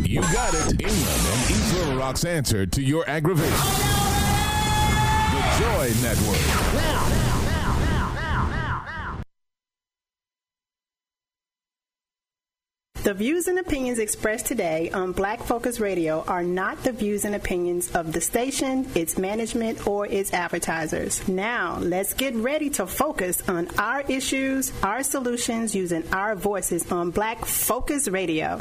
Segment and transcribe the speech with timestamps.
[0.00, 0.80] You got it.
[0.80, 3.52] England and East Little Rock's answer to your aggravation.
[5.32, 6.46] The Joy Network.
[6.74, 7.28] Now.
[13.04, 17.34] The views and opinions expressed today on Black Focus Radio are not the views and
[17.34, 21.26] opinions of the station, its management, or its advertisers.
[21.26, 27.10] Now, let's get ready to focus on our issues, our solutions, using our voices on
[27.10, 28.60] Black Focus Radio.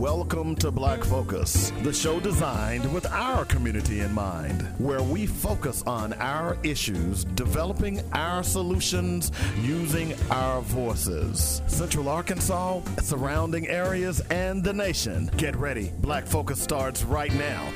[0.00, 5.82] Welcome to Black Focus, the show designed with our community in mind, where we focus
[5.86, 11.60] on our issues, developing our solutions using our voices.
[11.66, 15.30] Central Arkansas, surrounding areas, and the nation.
[15.36, 15.92] Get ready.
[15.98, 17.70] Black Focus starts right now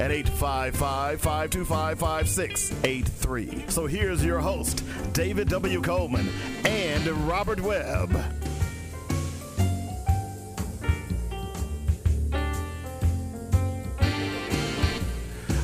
[0.00, 3.64] at 855 525 5683.
[3.68, 4.82] So here's your host,
[5.12, 5.80] David W.
[5.80, 6.28] Coleman
[6.64, 8.10] and Robert Webb.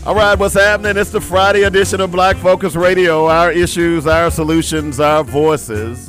[0.07, 0.97] All right, what's happening?
[0.97, 3.27] It's the Friday edition of Black Focus Radio.
[3.27, 6.09] Our issues, our solutions, our voices.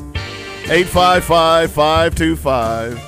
[0.69, 2.99] 855 525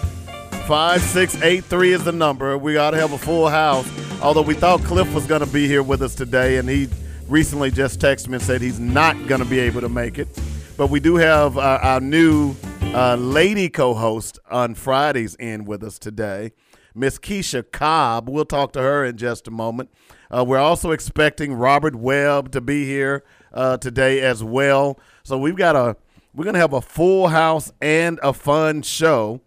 [0.65, 2.57] 5683 is the number.
[2.57, 3.87] We got to have a full house.
[4.23, 6.89] Although we thought Cliff was going to be here with us today, and he
[7.27, 10.27] recently just texted me and said he's not going to be able to make it.
[10.75, 12.55] But we do have uh, our new
[12.95, 16.51] uh, lady co host on Fridays in with us today,
[16.95, 18.27] Miss Keisha Cobb.
[18.27, 19.91] We'll talk to her in just a moment.
[20.31, 24.99] Uh, we're also expecting Robert Webb to be here uh, today as well.
[25.23, 25.97] So we've got a
[26.33, 29.41] we're gonna have a full house and a fun show.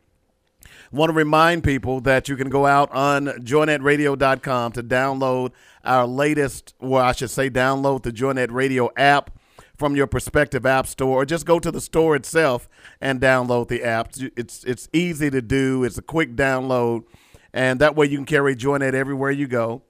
[0.90, 5.52] Want to remind people that you can go out on joynetradio.com to download
[5.84, 9.30] our latest, well, I should say, download the JoyNet Radio app
[9.78, 12.68] from your prospective app store, or just go to the store itself
[13.00, 14.12] and download the app.
[14.36, 15.82] It's it's easy to do.
[15.84, 17.04] It's a quick download,
[17.54, 19.82] and that way you can carry JoyNet everywhere you go.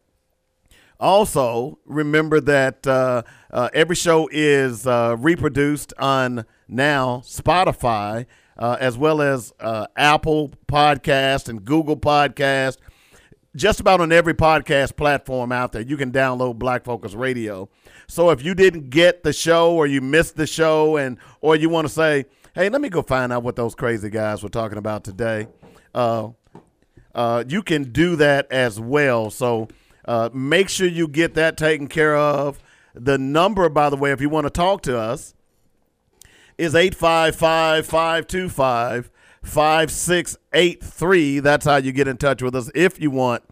[1.02, 8.26] Also, remember that uh, uh, every show is uh, reproduced on now Spotify,
[8.56, 12.76] uh, as well as uh, Apple Podcast and Google Podcast.
[13.56, 17.68] Just about on every podcast platform out there, you can download Black Focus Radio.
[18.06, 21.68] So if you didn't get the show, or you missed the show, and or you
[21.68, 24.78] want to say, "Hey, let me go find out what those crazy guys were talking
[24.78, 25.48] about today,"
[25.96, 26.28] uh,
[27.48, 29.30] you can do that as well.
[29.30, 29.66] So
[30.04, 32.60] uh, make sure you get that taken care of.
[32.94, 35.34] The number, by the way, if you want to talk to us,
[36.58, 39.10] is 855 525
[39.42, 41.40] 5683.
[41.40, 43.42] That's how you get in touch with us if you want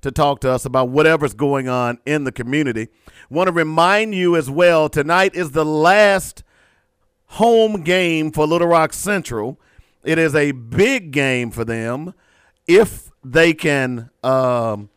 [0.00, 2.88] to talk to us about whatever's going on in the community.
[3.30, 6.42] Want to remind you as well tonight is the last
[7.26, 9.60] home game for Little Rock Central.
[10.04, 12.14] It is a big game for them
[12.66, 14.10] if they can.
[14.22, 14.90] Um,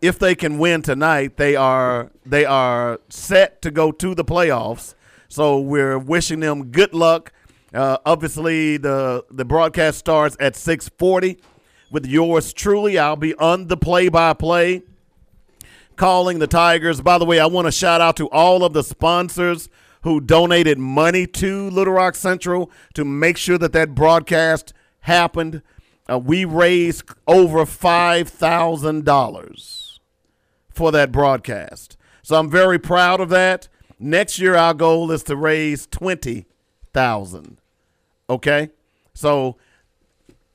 [0.00, 4.94] if they can win tonight, they are they are set to go to the playoffs.
[5.28, 7.32] So we're wishing them good luck.
[7.72, 11.38] Uh, obviously, the the broadcast starts at six forty.
[11.90, 14.82] With yours truly, I'll be on the play by play,
[15.96, 17.00] calling the Tigers.
[17.00, 19.68] By the way, I want to shout out to all of the sponsors
[20.02, 25.62] who donated money to Little Rock Central to make sure that that broadcast happened.
[26.08, 29.79] Uh, we raised over five thousand dollars
[30.80, 31.98] for that broadcast.
[32.22, 33.68] So I'm very proud of that.
[33.98, 37.58] Next year our goal is to raise 20,000.
[38.30, 38.70] Okay?
[39.12, 39.58] So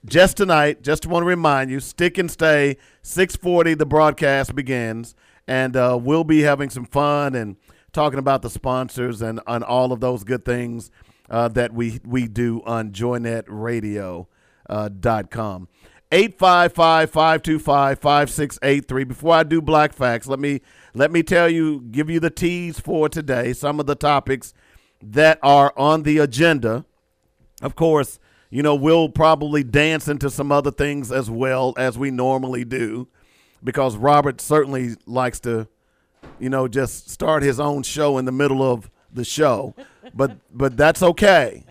[0.04, 2.78] just tonight, just want to remind you, stick and stay.
[3.04, 5.14] 6:40 the broadcast begins
[5.48, 7.56] and uh, we'll be having some fun and
[7.94, 10.90] talking about the sponsors and on all of those good things
[11.30, 14.28] uh, that we we do on joynetradio.com.
[14.68, 15.95] Uh.
[16.12, 20.62] 855-525-5683 before i do black facts let me
[20.94, 24.54] let me tell you give you the tease for today some of the topics
[25.02, 26.86] that are on the agenda.
[27.62, 28.20] Of course
[28.50, 33.08] you know we'll probably dance into some other things as well as we normally do
[33.64, 35.68] because robert certainly likes to
[36.40, 39.74] you know just start his own show in the middle of the show.
[40.14, 41.66] But but that's okay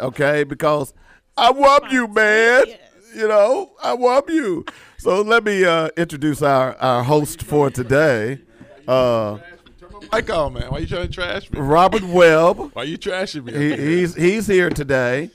[0.00, 0.44] okay?
[0.44, 0.94] Because
[1.36, 2.64] i love you man
[3.14, 4.64] you know, I love you.
[4.98, 8.38] So let me uh, introduce our, our host for today.
[8.86, 9.38] Uh,
[10.12, 10.70] Mic on, man.
[10.70, 11.60] Why you trying to trash me?
[11.60, 12.70] Robert Webb.
[12.74, 13.52] Why you trashing me?
[13.52, 15.30] He, he's he's here today.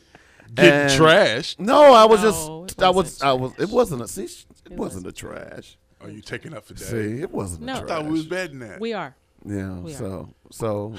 [0.54, 1.60] Getting And- trashed?
[1.60, 4.24] No, I was No, just it I was wasn't I was it wasn't a see,
[4.66, 5.78] it wasn't a trash.
[6.02, 6.80] Are you taking up for that?
[6.84, 7.74] See, it wasn't No.
[7.74, 7.90] a I trash.
[7.90, 8.80] thought we was betting that.
[8.80, 9.16] We are.
[9.46, 9.80] yeah.
[9.80, 9.96] we are.
[9.98, 10.94] So so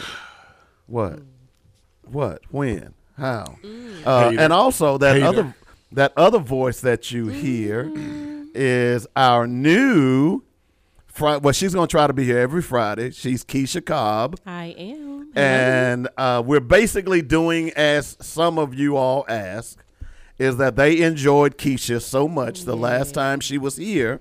[0.87, 1.21] what?
[2.05, 2.43] What?
[2.51, 2.95] When?
[3.17, 3.57] How?
[3.63, 4.07] Mm.
[4.07, 4.41] Uh, Hater.
[4.43, 5.27] and also that Hater.
[5.27, 5.55] other
[5.93, 7.91] that other voice that you hear
[8.55, 10.43] is our new.
[11.07, 13.11] Fri- well, she's going to try to be here every Friday.
[13.11, 14.39] She's Keisha Cobb.
[14.47, 15.33] I am.
[15.35, 19.83] And uh, we're basically doing as some of you all ask,
[20.39, 24.21] is that they enjoyed Keisha so much the last time she was here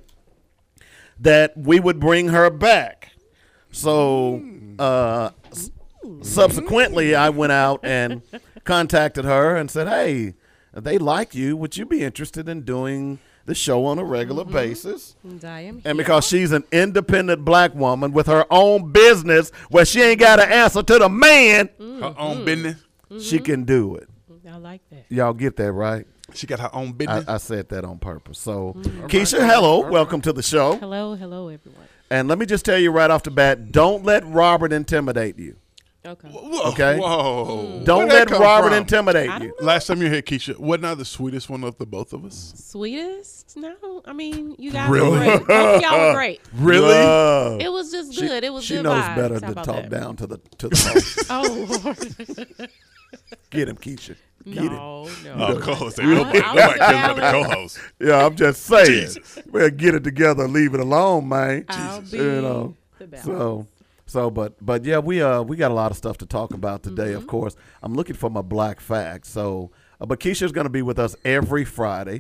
[1.19, 3.11] that we would bring her back.
[3.71, 4.43] So
[4.79, 5.71] uh, s-
[6.21, 8.21] subsequently, I went out and
[8.63, 10.33] contacted her and said, "Hey,
[10.83, 11.57] they like you.
[11.57, 14.53] Would you be interested in doing the show on a regular mm-hmm.
[14.53, 15.81] basis?" And I am.
[15.85, 20.38] And because she's an independent black woman with her own business where she ain't got
[20.38, 22.01] to answer to the man, mm-hmm.
[22.01, 22.83] Her own business.
[23.19, 23.45] she mm-hmm.
[23.45, 24.09] can do it.
[24.50, 25.06] I like that.
[25.09, 26.07] Y'all get that right?
[26.33, 27.27] She got her own business.
[27.27, 28.39] I said that on purpose.
[28.39, 28.73] So,
[29.07, 29.88] Keisha, hello.
[29.89, 30.77] Welcome to the show.
[30.77, 31.88] Hello, hello, everyone.
[32.09, 35.57] And let me just tell you right off the bat don't let Robert intimidate you.
[36.07, 36.27] Okay.
[36.30, 36.98] Whoa, Okay.
[37.00, 37.45] Whoa.
[37.80, 37.83] Hmm.
[37.83, 38.77] Don't Where'd let come Robert from?
[38.77, 39.54] intimidate you.
[39.62, 42.24] Last time you hit here, Keisha, wasn't I the sweetest one of the both of
[42.24, 42.54] us?
[42.56, 43.57] Sweetest?
[43.57, 43.75] No,
[44.06, 45.27] I mean you guys Really?
[45.27, 45.48] were great.
[45.48, 46.42] Both y'all were great.
[46.54, 46.88] Really?
[46.94, 47.59] Love.
[47.62, 48.44] It was just She- good.
[48.44, 49.15] it was she good knows vibes.
[49.15, 49.89] better How to talk that?
[49.89, 51.25] down to the to the host.
[51.30, 52.69] Oh Lord.
[53.50, 54.15] Get him, Keisha.
[54.45, 54.74] Get him.
[54.74, 55.36] no, no.
[55.39, 56.00] Oh, co-host.
[56.00, 57.80] I'll- Nobody I'll cares about the co-host.
[58.00, 58.86] Yeah, I'm just saying.
[58.86, 59.39] Jesus.
[59.51, 61.65] We'll get it together leave it alone, man.
[61.69, 63.25] I'll be You know, the balance.
[63.25, 63.68] So,
[64.07, 66.81] so, but, but yeah, we uh, we got a lot of stuff to talk about
[66.81, 67.13] today.
[67.13, 69.30] Of course, I'm looking for my black facts.
[69.30, 69.69] So,
[70.01, 72.19] uh, but Keisha's going to be with us every Friday,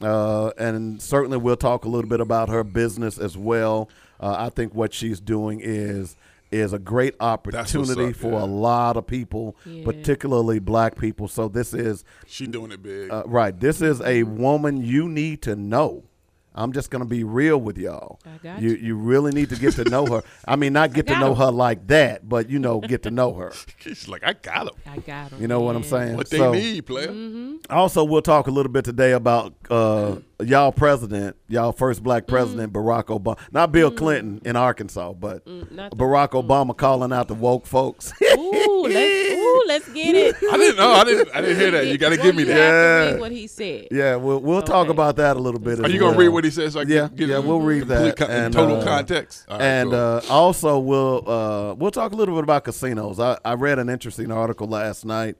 [0.00, 3.88] uh, and certainly we'll talk a little bit about her business as well.
[4.20, 6.16] Uh, I think what she's doing is
[6.50, 8.42] is a great opportunity up, for yeah.
[8.42, 9.84] a lot of people, Yeah.
[9.86, 11.26] particularly black people.
[11.26, 13.10] So this is She doing it big.
[13.10, 13.58] uh, right.
[13.58, 16.04] This is a woman you need to know.
[16.54, 18.20] I'm just gonna be real with y'all.
[18.26, 18.70] I got you.
[18.70, 18.76] you.
[18.76, 20.22] You really need to get to know her.
[20.46, 21.38] I mean, not get to know him.
[21.38, 23.52] her like that, but you know, get to know her.
[23.78, 24.74] She's like, I got them.
[24.86, 25.40] I got him.
[25.40, 26.16] You know what I'm saying?
[26.16, 27.08] What they So- need, player.
[27.08, 27.56] Mm-hmm.
[27.70, 32.72] Also, we'll talk a little bit today about uh, y'all president, y'all first black president,
[32.72, 33.38] Barack Obama.
[33.52, 37.66] Not Bill Clinton in Arkansas, but Mm, not the- Barack Obama calling out the woke
[37.66, 38.12] folks.
[38.22, 40.36] Ooh, let's ooh, let's get it.
[40.50, 40.90] I didn't know.
[40.92, 41.28] I didn't.
[41.34, 41.86] I didn't hear that.
[41.86, 42.54] You got to give me You that.
[42.56, 43.10] have to Yeah.
[43.12, 43.88] read what he said.
[43.90, 45.80] yeah, we'll we'll talk about that a little bit.
[45.80, 46.20] Are as you gonna well.
[46.20, 46.72] read what he says?
[46.74, 48.84] So I can Yeah, get yeah, it we'll read that con- in and, total uh,
[48.84, 49.46] context.
[49.48, 49.98] All right, and cool.
[49.98, 53.20] uh, also we'll uh, we'll talk a little bit about casinos.
[53.20, 55.36] I, I read an interesting article last night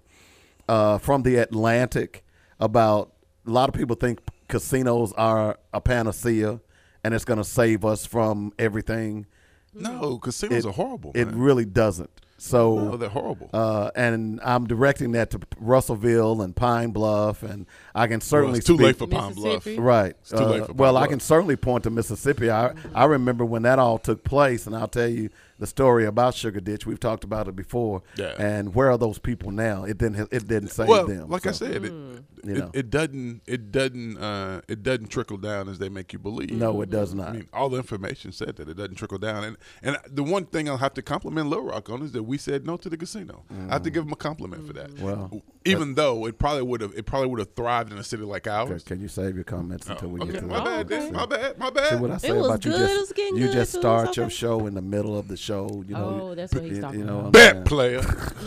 [0.68, 2.24] uh, from the Atlantic
[2.60, 3.12] about
[3.46, 4.20] a lot of people think
[4.52, 6.60] casinos are a panacea
[7.02, 9.26] and it's going to save us from everything.
[9.74, 11.10] no, casinos it- are horrible.
[11.14, 11.38] It man.
[11.38, 12.10] really doesn't.
[12.38, 13.48] So no, they're horrible.
[13.52, 18.58] uh, and I'm directing that to Russellville and Pine Bluff, and I can Well, certainly
[18.58, 19.64] it's too speak- late for Pine Bluff.
[19.78, 20.16] Right.
[20.20, 22.50] It's too late Uh, for well, Pine I can certainly point to Mississippi.
[22.50, 26.34] I I remember when that all took place, and I'll tell you the story about
[26.34, 26.86] Sugar Ditch.
[26.86, 28.02] We've talked about it before.
[28.16, 28.34] Yeah.
[28.38, 29.84] And where are those people now?
[29.84, 30.28] It didn't.
[30.32, 31.28] It didn't save well, them.
[31.28, 32.24] like I said, it, Mm.
[32.44, 36.18] You it, it doesn't it doesn't uh, it doesn't trickle down as they make you
[36.18, 36.50] believe.
[36.50, 37.28] No, it does not.
[37.28, 40.46] I mean, all the information said that it doesn't trickle down, and and the one
[40.46, 42.96] thing I'll have to compliment Lil Rock on is that we said no to the
[42.96, 43.44] casino.
[43.68, 44.90] I have to give them a compliment for that.
[44.90, 45.00] Mm.
[45.02, 48.24] Well, even though it probably would have it probably would have thrived in a city
[48.24, 48.82] like ours.
[48.82, 50.64] can you save your comments until we Oh, Okay, get to my that?
[50.64, 50.98] bad, okay.
[51.04, 51.12] then.
[51.12, 52.00] my bad, my See bad.
[52.00, 54.16] what I say was about you good, it was just you just so it's start
[54.16, 55.51] your show in the middle of the show.
[55.52, 56.20] You know.
[56.30, 57.24] Oh, that's what he's talking you know about.
[57.24, 58.00] what Bet player,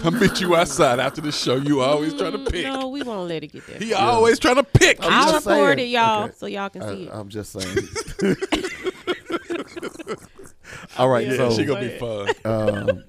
[0.03, 1.55] I'll meet you outside after the show.
[1.55, 2.65] You always trying to pick.
[2.65, 3.77] No, we won't let it get there.
[3.79, 4.97] He always trying to pick.
[5.03, 5.89] I'm I'll just record saying.
[5.89, 6.33] it, y'all, Okay.
[6.37, 7.09] so y'all can see I, it.
[7.13, 7.87] I'm just saying.
[10.97, 12.29] All right, yeah, so she gonna be fun.
[12.45, 13.03] um,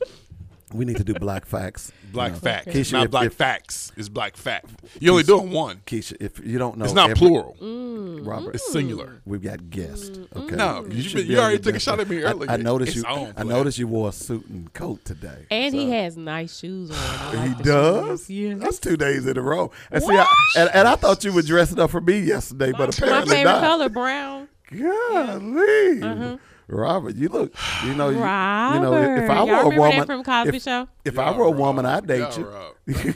[0.73, 1.93] we need to do black facts.
[2.13, 2.39] Black you know.
[2.41, 3.93] facts, Keisha, not if- black if- facts.
[3.97, 4.67] It's black fact.
[5.01, 5.81] You only doing one.
[5.87, 7.57] Keisha, if you don't know, It's not every- plural.
[7.61, 8.27] Mm.
[8.27, 8.55] Robert.
[8.57, 9.21] It's singular.
[9.25, 10.11] We've got guests.
[10.11, 10.45] Mm.
[10.45, 10.57] Okay.
[10.57, 12.51] No, you should been- be you already took a shot at me earlier.
[12.51, 13.15] I, I noticed It's you.
[13.15, 15.47] on, I noticed you wore a suit and coat today.
[15.51, 16.97] and he has nice shoes on.
[16.97, 18.29] I He does.
[18.29, 18.55] Yeah.
[18.55, 19.71] That's two days in a row.
[19.91, 22.97] And see, I, and, and I thought you were dressing up for me yesterday, but
[22.97, 23.61] apparently My apparently favorite not.
[23.61, 24.49] color, brown.
[24.71, 26.03] Golly.
[26.03, 26.37] Uh-huh.
[26.69, 27.55] Robert, you look.
[27.85, 28.75] You know, you, Robert.
[28.77, 28.95] you know,
[29.25, 30.89] if I Y'all were a remember woman, that from Cosby if, Show?
[31.05, 31.59] if I Y'all were a wrong.
[31.59, 32.47] woman, I'd date Y'all you.
[32.47, 32.73] wrong.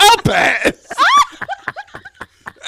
[0.00, 0.86] I'll pass.
[0.98, 1.13] Ah!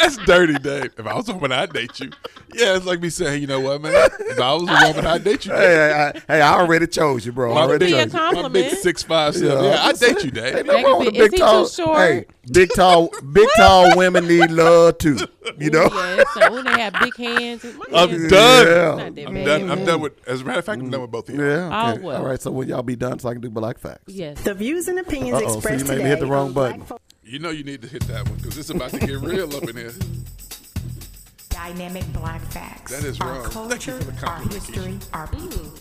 [0.00, 0.92] That's dirty, Dave.
[0.98, 2.10] If I was a woman, I'd date you.
[2.54, 3.92] Yeah, it's like me saying, you know what, man?
[4.20, 5.52] If I was a woman, I'd date you.
[5.52, 7.52] Hey, hey, I, hey, I already chose you, bro.
[7.52, 8.18] I My already be a chose you.
[8.20, 8.78] My big compliment.
[8.78, 9.64] six five seven.
[9.64, 10.34] Yeah, I'm I'd date saying.
[10.34, 10.66] you, Hey, Dave.
[10.66, 11.64] no wrong with be- big is he tall.
[11.66, 11.98] too short?
[11.98, 15.18] Hey, big tall, big tall women need love too.
[15.58, 15.88] You know.
[15.92, 18.66] Yeah, so when they have big hands, my I'm hands- done.
[18.66, 19.04] Yeah.
[19.04, 19.44] Not that I'm bad.
[19.44, 19.70] done.
[19.70, 20.28] I'm done with.
[20.28, 21.40] As a matter of fact, I'm done with both of you.
[21.46, 21.70] Yeah.
[21.72, 22.02] Oh, Okay.
[22.02, 22.16] well.
[22.18, 22.40] All right.
[22.42, 24.02] So when y'all be done so I can do black facts?
[24.12, 24.40] Yes.
[24.42, 26.52] The views and opinions Uh-oh, so expressed you made me today hit the wrong on
[26.52, 26.82] button.
[27.26, 29.18] Black Fo- You know you need to hit that one because it's about to get
[29.20, 29.92] real up in here.
[31.50, 32.92] Dynamic Black Facts.
[32.92, 33.50] That is our wrong.
[33.68, 35.72] Thank you culture, for the our history, our people.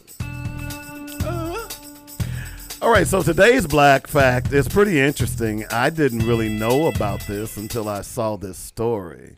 [2.82, 5.66] All right, so today's black fact is pretty interesting.
[5.72, 9.38] I didn't really know about this until I saw this story.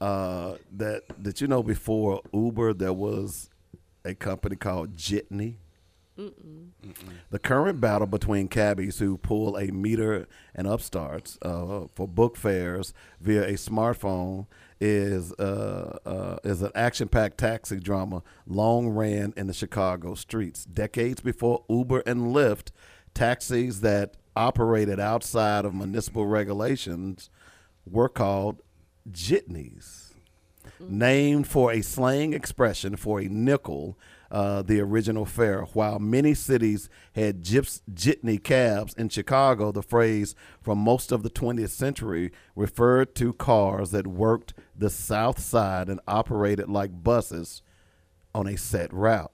[0.00, 3.50] Uh, that did you know before Uber there was
[4.04, 5.58] a company called Jitney?
[6.16, 12.92] The current battle between cabbies who pull a meter and upstarts uh, for book fares
[13.20, 14.46] via a smartphone
[14.80, 20.64] is uh, uh, is an action-packed taxi drama long ran in the Chicago streets.
[20.64, 22.72] Decades before Uber and Lyft,
[23.14, 27.30] taxis that operated outside of municipal regulations
[27.86, 28.60] were called
[29.10, 30.10] jitneys.
[30.78, 33.96] Named for a slang expression for a nickel,
[34.32, 35.62] uh, the original fare.
[35.74, 41.30] While many cities had gyps, jitney cabs, in Chicago, the phrase from most of the
[41.30, 47.62] 20th century referred to cars that worked the south side and operated like buses
[48.34, 49.32] on a set route.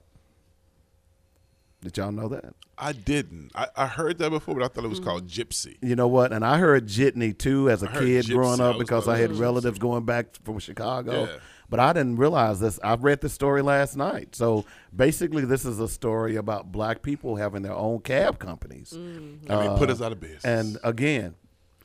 [1.81, 2.53] Did y'all know that?
[2.77, 3.51] I didn't.
[3.55, 5.77] I, I heard that before, but I thought it was called gypsy.
[5.81, 6.33] You know what?
[6.33, 8.33] And I heard jitney too as a kid gypsy.
[8.33, 11.25] growing up was because I had "Ooh, relatives going back from Chicago.
[11.25, 11.37] Yeah.
[11.69, 12.79] But I didn't realize this.
[12.83, 14.35] I read this story last night.
[14.35, 18.93] So basically, this is a story about black people having their own cab companies.
[18.95, 19.51] Mm-hmm.
[19.51, 20.45] And they put uh, us out of business.
[20.45, 21.35] And again,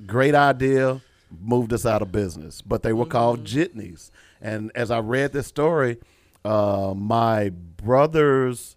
[0.07, 1.03] great idea,
[1.39, 2.63] moved us out of business.
[2.63, 3.79] But they were called mm-hmm.
[3.79, 4.11] jitneys.
[4.41, 5.99] And as I read this story,
[6.45, 8.77] uh, my brother's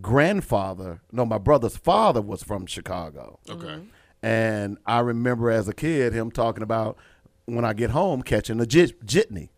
[0.00, 3.38] grandfather, no, my brother's father was from Chicago.
[3.48, 3.66] okay.
[3.66, 3.84] Mm-hmm.
[4.20, 6.98] And I remember as a kid him talking about
[7.44, 9.50] when I get home catching a jit- jitney,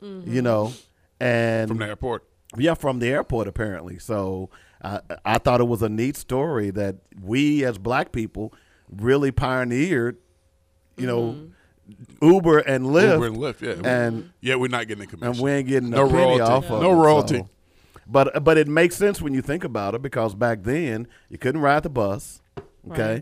[0.00, 0.72] you know,
[1.20, 2.24] and From the airport.
[2.56, 3.98] yeah, from the airport apparently.
[3.98, 4.50] So
[4.82, 8.52] I I thought it was a neat story that we as black people
[8.90, 10.18] really pioneered,
[10.96, 11.36] you know,
[12.22, 13.88] Uber and Lyft, Uber and Lyft, yeah.
[13.88, 15.32] and yeah, we're not getting a commission.
[15.34, 16.42] and we ain't getting No a penny royalty.
[16.42, 17.38] off of No it, royalty.
[17.38, 17.48] so.
[18.08, 21.60] But but it makes sense when you think about it because back then you couldn't
[21.60, 22.40] ride the bus,
[22.90, 23.20] okay, Uh,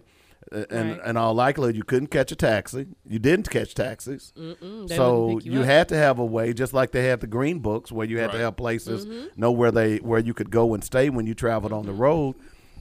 [0.53, 1.07] and Right.
[1.09, 2.87] in all likelihood you couldn't catch a taxi.
[3.09, 4.33] You didn't catch taxis,
[4.89, 7.91] so you, you had to have a way, just like they had the green books,
[7.93, 9.41] where you had to have places Mm-hmm.
[9.41, 12.35] know where they where you could go and stay when you traveled on the road.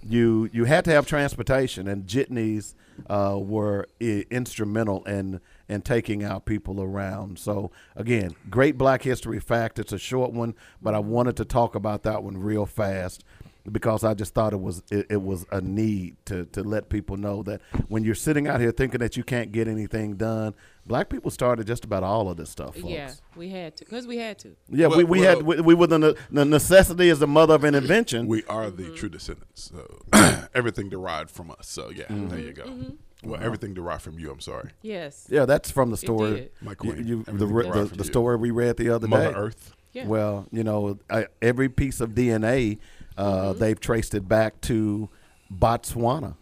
[0.05, 2.75] You you had to have transportation, and jitneys
[3.09, 5.39] uh, were I- instrumental in
[5.69, 7.39] in taking out people around.
[7.39, 9.79] So again, great Black History fact.
[9.79, 13.23] It's a short one, but I wanted to talk about that one real fast
[13.71, 17.17] because I just thought it was it, it was a need to to let people
[17.17, 20.53] know that when you're sitting out here thinking that you can't get anything done,
[20.85, 22.87] black people started just about all of this stuff, folks.
[22.89, 24.55] Yeah, we had to because we had to.
[24.69, 27.53] Yeah, we, Well- we well- had we, we were the, the necessity is the mother
[27.55, 28.27] of an invention.
[28.27, 28.95] We are the Mm-hmm.
[28.95, 29.71] true descendants.
[29.73, 30.01] So
[30.53, 31.67] everything derived from us.
[31.69, 32.27] So yeah, Mm-hmm.
[32.29, 32.63] there you go.
[32.65, 33.29] Mm-hmm.
[33.29, 34.29] Well, everything derived from you.
[34.29, 34.71] I'm sorry.
[34.81, 35.27] Yes.
[35.29, 36.49] yeah, that's from the story.
[36.61, 37.07] My queen.
[37.07, 39.31] you- the, Everything the, the story we read the other Mother day.
[39.31, 39.73] Mother Earth.
[39.93, 40.07] Yeah.
[40.07, 42.79] Well, you know, I, every piece of DNA,
[43.17, 43.59] uh, Mm-hmm.
[43.59, 45.09] they've traced it back to
[45.53, 46.35] Botswana.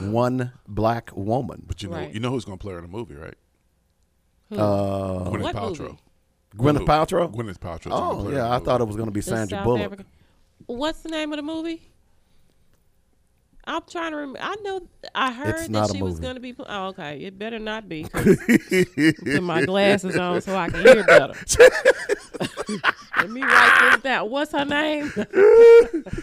[0.00, 1.62] One black woman.
[1.66, 2.12] But you know, Right.
[2.14, 3.34] you know who's gonna play her in the movie, right?
[4.50, 4.56] Who?
[4.56, 5.78] Uh, Gwyneth What Paltrow.
[5.80, 5.98] movie?
[6.56, 7.34] Gwyneth Paltrow?
[7.34, 7.90] Gwyneth Paltrow.
[7.92, 9.82] Oh, yeah, I thought it was going to be The Sandra South Bullock.
[9.82, 10.04] Africa-
[10.66, 11.82] What's the name of the movie?
[13.66, 14.40] I'm trying to remember.
[14.42, 14.80] I know
[15.14, 16.54] I heard It's that she was going to be.
[16.58, 17.18] Oh, okay.
[17.20, 18.04] It better not be.
[18.12, 21.32] Put my glasses on so I can hear better.
[23.16, 24.28] Let me write this down.
[24.30, 25.10] What's her name?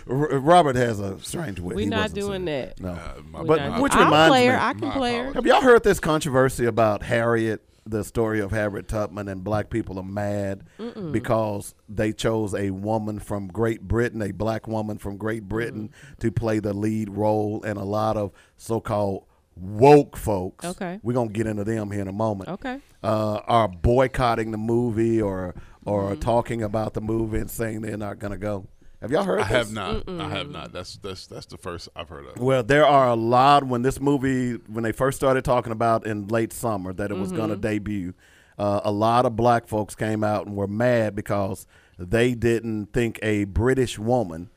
[0.06, 1.76] Robert has a strange wit.
[1.76, 2.80] We're He not doing saying- that.
[2.80, 2.90] No.
[2.92, 4.54] Uh, my, But not- which I'll reminds play her.
[4.54, 5.34] me- I can My play her.
[5.34, 9.98] Have y'all heard this controversy about Harriet, the story of Harriet Tubman, and black people
[9.98, 10.64] are mad
[11.12, 16.32] because they chose a woman from Great Britain, a black woman from Great Britain, to
[16.32, 20.64] play the lead role, and a lot of so-called woke folks.
[20.66, 21.00] Okay.
[21.04, 22.50] we're gonna get into them here in a moment.
[22.50, 22.80] Okay.
[23.04, 28.20] uh, are boycotting the movie or or talking about the movie and saying they're not
[28.20, 28.68] gonna go.
[29.02, 29.40] Have y'all heard?
[29.40, 29.52] I this?
[29.52, 30.08] have not.
[30.08, 30.72] I have not.
[30.72, 32.38] That's that's that's the first I've heard of.
[32.40, 36.28] Well, there are a lot when this movie, when they first started talking about in
[36.28, 37.62] late summer that it was going to mm-hmm.
[37.62, 38.14] debut,
[38.60, 41.66] uh, a lot of black folks came out and were mad because
[41.98, 44.52] they didn't think a British woman,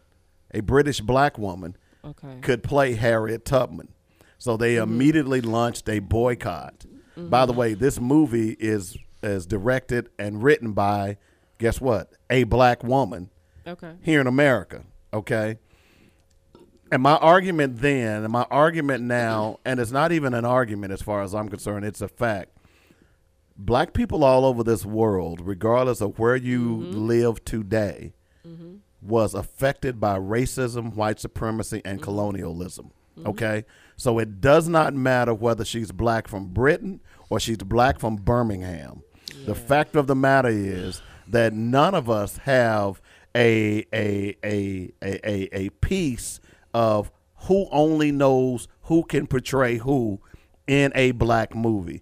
[0.53, 2.39] a British black woman, Okay.
[2.43, 3.89] could play Harriet Tubman.
[4.37, 4.93] So they mm-hmm.
[4.93, 6.85] immediately launched a boycott.
[7.17, 7.61] By the mm-hmm.
[7.61, 11.17] way, this movie is is directed and written by,
[11.57, 13.31] guess what, a black woman
[13.67, 13.93] Okay.
[14.03, 14.83] here in America.
[15.13, 15.59] Okay.
[16.93, 21.03] And my argument then, and my argument now, and it's not even an argument as
[21.03, 22.51] far as I'm concerned, it's a fact.
[23.57, 27.07] Black people all over this world, regardless of where you mm-hmm.
[27.07, 28.13] live today,
[28.47, 28.77] mm-hmm.
[29.01, 32.05] was affected by racism, white supremacy, and mm-hmm.
[32.05, 32.91] colonialism.
[33.25, 33.65] Okay?
[33.97, 39.03] So it does not matter whether she's black from Britain or she's black from Birmingham.
[39.47, 43.01] The fact of the matter is that none of us have
[43.37, 46.41] a a a a a, a piece
[46.73, 47.11] of
[47.47, 50.21] who only knows who can portray who
[50.67, 52.01] in a black movie.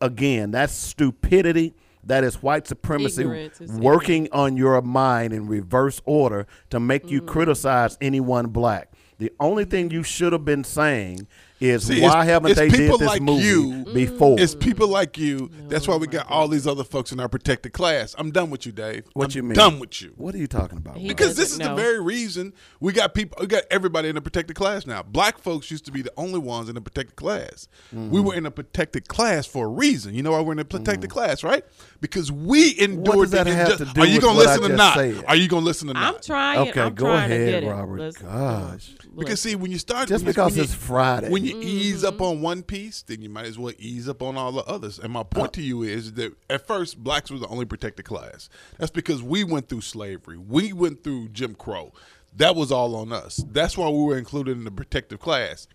[0.00, 1.74] Again, that's stupidity.
[2.04, 3.22] That is white supremacy
[3.60, 7.26] is working on your mind in reverse order to make you Mm.
[7.28, 8.90] criticize anyone black.
[9.18, 11.28] The only thing you should have been saying
[11.62, 14.38] is See, why haven't they did people this like movie you- before?
[14.40, 15.50] It's people like you.
[15.68, 18.14] That's why we got all these other folks in our protected class.
[18.18, 19.04] I'm done with you, Dave.
[19.14, 19.54] what I'm you mean?
[19.54, 20.12] Done with you.
[20.16, 20.96] What are you talking about?
[20.96, 21.08] He bro?
[21.08, 24.20] Because this is doesn't the very reason we got people, we got everybody in a
[24.20, 25.02] protected class now.
[25.02, 27.68] Black folks used to be the only ones in a protected class.
[27.92, 28.22] We Mm-hmm.
[28.24, 30.14] were in a protected class for a reason.
[30.14, 31.64] You know why we're in a protected class, right?
[32.00, 34.76] Because we endured does that the have inju- to do Are you gonna listen or
[34.76, 34.94] not?
[34.96, 35.24] said?
[35.28, 36.14] Are you gonna listen or not?
[36.16, 36.68] I'm trying.
[36.70, 37.70] Okay, I'm go trying to ahead, get.
[37.70, 38.00] Robert.
[38.00, 38.90] Let's- Gosh.
[39.16, 41.28] Because see, when you start, Just because it's Friday.
[41.30, 41.68] when you Mm-hmm.
[41.68, 44.64] ease up on one piece, then you might as well ease up on all the
[44.64, 44.98] others.
[44.98, 48.48] And my point to you is that at first, blacks were the only protected class.
[48.78, 51.92] That's because we went through slavery, we went through Jim Crow.
[52.36, 53.44] That was all on us.
[53.50, 55.68] That's why we were included in the protective class.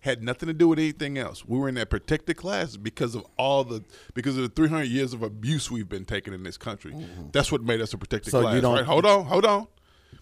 [0.00, 1.44] Had nothing to do with anything else.
[1.46, 5.12] We were in that protected class because of all the because of the 300 years
[5.12, 6.94] of abuse we've been taking in this country.
[7.32, 8.62] That's what made us a protected So you class.
[8.62, 8.84] don't- right?
[8.84, 9.66] Hold on, hold on.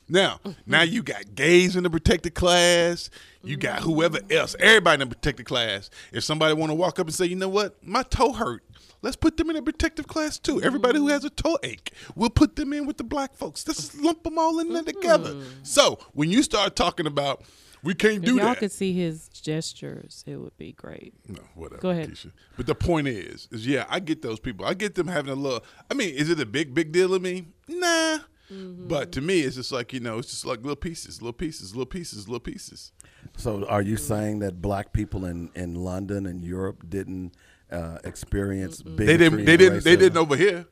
[0.08, 3.10] Now, now you got gays in the protected class.
[3.42, 5.90] You got whoever else, everybody in the protected class.
[6.12, 8.62] If somebody want to walk up and say, you know what, my toe hurt,
[9.02, 10.62] let's put them in a protective class too.
[10.62, 13.66] Everybody who has a toe ache, we'll put them in with the black folks.
[13.66, 15.00] Let's just lump them all in there mm-hmm.
[15.00, 15.36] together.
[15.62, 17.44] So when you start talking about
[17.82, 21.14] we can't If do y'all that, could see his gestures, it would be great.
[21.28, 21.80] no, whatever.
[21.80, 22.10] Go ahead.
[22.10, 22.32] Keisha.
[22.56, 24.66] But the point is, is yeah, I get those people.
[24.66, 25.64] I get them having a little.
[25.88, 27.46] I mean, is it a big, big deal to me?
[27.68, 28.18] Nah.
[28.52, 28.88] Mm-hmm.
[28.88, 31.74] But to me, it's just like you know, it's just like little pieces, little pieces,
[31.74, 32.92] little pieces, little pieces.
[33.36, 37.32] So, are you saying that black people in, in London and Europe didn't
[37.70, 39.06] uh, experience bigotry?
[39.06, 39.44] They didn't.
[39.44, 39.84] They didn't.
[39.84, 40.66] They didn't over here.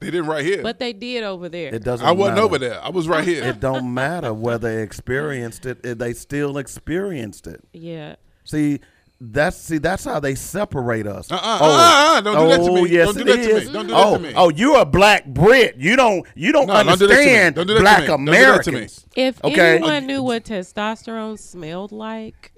[0.00, 0.62] They didn't right here.
[0.62, 1.72] But they did over there.
[1.72, 2.04] It doesn't.
[2.04, 2.46] I wasn't matter.
[2.46, 2.82] over there.
[2.82, 3.44] I was right here.
[3.44, 5.84] It don't matter whether they experienced it.
[5.84, 7.62] it- They still experienced it.
[7.72, 8.16] yeah.
[8.44, 8.80] See,
[9.24, 11.30] that's see that's how they separate us.
[11.30, 12.90] Uh-uh, uh-uh, don't do that to oh, me.
[12.90, 13.72] Yes, Don't do it that to me.
[13.72, 14.32] Don't do that oh, to me.
[14.34, 15.76] oh, you're a black Brit.
[15.76, 17.36] You don't you don't No, don't do that to me.
[17.36, 18.06] understand Don't do black.
[18.06, 18.38] Don't do that.
[18.38, 19.06] Americans.
[19.14, 19.76] If Okay.
[19.76, 22.52] anyone knew what testosterone smelled like,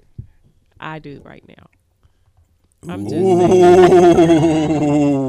[0.79, 1.67] I do right now.
[2.87, 3.15] I'm just.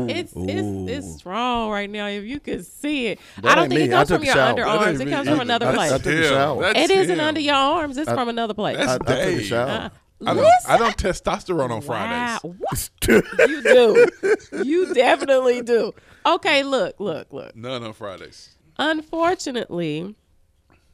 [0.08, 2.06] It's, it's it's strong right now.
[2.06, 3.86] If you could see it, That I don't think me.
[3.86, 4.88] it comes from your underarms.
[4.88, 5.92] ain't It me comes from another That's- place.
[5.92, 6.32] I took a him.
[6.32, 6.62] shower.
[6.62, 7.96] That's It isn't under your arms.
[7.96, 8.76] It's from another place.
[8.76, 9.68] That's I, I took a shower.
[9.68, 9.88] Uh,
[10.24, 12.42] I don't, I don't testosterone on Fridays.
[12.42, 12.54] Wow.
[12.58, 12.90] What?
[13.48, 14.06] you do.
[14.64, 15.92] You definitely do.
[16.24, 17.54] Okay, look, look, look.
[17.54, 18.56] None on Fridays.
[18.78, 20.14] Unfortunately,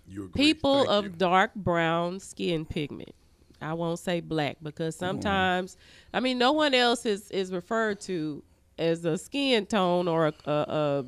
[0.08, 0.32] You agree.
[0.44, 1.10] people Thank of you.
[1.10, 3.14] dark brown skin pigment.
[3.60, 5.76] I won't say black because sometimes,
[6.12, 8.42] I mean, no one else is is referred to
[8.78, 11.04] as a skin tone or a, a, a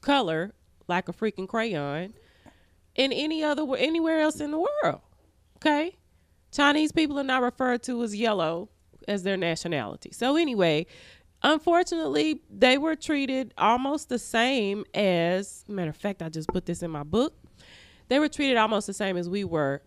[0.00, 0.52] color
[0.86, 2.14] like a freaking crayon
[2.94, 5.00] in any other anywhere else in the world.
[5.56, 5.96] Okay,
[6.52, 8.68] Chinese people are not referred to as yellow
[9.08, 10.10] as their nationality.
[10.12, 10.86] So anyway,
[11.42, 15.64] unfortunately, they were treated almost the same as.
[15.66, 17.34] Matter of fact, I just put this in my book
[18.12, 19.80] they were treated almost the same as we were.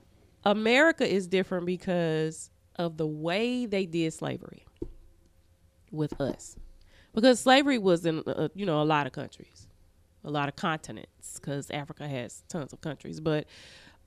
[0.43, 4.65] America is different because of the way they did slavery
[5.91, 6.55] with us.
[7.13, 9.67] Because slavery was in uh, you know a lot of countries,
[10.23, 13.45] a lot of continents because Africa has tons of countries, but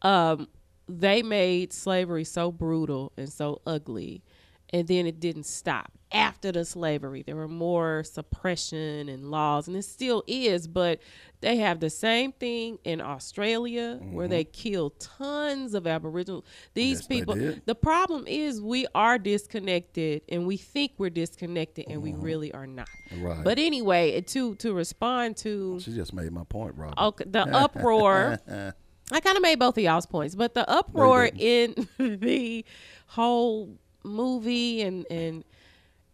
[0.02, 0.48] um,
[0.88, 4.22] they made slavery so brutal and so ugly
[4.70, 9.76] and then it didn't stop after the slavery there were more suppression and laws and
[9.76, 11.00] it still is but
[11.42, 14.30] they have the same thing in australia where mm-hmm.
[14.30, 17.34] they kill tons of aboriginal these Yes, people
[17.66, 22.22] the problem is we are disconnected and we think we're disconnected and we mm-hmm.
[22.22, 23.44] really are not Right.
[23.44, 26.98] but anyway to to respond to She just made my point, Robert.
[26.98, 28.38] okay, the uproar.
[29.10, 32.64] I kind of made both of y'all's points, but the uproar in the
[33.06, 35.44] whole movie and and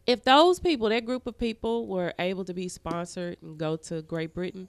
[0.06, 4.02] if those people, that group of people, were able to be sponsored and go to
[4.02, 4.68] Great Britain,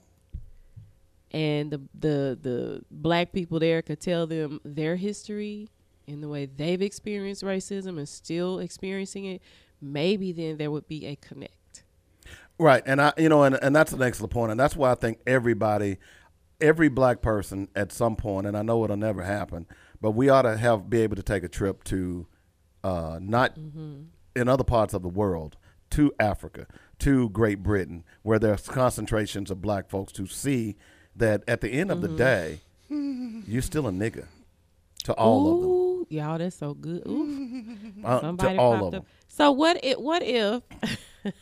[1.30, 5.68] and the the the black people there could tell them their history
[6.08, 9.42] and the way they've experienced racism and still experiencing it,
[9.80, 11.82] maybe then there would be a connect.
[12.58, 14.94] Right, and I, you know, and and that's an excellent point, and that's why I
[14.94, 15.98] think everybody,
[16.60, 19.66] every black person at some point, and I know it'll never happen,
[20.00, 22.26] but we ought to have be able to take a trip to,
[22.84, 25.56] uh, not in other parts of the world,
[25.90, 26.66] to Africa,
[27.00, 30.76] to Great Britain, where there's concentrations of black folks to see
[31.14, 34.26] that at the end of the day, you're still a nigga
[35.04, 37.02] to all of them, Ooh, y'all, that's so good.
[37.06, 37.72] Ooh.
[38.04, 38.90] uh, Somebody to all of up.
[38.92, 39.02] them.
[39.28, 39.78] So what?
[39.84, 40.62] It what if?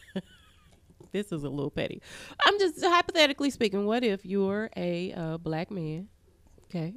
[1.14, 2.02] this is a little petty.
[2.44, 3.86] I'm just hypothetically speaking.
[3.86, 6.08] What if you're a uh, black man?
[6.64, 6.92] Okay,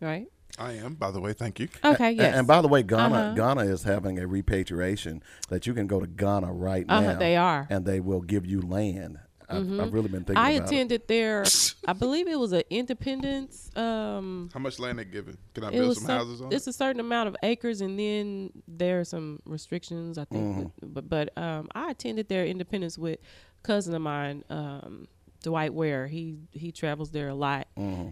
[0.00, 0.26] right?
[0.58, 1.32] I am, by the way.
[1.32, 1.68] Thank you.
[1.84, 2.36] Okay, A- yes.
[2.36, 3.34] And, by the way, Ghana Uh-huh.
[3.34, 7.18] Ghana is having a repatriation that you can go to Ghana right Uh-huh, now.
[7.18, 7.66] they are.
[7.70, 9.18] and they will give you land.
[9.46, 10.74] I've, I've really been thinking I about it.
[10.74, 11.44] attended their,
[11.86, 13.70] I believe it was an Independence.
[13.76, 15.36] Um, How much land they giving?
[15.54, 16.70] Can I build was some houses on it's it?
[16.70, 20.16] a certain amount of acres, and then there are some restrictions.
[20.18, 25.08] I think, but but um, I attended their Independence with a cousin of mine, um,
[25.42, 26.06] Dwight Ware.
[26.06, 27.66] He he travels there a lot,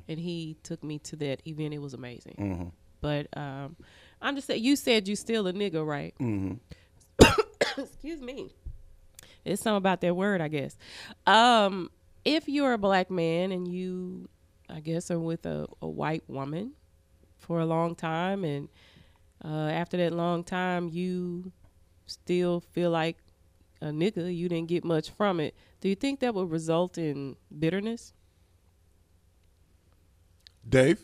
[0.08, 1.72] and he took me to that event.
[1.74, 2.34] It was amazing.
[3.00, 3.76] But um,
[4.20, 6.14] I'm just saying, you said you still a nigga, right?
[7.78, 8.50] Excuse me.
[9.44, 10.76] It's something about that word, I guess.
[11.26, 11.90] Um,
[12.24, 14.28] if you're a black man and you,
[14.68, 16.72] I guess, are with a, a white woman
[17.38, 18.68] for a long time, and
[19.44, 21.50] uh, after that long time, you
[22.06, 23.16] still feel like
[23.82, 25.54] a nigga, you didn't get much from it.
[25.80, 28.12] Do you think that would result in bitterness?
[30.68, 31.00] Dave?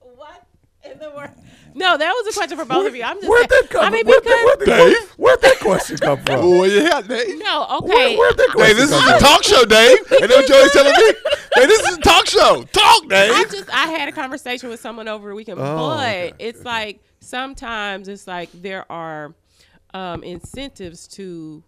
[0.00, 0.46] What
[0.84, 1.30] in the world?
[1.74, 3.02] No, that was a question for both of you.
[3.04, 3.62] I'm just Where'd saying.
[3.62, 6.34] that come I mean, where'd, because that, where'd, that, where'd that question come from?
[6.40, 7.38] Oh, yeah, Dave.
[7.38, 8.16] no, okay.
[8.16, 9.98] where'd that Hey, question this is come a talk show, Dave.
[10.10, 11.12] And that's what Joey's telling me.
[11.54, 12.64] Hey, this is a talk show.
[12.72, 13.30] Talk, Dave.
[13.32, 15.62] I just I had a conversation with someone over the weekend, Oh,
[15.96, 16.32] but okay.
[16.40, 19.34] it's like sometimes it's like there are
[19.94, 21.62] um, incentives to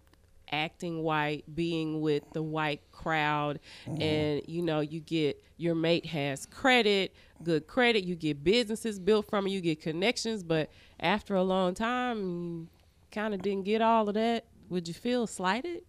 [0.51, 4.01] acting white, being with the white crowd, Mm-hmm.
[4.01, 9.29] and you know you get your mate has credit, good credit, you get businesses built
[9.29, 12.67] from it, you get connections, but after a long time, you
[13.11, 14.45] kind of didn't get all of that.
[14.69, 15.81] Would you feel slighted?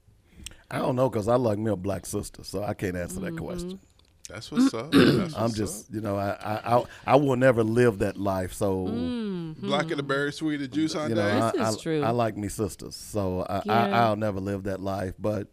[0.70, 3.34] I don't know because I like me a black sister, so I can't answer that
[3.34, 3.44] Mm-hmm.
[3.44, 3.80] question.
[4.28, 4.90] That's what's up.
[4.92, 8.52] That's I'm what's just, you know, I, I I I will never live that life.
[8.54, 9.52] So Mm.
[9.52, 9.56] up.
[9.62, 11.42] black and the berry sweet the juice on you know, Dave.
[11.42, 12.02] I, is I, true.
[12.02, 13.82] I like me sisters, so I, Yeah.
[13.82, 15.14] I I'll never live that life.
[15.18, 15.48] But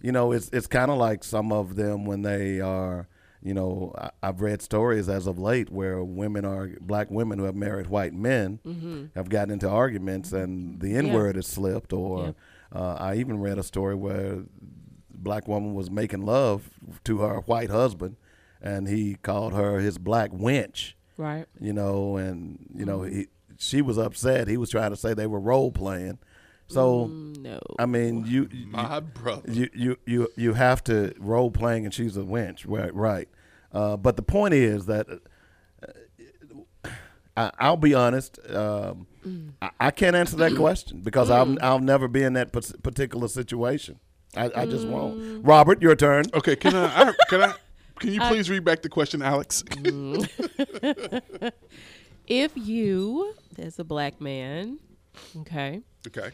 [0.00, 3.08] you know, it's it's kind of like some of them when they are.
[3.44, 7.44] You know, I, I've read stories as of late where women are black women who
[7.46, 8.60] have married white men
[9.16, 11.92] have gotten into arguments and the N word has slipped.
[11.92, 12.36] Or Yep.
[12.72, 14.44] uh, I even read a story where
[15.22, 16.70] black woman was making love
[17.04, 18.16] to her white husband,
[18.60, 21.46] and he called her his black wench Right.
[21.60, 23.26] you know, and you know, he,
[23.58, 24.48] she was upset.
[24.48, 26.18] He was trying to say they were role playing.
[26.68, 27.58] So, No.
[27.78, 29.50] I mean, you you, My brother.
[29.52, 32.94] you you you you have to role playing, and she's a wench, right?
[32.94, 33.28] Right.
[33.72, 36.88] Uh, but the point is that uh,
[37.36, 38.38] I, I'll be honest.
[38.50, 39.06] Um,
[39.60, 43.98] I, I can't answer that question because I'll I'll never be in that particular situation.
[44.36, 45.44] I, I just won't.
[45.44, 46.24] Robert, your turn.
[46.32, 47.54] Okay, can I, I can I
[48.02, 49.62] can you please read back the question, Alex?
[52.26, 54.78] if you, as a black man,
[55.40, 56.30] okay, okay.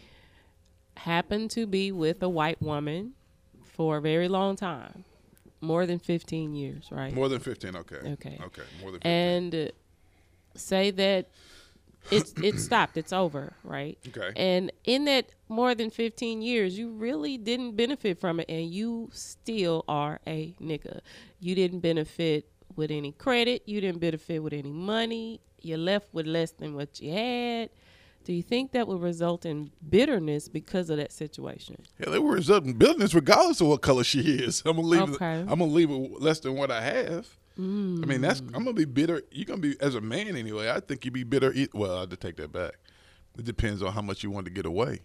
[0.96, 3.12] happen to be with a white woman
[3.64, 5.04] for a very long time,
[5.60, 7.12] more than 15 years, right?
[7.12, 7.96] More than 15, okay.
[7.96, 8.38] Okay.
[8.42, 9.12] Okay, more than 15.
[9.12, 9.68] and uh,
[10.54, 11.28] say that
[12.10, 13.98] it's it stopped, it's over, right?
[14.08, 14.32] Okay.
[14.36, 19.10] And in that more than 15 years, you really didn't benefit from it and you
[19.12, 21.00] still are a nigga.
[21.40, 26.26] You didn't benefit with any credit, you didn't benefit with any money, you're left with
[26.26, 27.70] less than what you had.
[28.24, 31.82] Do you think that would result in bitterness because of that situation?
[31.98, 34.62] yeah, they were resulting business regardless of what color she is.
[34.66, 35.34] I'm gonna leave Okay.
[35.40, 37.26] it, I'm gonna leave it less than what I have.
[37.58, 38.02] Mm.
[38.04, 39.22] I mean, that's I'm gonna be bitter.
[39.32, 40.70] You're gonna be as a man anyway.
[40.70, 41.52] I think you'd be bitter.
[41.52, 42.74] E- well, I have to take that back.
[43.36, 45.00] It depends on how much you want to get away.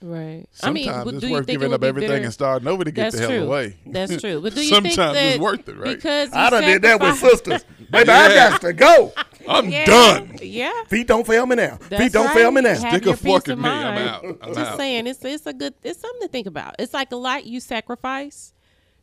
[0.00, 0.46] Right.
[0.50, 2.24] Sometimes I mean, it's do you worth think it giving would up be everything bitter?
[2.24, 3.46] and starting over to get That's the hell true.
[3.46, 3.76] away.
[3.86, 4.40] That's true.
[4.40, 5.94] But do you Sometimes think that it's worth it, right?
[5.94, 7.64] Because you I done did that with sisters.
[7.88, 9.12] Baby, I got to go.
[9.48, 10.38] I'm Yeah, done.
[10.42, 10.72] Yeah.
[10.88, 11.78] Feet don't fail me now.
[11.88, 12.34] That's Feet don't right.
[12.34, 12.70] fail me now.
[12.70, 13.68] Have Stick a your fork in of me.
[13.68, 14.24] I'm out.
[14.24, 14.76] I'm Just out.
[14.76, 16.74] saying, it's it's a good, it's something to think about.
[16.80, 18.52] It's like a lot you sacrifice.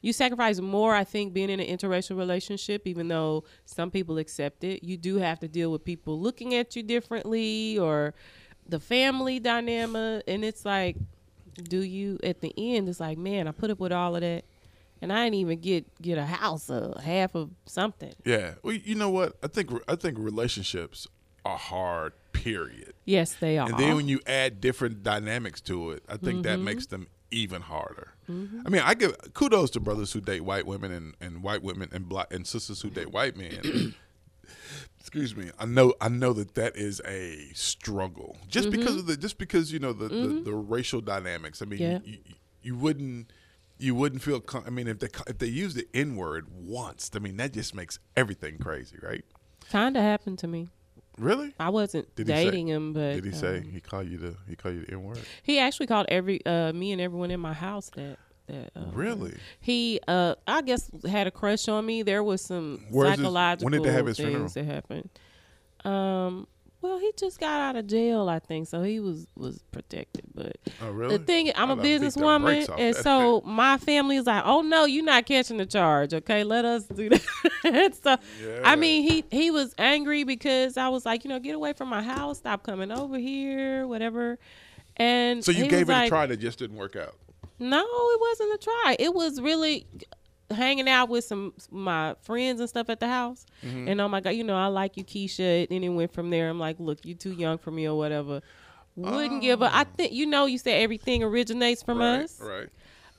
[0.01, 4.63] You sacrifice more, I think, being in an interracial relationship, even though some people accept
[4.63, 4.83] it.
[4.83, 8.13] You do have to deal with people looking at you differently or
[8.67, 10.95] the family dynamic, and it's like,
[11.63, 12.88] do you at the end?
[12.88, 14.45] It's like, man, I put up with all of that,
[15.01, 18.13] and I didn't even get get a house or half of something.
[18.23, 18.53] Yeah.
[18.63, 19.38] Well, you know what?
[19.43, 21.07] I think I think relationships
[21.43, 22.13] are hard.
[22.31, 22.93] Period.
[23.03, 23.67] Yes, they are.
[23.67, 26.41] And then when you add different dynamics to it, I think Mm-hmm.
[26.43, 28.13] that makes them even harder.
[28.30, 31.89] I mean, I give kudos to brothers who date white women and, and white women
[31.92, 33.96] and black and sisters who date white men.
[35.00, 35.50] Excuse me.
[35.58, 38.38] I know I know that that is a struggle.
[38.48, 38.80] Just Mm-hmm.
[38.80, 41.62] because of the just because you know the the, the racial dynamics.
[41.62, 42.00] I mean, Yeah.
[42.04, 43.32] you, you, you wouldn't
[43.78, 47.10] you wouldn't feel com- I mean if they if they use the N word once,
[47.15, 49.24] I mean that just makes everything crazy, right?
[49.72, 50.68] kind of happened to me.
[51.19, 51.53] Really?
[51.60, 54.17] I wasn't Did he say- dating him, but Did he say um, he called you
[54.17, 55.19] the he called you the N word?
[55.43, 58.71] he actually called every uh, me and everyone in my house that that.
[58.75, 59.36] Uh, Really?
[59.60, 62.01] He, uh, I guess, had a crush on me.
[62.01, 65.10] There was some Where's psychological when did have his things that happened.
[65.86, 66.47] Um,
[66.82, 70.24] well, he just got out of jail, I think, so he was was protected.
[70.34, 71.18] But Oh, really?
[71.18, 75.26] the thing, I'm a businesswoman, and so my family is like, "Oh no, you're not
[75.26, 76.13] catching the charge.
[76.13, 77.10] Okay, let us do
[77.63, 78.18] that." so,
[78.63, 81.89] I mean, he he was angry because I was like, you know, get away from
[81.89, 84.38] my house, stop coming over here, whatever.
[84.98, 87.15] And So you gave it like, a try that just didn't work out.
[87.60, 88.96] no, it wasn't a try.
[89.00, 89.86] It was really
[90.51, 93.45] hanging out with some my friends and stuff at the house.
[93.65, 93.88] Mm-hmm.
[93.88, 95.67] And oh my god, you know, I like you, Keisha.
[95.69, 96.49] And it went from there.
[96.49, 98.41] I'm like, look, you too young for me or whatever.
[98.95, 99.71] Wouldn't give up.
[99.73, 100.45] I think you know.
[100.45, 102.39] You said everything originates from Right, us.
[102.41, 102.67] right.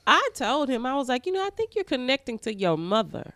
[0.05, 3.33] I told him I was like, you know, I think you're connecting to your mother.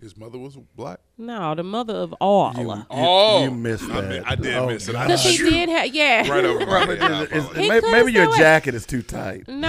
[0.00, 1.00] His mother was black.
[1.18, 2.52] No, the mother of all.
[2.88, 4.08] Oh, you missed I, that.
[4.10, 4.94] mean, I did Oh, miss it.
[4.94, 6.28] I Because he did have, yeah.
[6.30, 7.10] right over my Robert, head.
[7.10, 9.48] I is- is- maybe, maybe your still jacket is too tight.
[9.48, 9.68] No,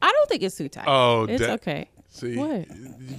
[0.00, 0.84] I don't think it's too tight.
[0.86, 1.88] Oh, it's that- okay.
[2.16, 2.66] See, What?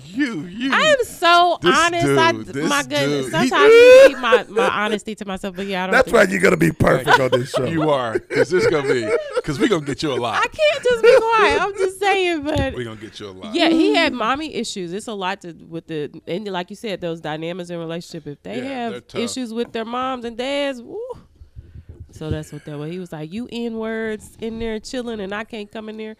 [0.07, 0.73] you, you.
[0.73, 2.03] I am so honest.
[2.03, 3.25] Dude, this my goodness.
[3.25, 5.93] dude, Sometimes I keep my, my honesty to myself, but yeah, I don't.
[5.93, 7.65] That's why you're gonna be perfect on this show.
[7.65, 10.37] You are, because this gonna be, because we gonna get you a lot.
[10.43, 11.61] I can't just be quiet.
[11.61, 13.53] I'm just saying, but We gonna get you a lot.
[13.53, 14.17] yeah, he had mm.
[14.17, 14.91] mommy issues.
[14.93, 18.25] It's a lot to with the and like you said, those dynamics in relationship.
[18.25, 20.99] If they Yeah, have issues with their moms and dads, woo.
[22.11, 22.89] So that's what that was.
[22.89, 26.15] He was like, "You n words in there chilling, and I can't come in there."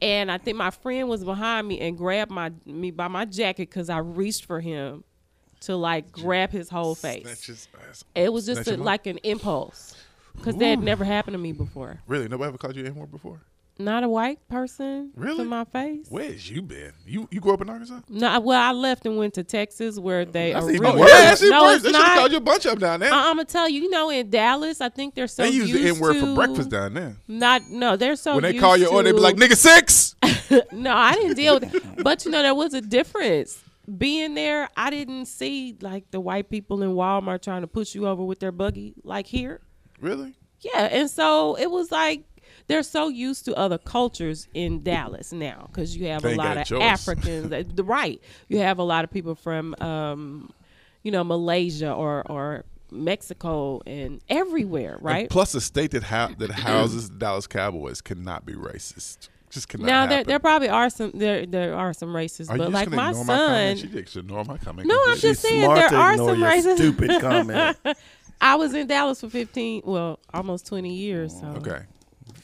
[0.00, 3.68] And I think my friend was behind me and grabbed my me by my jacket
[3.68, 5.04] because I reached for him
[5.60, 7.44] to like grab his whole face.
[7.44, 7.68] His.
[8.14, 9.96] It was just a, like an impulse
[10.36, 12.00] because that had never happened to me before.
[12.06, 13.40] Really, nobody ever called you N-word before.
[13.80, 15.38] Not a white person Really?
[15.38, 16.06] to my face.
[16.08, 16.92] Where's you been?
[17.06, 18.00] You you grew up in Arkansas?
[18.08, 21.00] No, well, I left and went to Texas where they That's oh, are even really.
[21.00, 21.10] worse.
[21.10, 21.74] yeah, that's no, worse.
[21.76, 23.12] it's They should called you a bunch them down there.
[23.12, 23.82] I- I'm gonna tell you.
[23.82, 26.70] You know, in Dallas, I think they're so they use the N-word to- for breakfast
[26.70, 27.16] down there.
[27.28, 28.34] Not no, they're so.
[28.34, 30.16] When they call you on, they be like, "Nigga six.
[30.72, 32.02] No, I didn't deal with that.
[32.02, 33.62] But you know, there was a difference.
[33.98, 38.06] Being there, I didn't see like the white people in Walmart trying to push you
[38.08, 39.60] over with their buggy like here.
[40.00, 40.34] really?
[40.60, 42.24] Yeah, and so it was like
[42.68, 46.56] they're so used to other cultures in Dallas now because you have They a lot
[46.58, 46.82] of choice.
[46.82, 47.48] Africans.
[47.48, 50.52] that- right, you have a lot of people from, um,
[51.02, 55.28] you know, Malaysia or or Mexico and everywhere, right?
[55.28, 59.28] Plus, a state that ha- that houses the Dallas Cowboys cannot be racist.
[59.50, 59.86] Just cannot.
[59.86, 62.90] now there there probably are some there there are some racists, Are but you like
[62.90, 63.76] my ignore my son.
[63.76, 64.88] She just ignore my comment.
[64.88, 66.76] No, I'm just saying there are some racists.
[66.76, 67.76] stupid comment.
[68.40, 71.32] I was in Dallas for 15, well, almost 20 years.
[71.32, 71.80] So okay.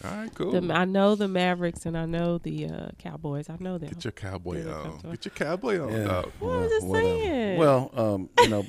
[0.05, 0.61] All right, cool.
[0.61, 3.49] the, I know the Mavericks and I know the uh, Cowboys.
[3.49, 3.88] I know them.
[3.90, 4.99] Get your cowboy Yeah, on.
[5.11, 5.93] Get your cowboy on.
[5.93, 6.05] Yeah.
[6.05, 6.33] dog.
[6.40, 6.93] Well, I'm whatever.
[7.09, 7.59] saying.
[7.59, 8.67] Well, um, you know,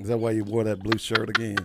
[0.00, 1.58] is that why you wore that blue shirt again?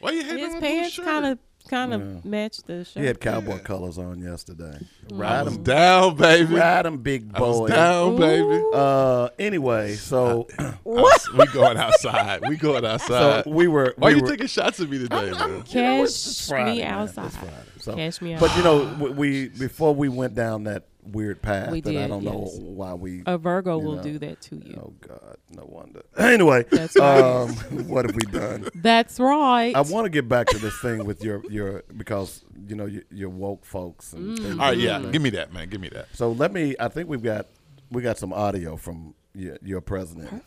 [0.00, 1.38] Why you hating His on my blue pants kind of
[1.70, 3.00] kind of matched the shirt.
[3.00, 4.78] He had cowboy colors on yesterday.
[5.10, 6.54] I Ride was them, down, baby.
[6.54, 7.68] ride them, big I was boy.
[7.68, 8.62] down, baby.
[8.74, 10.48] Uh, anyway, so
[10.82, 11.20] what?
[11.38, 12.42] We going outside.
[12.48, 13.46] We going so outside.
[13.46, 13.94] we were.
[13.96, 15.62] Why we you were, taking shots at me today, man?
[15.62, 17.26] Cash it's Friday, me outside.
[17.26, 17.54] It's Friday.
[17.78, 18.48] So- Cash me outside.
[18.48, 22.06] But you know, we, we before we went down that weird path We that I
[22.06, 23.22] don't know why we.
[23.26, 24.02] A Virgo you will know.
[24.02, 24.74] do that to you.
[24.82, 26.02] Oh God, no wonder.
[26.18, 27.20] Anyway, That's right.
[27.22, 27.50] um,
[27.88, 28.68] what have we done?
[28.74, 29.74] That's right.
[29.74, 33.02] I want to get back to this thing with your your because you know you,
[33.10, 34.42] you're woke folks and Mm.
[34.42, 34.98] things All right, yeah.
[34.98, 35.12] that.
[35.12, 35.68] Give me that, man.
[35.68, 36.08] Give me that.
[36.14, 36.76] So let me.
[36.78, 37.46] I think we've got
[37.90, 40.44] we got some audio from your, your president,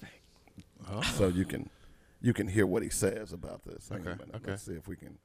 [1.16, 1.70] so you can
[2.22, 3.90] you can hear what he says about this.
[3.90, 4.52] Hang on a Okay, okay.
[4.52, 5.18] Let's see if we can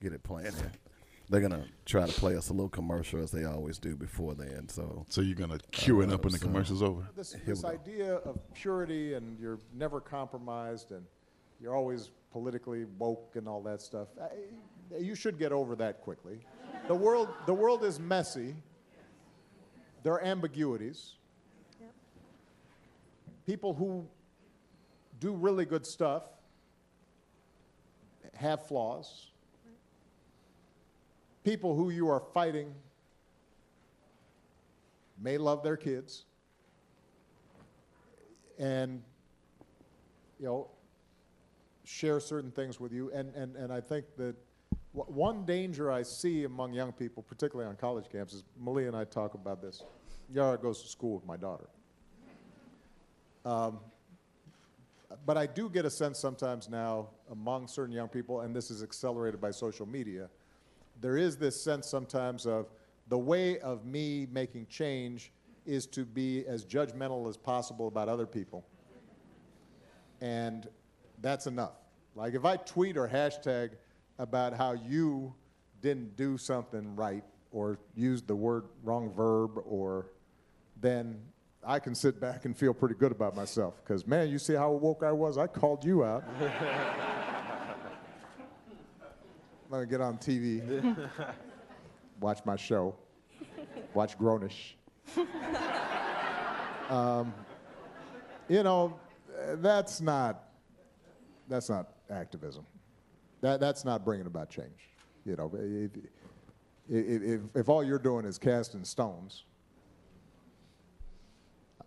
[0.00, 0.72] get it playing here.
[1.28, 4.68] They're gonna try to play us a little commercial as they always do before then.
[4.68, 7.08] So So you're gonna cue it up when the uh, so- commercial's over?
[7.16, 7.68] This, we this go.
[7.68, 11.04] idea of purity and you're never compromised and
[11.60, 16.38] you're always politically woke and all that stuff, I, you should get over that quickly.
[16.86, 18.54] The world, the world is messy.
[20.04, 21.14] There are ambiguities.
[23.46, 24.06] People who
[25.18, 26.24] do really good stuff
[28.34, 29.30] have flaws.
[31.46, 32.74] People who you are fighting
[35.16, 36.24] may love their kids.
[38.58, 39.00] And
[40.40, 40.66] you know
[41.84, 43.12] share certain things with you.
[43.14, 44.34] And and, and i think that
[44.92, 49.34] one danger i see among young people particularly on college campuses malia and i talk
[49.34, 49.84] about this.
[50.34, 51.68] Yara goes to school with my daughter.
[53.44, 53.78] Um,
[55.24, 58.82] but i do get a sense sometimes now among certain young people and this is
[58.82, 60.28] accelerated by social media
[61.00, 62.66] there is this sense sometimes of
[63.08, 65.32] the way of me making change
[65.64, 68.64] is to be as judgmental as possible about other people.
[70.20, 70.68] And
[71.20, 71.74] that's enough.
[72.14, 73.72] Like if I tweet or hashtag
[74.18, 75.34] about how you
[75.82, 80.06] didn't do something right or used the word wrong verb or
[80.80, 81.20] then
[81.64, 84.70] I can sit back and feel pretty good about myself because man, you see how
[84.72, 85.36] woke I was?
[85.36, 86.24] I called you out.
[89.68, 91.08] Let me get on TV,
[92.20, 92.94] watch my show,
[93.94, 94.74] watch Grownish.
[96.88, 97.34] um,
[98.48, 98.98] you know,
[99.54, 100.44] that's not
[101.48, 102.64] that's not activism.
[103.40, 104.90] That that's not bringing about change.
[105.24, 105.90] You know, if,
[106.88, 109.44] if, if, if all you're doing is casting stones,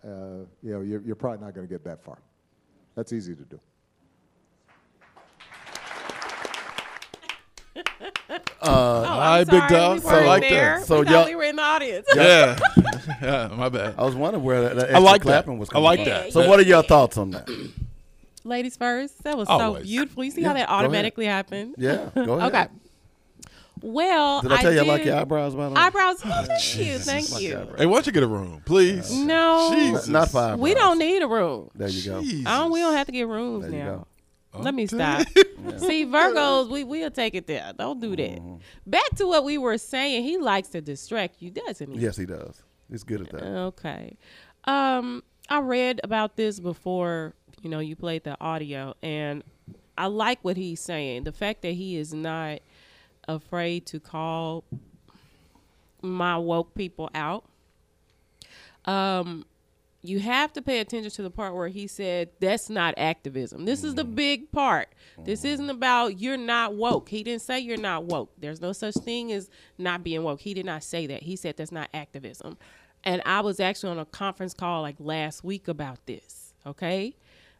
[0.03, 2.17] uh, you know, you're, you're probably not going to get that far.
[2.95, 3.59] That's easy to do.
[7.75, 10.03] Uh, oh, Hi, I'm big sorry, dog.
[10.03, 10.85] We I weren't like that.
[10.85, 12.05] So we y'all- we were in the audience.
[12.15, 12.59] Yeah,
[13.21, 13.95] yeah, my bad.
[13.97, 15.27] I was wondering where that, that I extra like that.
[15.45, 16.09] clapping was I like from.
[16.09, 16.33] that.
[16.33, 17.49] So, what are your thoughts on that?
[18.43, 19.23] Ladies first.
[19.23, 19.83] That was Always.
[19.83, 20.23] so beautiful.
[20.23, 20.85] You see Yeah, how that go ahead.
[20.85, 21.75] automatically happened?
[21.77, 22.53] Yeah, go ahead.
[22.53, 22.67] Okay.
[23.81, 25.81] Well, Did I tell you I like your eyebrows, by the way?
[25.81, 26.17] eyebrows?
[26.25, 26.99] Oh, thank you.
[26.99, 27.65] Thank you.
[27.77, 29.09] Hey, why don't you get a room, please?
[29.17, 30.07] No, Jesus.
[30.09, 30.59] Not for eyebrows.
[30.59, 31.69] we don't need a room.
[31.75, 32.21] There you go.
[32.21, 32.45] Jesus.
[32.45, 34.07] I don't, we don't have to get rooms There you now.
[34.51, 34.59] Go.
[34.59, 35.27] Let me stop.
[35.77, 37.71] See, Virgos, we we'll take it there.
[37.77, 38.39] Don't do that.
[38.39, 38.57] Mm-hmm.
[38.85, 40.23] Back to what we were saying.
[40.23, 41.99] He likes to distract you, doesn't he?
[41.99, 42.63] Yes, he does.
[42.89, 43.43] He's good at that.
[43.43, 44.17] Okay.
[44.65, 49.43] Um, I read about this before, you know, you played the audio, and
[49.97, 51.23] I like what he's saying.
[51.23, 52.59] The fact that he is not
[53.27, 54.63] afraid to call
[56.01, 57.45] my woke people out.
[58.85, 59.45] Um,
[60.01, 63.65] you have to pay attention to the part where he said that's not activism.
[63.65, 64.15] This is the mm-hmm.
[64.15, 64.89] big part.
[65.17, 65.47] This mm-hmm.
[65.49, 67.09] isn't about you're not woke.
[67.09, 68.31] He didn't say you're not woke.
[68.37, 70.39] There's no such thing as not being woke.
[70.41, 71.23] He did not say that.
[71.23, 72.57] He said that's not activism.
[73.03, 76.53] And I was actually on a conference call like last week about this.
[76.65, 77.15] Okay.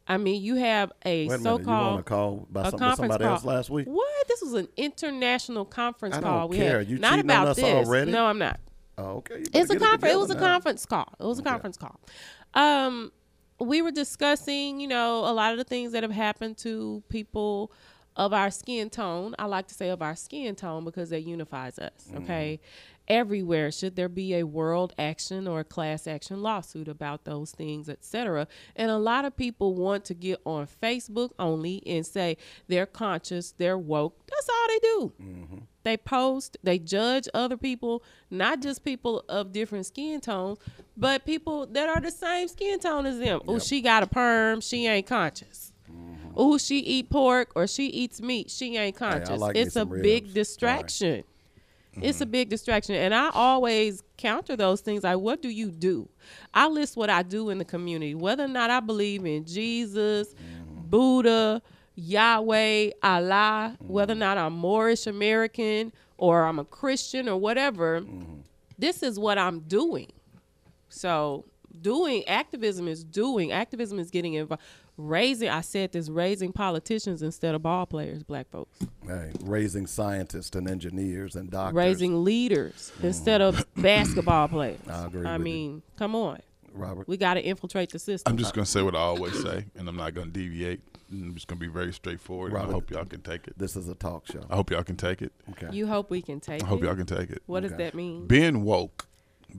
[0.08, 1.38] I mean, you have a a.
[1.40, 3.34] So-called want call by a some, conference somebody call.
[3.34, 3.86] else last week?
[3.88, 4.28] What?
[4.28, 6.40] This was an international conference I call.
[6.42, 6.80] don't we care.
[6.80, 6.90] had.
[6.90, 7.66] You not about us this.
[7.66, 8.12] already?
[8.12, 8.60] No, I'm not.
[9.00, 9.44] Oh, okay.
[9.54, 10.14] It's a get it conference.
[10.14, 11.14] It was a conference call.
[11.20, 12.00] It was a conference call.
[12.54, 13.12] Um,
[13.60, 17.72] we were discussing, you know, a lot of the things that have happened to people
[18.16, 19.36] of our skin tone.
[19.40, 21.92] I like to say of our skin tone because that unifies us.
[22.08, 22.24] Mm-hmm.
[22.24, 22.60] Okay.
[23.08, 27.90] Everywhere should there be a world action or a class action lawsuit about those things,
[27.90, 28.48] etc.
[28.76, 33.52] And a lot of people want to get on Facebook only and say they're conscious,
[33.58, 34.16] they're woke.
[34.28, 35.68] That's all they do.
[35.84, 40.60] They post, they judge other people, not just people of different skin tones,
[40.98, 43.40] but people that are the same skin tone as them.
[43.48, 45.72] Oh, she got a perm, she ain't conscious.
[46.36, 49.40] Oh, she eat pork or she eats meat, she ain't conscious.
[49.40, 51.24] like it's a big distraction.
[52.02, 52.96] It's a big distraction.
[52.96, 56.08] And I always counter those things like, what do you do?
[56.54, 60.34] I list what I do in the community, whether or not I believe in Jesus,
[60.90, 61.62] Buddha,
[62.00, 63.88] Yahweh, Allah, mm-hmm.
[63.88, 68.02] whether or not I'm Moorish American or I'm a Christian or whatever.
[68.02, 68.42] Mm-hmm.
[68.78, 70.12] This is what I'm doing.
[70.90, 71.46] So,
[71.82, 73.52] doing activism is doing.
[73.52, 74.64] Activism is getting involved.
[74.98, 78.80] Raising, I said this, raising politicians instead of ball players, black folks.
[79.08, 81.76] Hey, raising scientists and engineers and doctors.
[81.76, 83.08] raising leaders mm-hmm.
[83.08, 84.80] instead of basketball players.
[84.90, 85.44] I agree I with you.
[85.54, 86.42] mean, come on.
[86.74, 87.08] Robert.
[87.08, 88.32] We got to infiltrate the system.
[88.32, 90.82] I'm just gonna say what I always say, and I'm not gonna deviate.
[91.14, 92.54] Mm, I'm just gonna be very straightforward.
[92.54, 93.58] and I hope y'all can take it.
[93.58, 94.46] This is a talk show.
[94.50, 95.34] I hope y'all can take it.
[95.52, 95.70] Okay.
[95.72, 96.66] you hope we can take it.
[96.66, 96.86] I hope it.
[96.86, 97.44] y'all can take it.
[97.46, 98.28] What does that mean?
[98.28, 99.08] Being woke,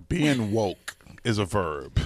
[0.08, 2.00] being woke is a verb.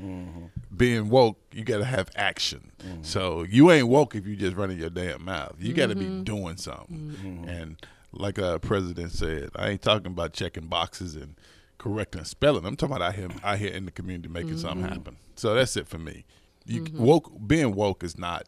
[0.00, 0.46] Mm-hmm.
[0.76, 2.70] Being woke, you got to have action.
[2.80, 3.02] Mm-hmm.
[3.02, 5.56] So you ain't woke if you just running your damn mouth.
[5.58, 6.24] You got to be mm-hmm.
[6.24, 7.46] doing something.
[7.48, 7.76] And
[8.12, 11.34] like a president said, I ain't talking about checking boxes and
[11.78, 12.66] correcting spelling.
[12.66, 15.16] I'm talking about out here, out here in the community making something happen.
[15.34, 16.24] So that's it for me.
[16.66, 18.46] You woke, being woke is not.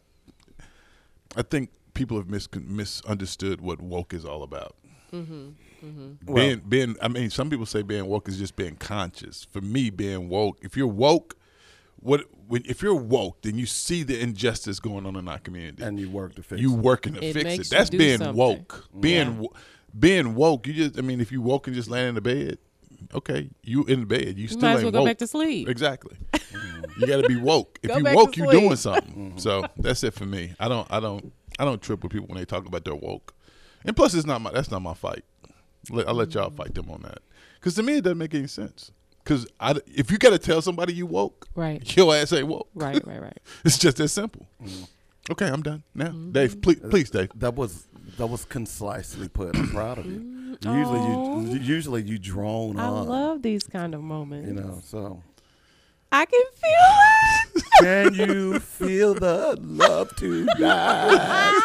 [1.35, 4.75] I think people have mis- misunderstood what woke is all about.
[5.13, 5.49] Mm-hmm.
[5.85, 6.33] Mm-hmm.
[6.35, 9.45] Being being I mean, some people say being woke is just being conscious.
[9.49, 11.35] For me, being woke, if you're woke,
[11.99, 15.83] what when if you're woke, then you see the injustice going on in our community.
[15.83, 16.61] and you work to fix it.
[16.61, 16.79] you it.
[16.81, 17.69] working to It fix it.
[17.69, 18.35] That's being something.
[18.35, 18.87] woke.
[18.99, 19.39] Being Yeah.
[19.39, 19.53] wo-
[19.97, 22.57] being woke, you just I mean, if you woke and just laying in the bed,
[23.13, 25.07] okay, you in bed, you, You still might as ain't well go woke.
[25.09, 25.67] back to sleep.
[25.69, 26.17] Exactly.
[26.97, 27.79] you got to be woke.
[27.83, 28.59] If Go you back to woke, you sleep.
[28.59, 29.33] doing something.
[29.37, 30.53] So that's it for me.
[30.59, 33.33] I don't I don't I don't trip with people when they talk about their woke.
[33.85, 35.23] And plus, it's not my that's not my fight.
[35.89, 37.19] Let, I'll let y'all fight them on that.
[37.59, 38.91] Because to me, it doesn't make any sense.
[39.23, 41.95] Because I, if you got to tell somebody you woke, Right.
[41.97, 42.69] your ass ain't woke.
[42.73, 43.37] Right, right, right.
[43.65, 44.47] It's just that simple.
[45.29, 46.07] Okay, I'm done now.
[46.07, 46.31] Mm-hmm.
[46.31, 47.29] Dave, please, please, Dave.
[47.35, 47.87] That was
[48.17, 49.55] that was concisely put.
[49.55, 50.38] I'm proud of you.
[50.61, 53.07] Usually you usually you drone I on.
[53.07, 54.47] I love these kind of moments.
[54.47, 55.21] you know, so
[56.11, 57.63] I can feel it.
[57.81, 60.55] can you feel the love tonight?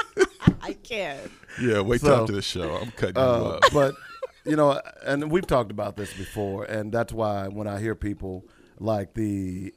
[0.62, 1.18] I can.
[1.61, 2.76] Yeah, wait till So, after the show.
[2.76, 3.62] I'm cutting you Uh, up.
[3.72, 3.95] but
[4.45, 8.45] you know, and we've talked about this before, and that's why when I hear people
[8.78, 9.72] like the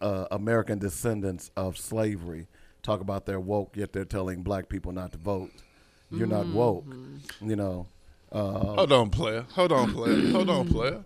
[0.00, 2.46] uh, American descendants of slavery
[2.82, 5.50] talk about their woke, yet they're telling black people not to vote.
[6.10, 6.84] You're not woke.
[7.40, 7.86] You know,
[8.32, 9.44] uh, Hold on, player.
[9.54, 10.30] Hold on, player.
[10.32, 11.04] Hold on, player.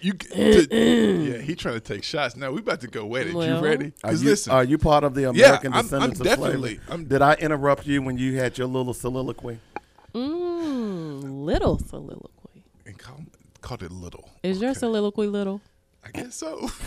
[0.00, 2.34] You, to, yeah, he trying to take shots.
[2.36, 3.34] Now we about to go at it.
[3.34, 3.86] Well, you ready?
[3.86, 6.76] Are Because you, listen, are you part of the American I'm- I'm descendants of definitely-
[6.78, 6.80] slavery?
[6.90, 9.58] I'm- Did I interrupt you when you had your little soliloquy?
[10.14, 12.64] Mm, little soliloquy.
[12.86, 13.20] and call,
[13.60, 14.28] called it little.
[14.42, 15.60] Is your soliloquy little?
[16.04, 16.68] I guess so.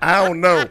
[0.00, 0.64] I don't know.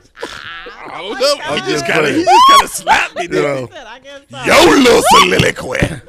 [0.92, 1.54] I don't know.
[1.56, 3.56] He just just kind of he just kind of slapped me You there.
[3.56, 4.44] know, I guess so.
[4.44, 6.02] Your little soliloquy.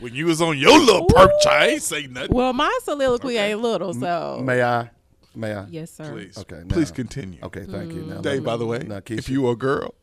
[0.00, 2.34] when you was on your little perch, I ain't say nothing.
[2.34, 4.90] Well, my soliloquy ain't little, so may I?
[5.34, 5.66] May I?
[5.70, 6.10] yes, sir.
[6.10, 7.38] Please, Okay, please continue.
[7.42, 8.02] Okay, thank you.
[8.02, 9.94] Now, Dave, by the way, Now, if you were a girl,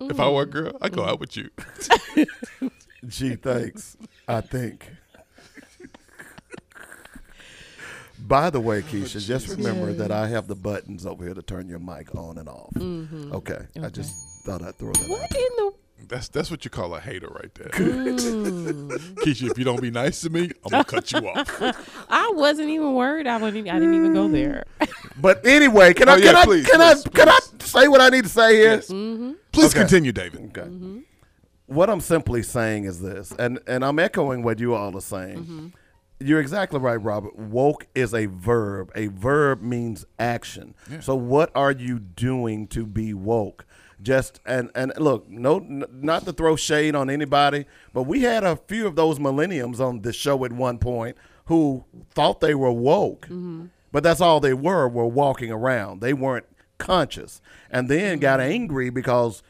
[0.00, 0.50] if I were a mm.
[0.50, 1.50] girl, I'd go out with you.
[3.06, 3.96] Gee, thanks.
[4.26, 4.90] I think.
[8.18, 11.68] By the way, Keisha, just remember that I have the buttons over here to turn
[11.68, 12.72] your mic on and off.
[12.74, 13.32] Mm-hmm.
[13.34, 13.66] Okay.
[13.82, 14.14] I just
[14.44, 15.08] thought I'd throw that out.
[15.10, 15.72] What in the?
[16.08, 17.68] That's that's what you call a hater right there.
[17.70, 18.88] Mm.
[19.16, 21.62] Keisha, if you don't be nice to me, I'm gonna cut you off.
[22.08, 23.26] I wasn't even worried.
[23.26, 23.68] I wasn't.
[23.68, 24.64] I didn't even go there.
[24.80, 24.88] Mm.
[25.20, 27.88] But anyway, can Oh, I yeah, can I please, can please, I can I say
[27.88, 28.74] what I need to say here?
[28.74, 28.88] Yes.
[28.88, 29.32] Mm-hmm.
[29.50, 29.80] Please Okay.
[29.80, 30.42] continue, David.
[30.56, 30.68] Okay.
[30.68, 30.98] Mm-hmm.
[31.66, 35.72] What I'm simply saying is this, and and I'm echoing what you all are saying.
[36.18, 37.36] You're exactly right, Robert.
[37.36, 38.90] Woke is a verb.
[38.94, 40.74] A verb means action.
[41.00, 43.66] So what are you doing to be woke?
[44.02, 47.64] Just and and look, no, n- not to throw shade on anybody,
[47.94, 51.84] but we had a few of those millenniums on the show at one point who
[52.10, 53.66] thought they were woke, mm-hmm.
[53.92, 54.86] but that's all they were.
[54.86, 56.02] Were walking around.
[56.02, 56.44] They weren't
[56.76, 57.40] conscious,
[57.70, 58.20] and then mm-hmm.
[58.20, 59.42] got angry because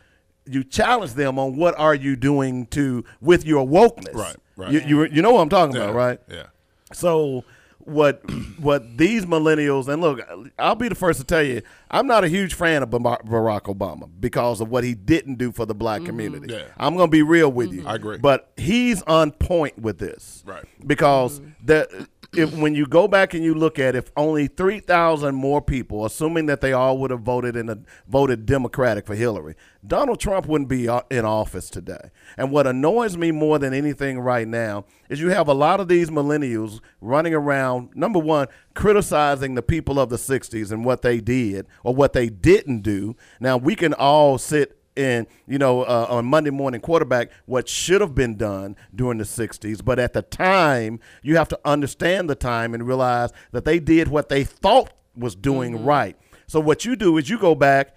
[0.46, 4.14] you challenge them on what are you doing to with your wokeness.
[4.14, 4.70] Right, right.
[4.70, 6.20] You you, you know what I'm talking Yeah, about, right?
[6.28, 6.46] Yeah.
[6.92, 7.44] So
[7.86, 8.20] what
[8.58, 10.20] what these millennials and look,
[10.58, 14.10] I'll be the first to tell you, I'm not a huge fan of Barack Obama
[14.18, 16.06] because of what he didn't do for the black mm-hmm.
[16.06, 16.52] community.
[16.52, 16.64] Yeah.
[16.76, 17.80] I'm going to be real with you.
[17.80, 17.88] Mm-hmm.
[17.88, 18.18] I agree.
[18.18, 20.42] But he's on point with this.
[20.44, 20.64] Right.
[20.84, 21.50] Because mm-hmm.
[21.64, 22.08] the
[22.38, 26.46] if when you go back and you look at if only 3,000 more people assuming
[26.46, 27.78] that they all would have voted in a
[28.08, 29.54] voted democratic for Hillary,
[29.86, 32.10] Donald Trump wouldn't be uh, in office today.
[32.36, 35.88] And what annoys me more than anything right now is you have a lot of
[35.88, 41.20] these millennials running around number 1 criticizing the people of the 60s and what they
[41.20, 43.16] did or what they didn't do.
[43.40, 48.00] Now we can all sit and you know uh, on Monday morning quarterback what should
[48.00, 52.34] have been done during the 60s but at the time you have to understand the
[52.34, 56.16] time and realize that they did what they thought was doing right.
[56.46, 57.94] So what you do is you go back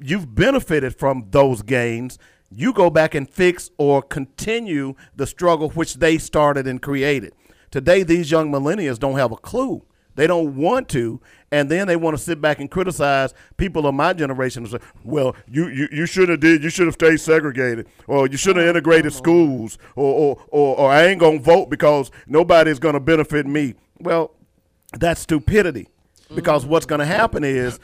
[0.00, 2.18] you've benefited from those gains.
[2.50, 7.34] You go back and fix or continue the struggle which they started and created.
[7.70, 9.84] Today these young millennials don't have a clue
[10.14, 13.94] they don't want to, and then they want to sit back and criticize people of
[13.94, 17.18] my generation and say, "Well, you you, you should have did, you should have stayed
[17.18, 21.38] segregated, or you should have oh, integrated schools, or, or or or I ain't gonna
[21.38, 24.34] vote because nobody's gonna benefit me." Well,
[24.92, 25.88] that's stupidity.
[26.34, 27.78] Because what's going to happen is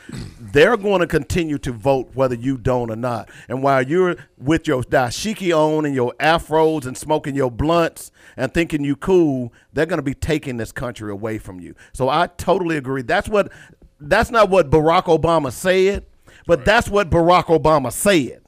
[0.53, 3.31] they're going to continue to vote whether you don't or not.
[3.49, 8.53] And while you're with your dashiki on and your afros and smoking your blunts and
[8.53, 11.75] thinking you cool, they're going to be taking this country away from you.
[11.93, 13.03] So I totally agree.
[13.03, 13.53] That's what
[14.01, 16.07] that's not what Barack Obama said,
[16.47, 18.43] but that's what Barack Obama said.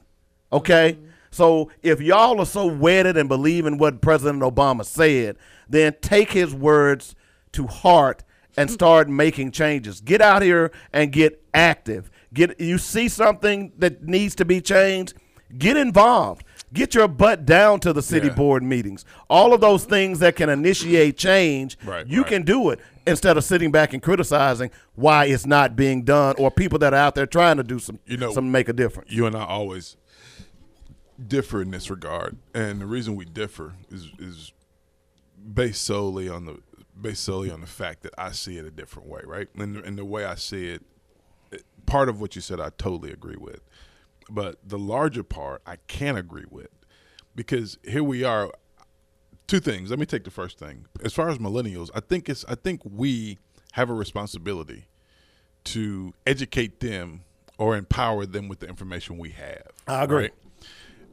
[0.51, 0.93] Okay?
[0.93, 1.07] Mm-hmm.
[1.31, 5.37] So if y'all are so wedded and believe in what President Obama said,
[5.69, 7.15] then take his words
[7.53, 8.23] to heart
[8.57, 10.01] and start making changes.
[10.01, 12.09] Get out here and get active.
[12.33, 15.13] Get you see something that needs to be changed,
[15.57, 16.43] get involved.
[16.73, 18.33] Get your butt down to the city Yeah.
[18.35, 19.03] board meetings.
[19.29, 22.29] All of those things that can initiate change, Right, you right.
[22.29, 26.49] can do it instead of sitting back and criticizing why it's not being done or
[26.49, 29.11] people that are out there trying to do some You know- some make a difference.
[29.11, 29.97] you and I always
[31.27, 34.53] differ in this regard, and the reason we differ is is
[35.53, 36.57] based solely on the
[36.99, 39.47] based solely on the fact that I see it a different way, right?
[39.55, 40.83] And, and the way I see it,
[41.51, 43.61] it, part of what you said, I totally agree with,
[44.29, 46.69] but the larger part, I can't agree with,
[47.35, 48.51] because here we are.
[49.47, 49.89] Two things.
[49.89, 50.85] Let me take the first thing.
[51.03, 53.37] As far as millennials, I think it's I think we
[53.73, 54.85] have a responsibility
[55.65, 57.23] to educate them
[57.57, 59.67] or empower them with the information we have.
[59.87, 60.29] I agree.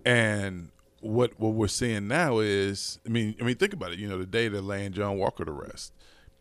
[0.04, 0.70] And
[1.00, 3.98] what what we're seeing now is, I mean, I mean, think about it.
[3.98, 5.92] You know, the day they're laying John Walker to rest,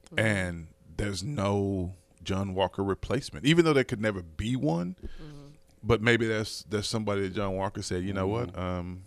[0.05, 0.20] mm-hmm.
[0.20, 1.93] and there's no
[2.24, 4.95] John Walker replacement, even though there could never be one.
[5.03, 5.47] Mm-hmm.
[5.84, 8.60] But maybe there's there's somebody that John Walker said, you know what, mm-hmm.
[8.60, 9.03] um,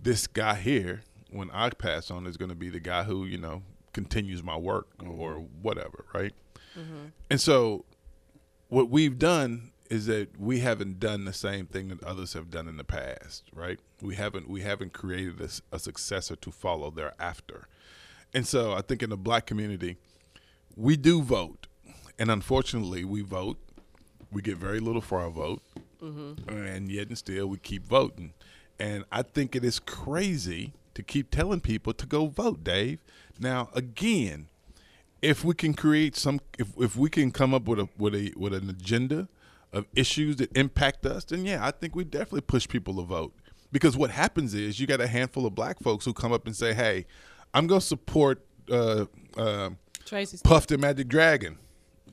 [0.00, 3.38] this guy here when I pass on is going to be the guy who you
[3.38, 3.62] know
[3.92, 6.32] continues my work or whatever, right?
[7.28, 7.84] And so,
[8.68, 12.68] what we've done is that we haven't done the same thing that others have done
[12.68, 13.80] in the past, right?
[14.00, 15.40] We haven't we haven't created
[15.72, 17.66] a successor to follow thereafter,
[18.32, 19.96] and so I think in the black community,
[20.76, 21.66] we do vote,
[22.18, 23.58] and unfortunately, we vote.
[24.32, 25.60] We get very little for our vote,
[26.00, 26.48] mm-hmm.
[26.48, 28.32] and yet and still we keep voting.
[28.78, 33.00] And I think it is crazy to keep telling people to go vote, Dave.
[33.40, 34.46] Now, again,
[35.20, 38.32] if we can create some, if, if we can come up with a with a
[38.36, 39.28] with an agenda
[39.72, 43.34] of issues that impact us, then yeah, I think we definitely push people to vote.
[43.72, 46.56] Because what happens is you got a handful of black folks who come up and
[46.56, 47.06] say, "Hey,
[47.54, 49.06] I'm going to support uh,
[49.36, 49.70] uh,
[50.04, 50.50] Tracy Steele.
[50.50, 51.58] Puff the Magic Dragon."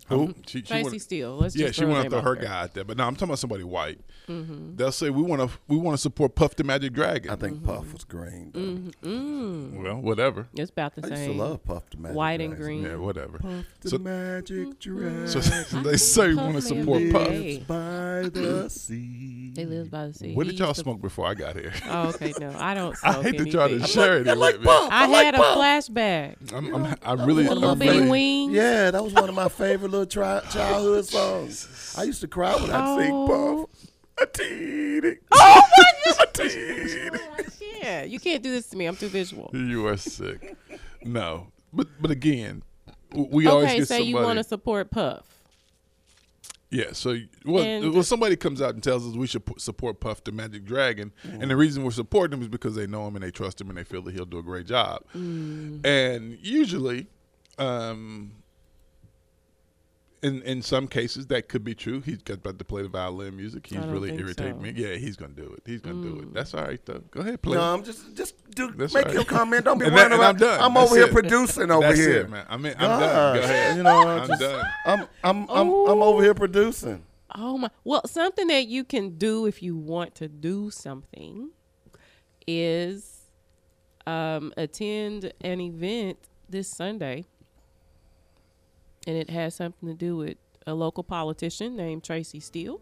[0.10, 0.24] Who?
[0.24, 1.38] Um, she, she Tracy wanna- Steele.
[1.38, 2.50] Let's yeah, just she throw her want to name throw out her there.
[2.50, 4.00] guy out there, but no, I'm talking about somebody white.
[4.28, 4.76] Mm-hmm.
[4.76, 7.32] They'll say we want to we want to support Puff the Magic Dragon.
[7.32, 7.66] I think mm-hmm.
[7.66, 8.52] Puff was green.
[8.54, 9.08] Mm-hmm.
[9.08, 9.84] Mm.
[9.84, 10.48] well, whatever.
[10.56, 11.38] It's about the I used to same.
[11.38, 12.84] love Puff the Magic White and green.
[12.84, 13.40] Yeah, whatever.
[13.40, 14.98] Puff the So- magic mm-hmm.
[14.98, 15.40] dragon So
[15.82, 17.12] they say we want to Puff man support Hey.
[17.12, 17.28] Puff.
[17.30, 18.68] lives by the mm-hmm.
[18.68, 19.52] sea.
[19.56, 20.34] They live by the sea.
[20.34, 21.74] What did y'all used smoke before I got here?
[21.90, 22.34] Oh, okay.
[22.40, 23.88] No, I don't I smoke hate to try to anything.
[23.88, 24.68] share it I like with me.
[24.68, 24.90] Puff.
[24.92, 26.54] I, like had a flashback.
[26.54, 28.54] I'm, I'm, I really, The little I'm bitty wings.
[28.54, 31.96] Yeah, that was one of my favorite little tri- childhood songs.
[31.98, 33.68] I used to cry when I'd sing Oh.
[33.68, 33.92] Puff.
[34.20, 35.18] A teeny.
[35.32, 35.62] Oh
[36.24, 37.20] A teeny.
[37.82, 38.86] Yeah, you can't do this to me.
[38.86, 39.50] I'm too visual.
[39.54, 40.56] you are sick.
[41.04, 42.64] No, but but again,
[43.12, 44.10] w- we always Okay, get so somebody.
[44.10, 45.26] you want to support Puff.
[46.70, 50.00] Yeah, so well, And- well, somebody comes out and tells us we should pu- support
[50.02, 53.16] Puff the Magic Dragon, and the reason we're supporting him is because they know him
[53.16, 55.02] and they trust him and they feel that he'll do a great job.
[55.16, 55.86] Mm.
[55.86, 57.08] And usually,
[57.58, 58.32] um,
[60.24, 62.02] in in some cases, that could be true.
[62.02, 63.68] He's got about to play the violin music.
[63.68, 64.60] He's really think irritating so.
[64.62, 64.74] me.
[64.76, 65.62] Yeah, he's gonna do it.
[65.66, 66.22] He's gonna do Mm.
[66.24, 66.34] it.
[66.34, 67.04] That's all right though.
[67.12, 67.56] Go ahead, play.
[67.56, 67.62] No.
[67.74, 69.14] I'm just just do That's make right.
[69.14, 69.66] your comment.
[69.66, 70.30] Don't be And worrying that- and about.
[70.36, 70.62] I'm done.
[70.62, 72.22] I'm That's over here producing over That's here.
[72.22, 72.46] it, man.
[72.50, 73.36] I mean, I'm done.
[73.38, 73.78] Go ahead.
[73.78, 74.66] You know, I'm just- done.
[74.86, 77.04] I'm I'm I'm I'm over here producing.
[77.36, 77.70] Oh my!
[77.84, 81.52] Well, something that you can do if you want to do something
[82.48, 83.30] is
[84.06, 86.18] um, attend an event
[86.50, 87.26] this Sunday,
[89.08, 90.38] and it has something to do with
[90.68, 92.82] a local politician named Tracy Steele,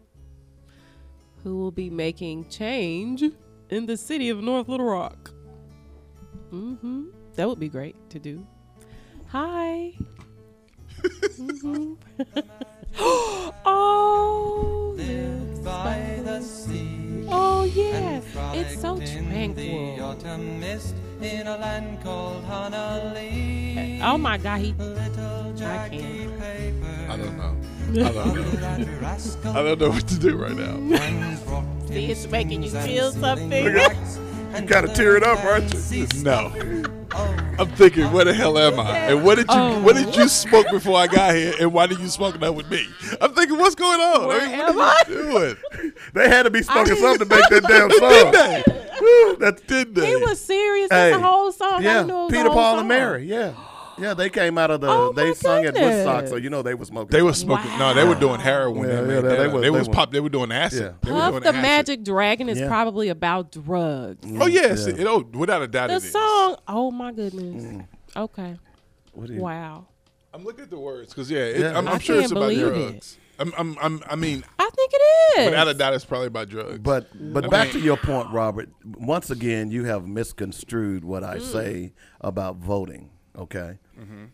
[1.44, 3.22] who will be making change
[3.70, 5.30] in the city of North Little Rock.
[6.52, 7.04] Mm-hmm.
[7.36, 8.44] That would be great to do.
[9.28, 9.92] Hi.
[11.38, 11.96] Mhm.
[13.64, 17.26] oh, lives by the sea.
[17.28, 18.20] Oh yeah,
[18.52, 19.96] it's so tranquil.
[21.16, 24.00] Autumn mist in a land called Honolulu.
[24.02, 24.72] Oh my God, he.
[24.74, 26.40] Little I Jackie can't.
[26.40, 27.06] paper.
[27.08, 27.56] I don't know.
[28.06, 29.50] I don't know.
[29.50, 30.96] I don't know what to do right now.
[30.98, 33.64] hands brought See, it's making you and feel something.
[33.64, 36.06] you gotta tear it up, aren't you?
[36.22, 36.52] No.
[37.12, 38.98] Oh, I'm thinking, where the hell am I?
[38.98, 39.80] And what did you Oh.
[39.82, 41.54] what did you smoke before I got here?
[41.60, 42.86] And why did you smoke that with me?
[43.20, 44.26] I'm thinking, what's going on?
[44.26, 45.92] Where I mean, am what are you doing?
[46.12, 47.98] They had to be smoking I- something to make that damn Did
[48.66, 48.85] song.
[49.00, 49.04] They?
[49.06, 50.06] Woo, that Did they?
[50.08, 50.88] He was serious.
[50.90, 51.72] Hey, That's the whole song.
[51.74, 52.78] I yeah, didn't it was the Peter, whole Paul, song.
[52.80, 53.26] and Mary.
[53.26, 53.54] Yeah,
[53.98, 54.14] yeah.
[54.14, 54.88] They came out of the.
[54.90, 57.10] Oh, they my sung at Woodstock, so you know they were smoking.
[57.10, 57.78] They were smoking.
[57.78, 58.88] No, they were doing heroin.
[58.88, 59.36] Yeah, when they yeah, they- that.
[59.36, 60.12] they They, were- they was pop.
[60.12, 60.80] They were doing acid.
[60.80, 60.92] Yeah.
[61.02, 61.62] They were Puff doing the acid.
[61.62, 62.68] Magic Dragon is Yeah.
[62.68, 64.26] probably about drugs.
[64.40, 64.94] Oh yes, Yeah.
[64.94, 66.12] it, oh, without a doubt, The it is.
[66.12, 66.56] song.
[66.68, 67.64] Oh my goodness.
[67.64, 67.86] Mm.
[68.16, 68.56] Okay.
[69.12, 69.86] What do you- Wow.
[70.34, 71.78] I'm looking at the words because yeah, it, Yeah.
[71.78, 73.18] I'm, I I'm sure it's can't about believe drugs.
[73.38, 75.44] I'm, I'm, I'm, I mean, I think it is.
[75.46, 76.78] without a doubt, it's probably about drugs.
[76.78, 78.68] But but I back mean- to your point, Robert.
[78.84, 81.52] Once again, you have misconstrued what I mm.
[81.52, 83.10] say about voting.
[83.36, 83.78] Okay.
[83.98, 84.24] Mm-hmm.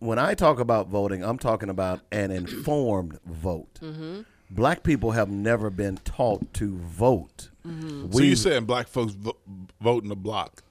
[0.00, 3.80] When I talk about voting, I'm talking about an informed vote.
[3.82, 4.20] Mm-hmm.
[4.50, 7.50] Black people have never been taught to vote.
[7.66, 8.12] Mm-hmm.
[8.12, 9.36] so you saying black folks vo-
[9.80, 10.62] vote in the block?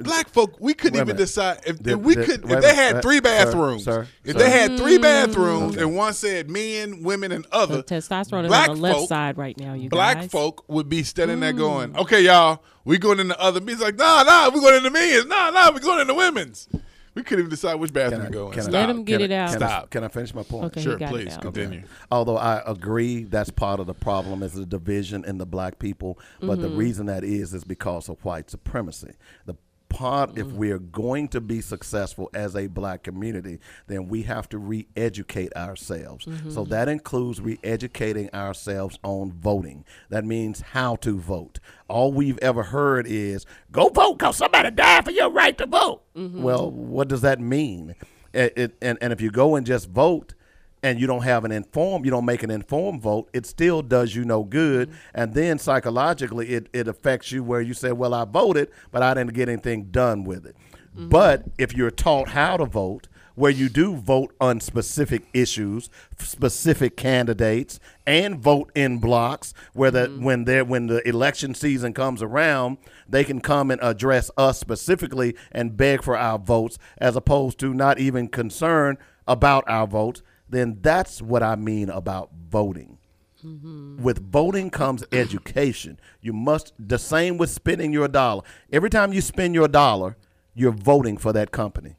[0.00, 2.50] Black folk, we couldn't even decide if, The- if we the- could.
[2.50, 4.38] If they had three bathrooms, sir, if sir.
[4.38, 5.82] they had three bathrooms Okay.
[5.84, 9.08] and one said men, women, and other, The testosterone is black on the left folk-
[9.08, 10.30] side right now, you black guys.
[10.30, 11.98] folk would be standing there going, Mm.
[12.02, 14.90] "Okay, y'all, we going in the other." He's like, "Nah, nah, we going in the
[14.90, 15.26] men's.
[15.26, 16.68] Nah, nah, we going in the women's."
[17.14, 18.52] We couldn't even decide which bathroom to go in.
[18.52, 19.52] can I- Let him get Can it I- out.
[19.52, 19.90] Can I, Stop.
[19.90, 20.66] can I finish my point?
[20.66, 21.40] Okay, Sure, please it out.
[21.42, 21.82] continue.
[22.12, 26.16] Although I agree that's part of the problem is the division in the black people,
[26.40, 29.14] but the reason that is is because of white supremacy.
[29.46, 29.56] The
[29.98, 30.56] part if mm-hmm.
[30.56, 36.24] we're going to be successful as a black community, then we have to re-educate ourselves.
[36.24, 36.50] Mm-hmm.
[36.50, 39.84] So that includes re-educating ourselves on voting.
[40.08, 41.58] That means how to vote.
[41.88, 46.04] All we've ever heard is go vote because somebody died for your right to vote.
[46.16, 46.44] Mm-hmm.
[46.44, 47.96] Well, what does that mean?
[48.32, 50.34] It, it, and, and if you go and just vote,
[50.82, 54.14] and you don't have an informed, you don't make an informed vote, it still does
[54.14, 54.88] you no good.
[54.88, 54.98] Mm-hmm.
[55.14, 59.14] And then psychologically, it, it affects you where you say, well, I voted, but I
[59.14, 60.56] didn't get anything done with it.
[60.96, 61.08] Mm-hmm.
[61.08, 63.08] But if you're taught how to vote,
[63.38, 70.08] where you do vote on specific issues, specific candidates, and vote in blocks, where the
[70.08, 70.24] mm-hmm.
[70.24, 75.36] when they when the election season comes around, they can come and address us specifically
[75.52, 78.98] and beg for our votes, as opposed to not even concerned
[79.28, 80.20] about our votes.
[80.48, 82.98] Then that's what I mean about voting.
[83.44, 84.02] Mm-hmm.
[84.02, 86.00] With voting comes education.
[86.20, 88.42] You must the same with spending your dollar.
[88.72, 90.16] Every time you spend your dollar,
[90.54, 91.96] you're voting for that company.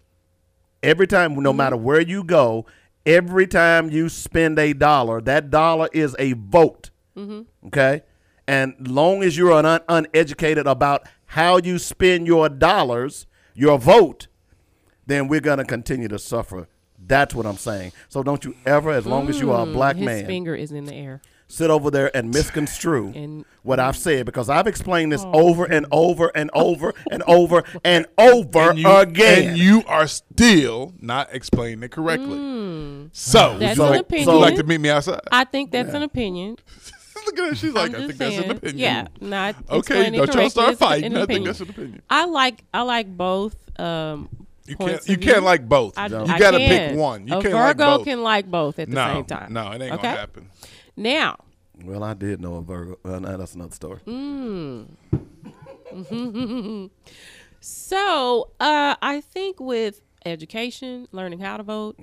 [0.81, 1.57] Every time, no mm-hmm.
[1.57, 2.65] matter where you go,
[3.05, 6.89] every time you spend a dollar, that dollar is a vote.
[7.17, 7.67] Mm-hmm.
[7.67, 8.01] Okay,
[8.47, 14.27] and long as you're un- uneducated about how you spend your dollars, your vote,
[15.05, 16.67] then we're gonna continue to suffer.
[17.09, 17.91] That's what I'm saying.
[18.07, 20.71] So don't you ever, as long as you are a black His man, finger is
[20.71, 21.21] in the air.
[21.49, 25.85] sit over there and misconstrue And- what I've said because I've explained this over and
[25.91, 29.47] over and over and over and over and you, again.
[29.49, 33.09] and you are still not explaining it correctly.
[33.11, 34.27] So, That's would you an like, opinion.
[34.27, 35.19] would you like to meet me outside?
[35.31, 36.57] I think that's an opinion.
[37.25, 37.55] Look at her.
[37.55, 38.77] She's like, I'm I just think that's an opinion.
[38.79, 40.49] Yeah, not Okay, explaining don't y'all correctly.
[40.51, 41.11] start It's an fighting.
[41.17, 41.43] I think opinion.
[41.45, 42.01] that's an opinion.
[42.09, 43.79] I like I like both.
[43.79, 44.29] Um,
[44.69, 45.07] You can't.
[45.07, 45.97] You can't like both.
[45.97, 47.27] I, you got to pick one.
[47.27, 48.05] You a can't like Virgo both.
[48.05, 49.51] can like both at the no, same time.
[49.51, 50.03] no, it ain't okay?
[50.03, 50.49] gonna happen.
[50.95, 51.37] Now,
[51.83, 52.97] well, I did know a Virgo.
[53.03, 53.99] Uh, no, that's another story.
[57.61, 61.97] so uh, I think with education, learning how to vote,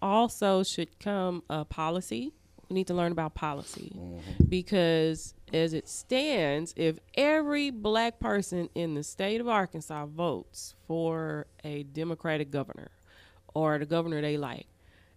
[0.00, 2.32] also should come a policy.
[2.68, 3.92] We need to learn about policy
[4.48, 11.46] because, as it stands, if every black person in the state of Arkansas votes for
[11.62, 12.90] a Democratic governor
[13.54, 14.66] or the governor they like,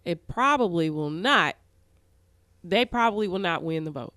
[0.05, 1.55] it probably will not.
[2.63, 4.13] They probably will not win the vote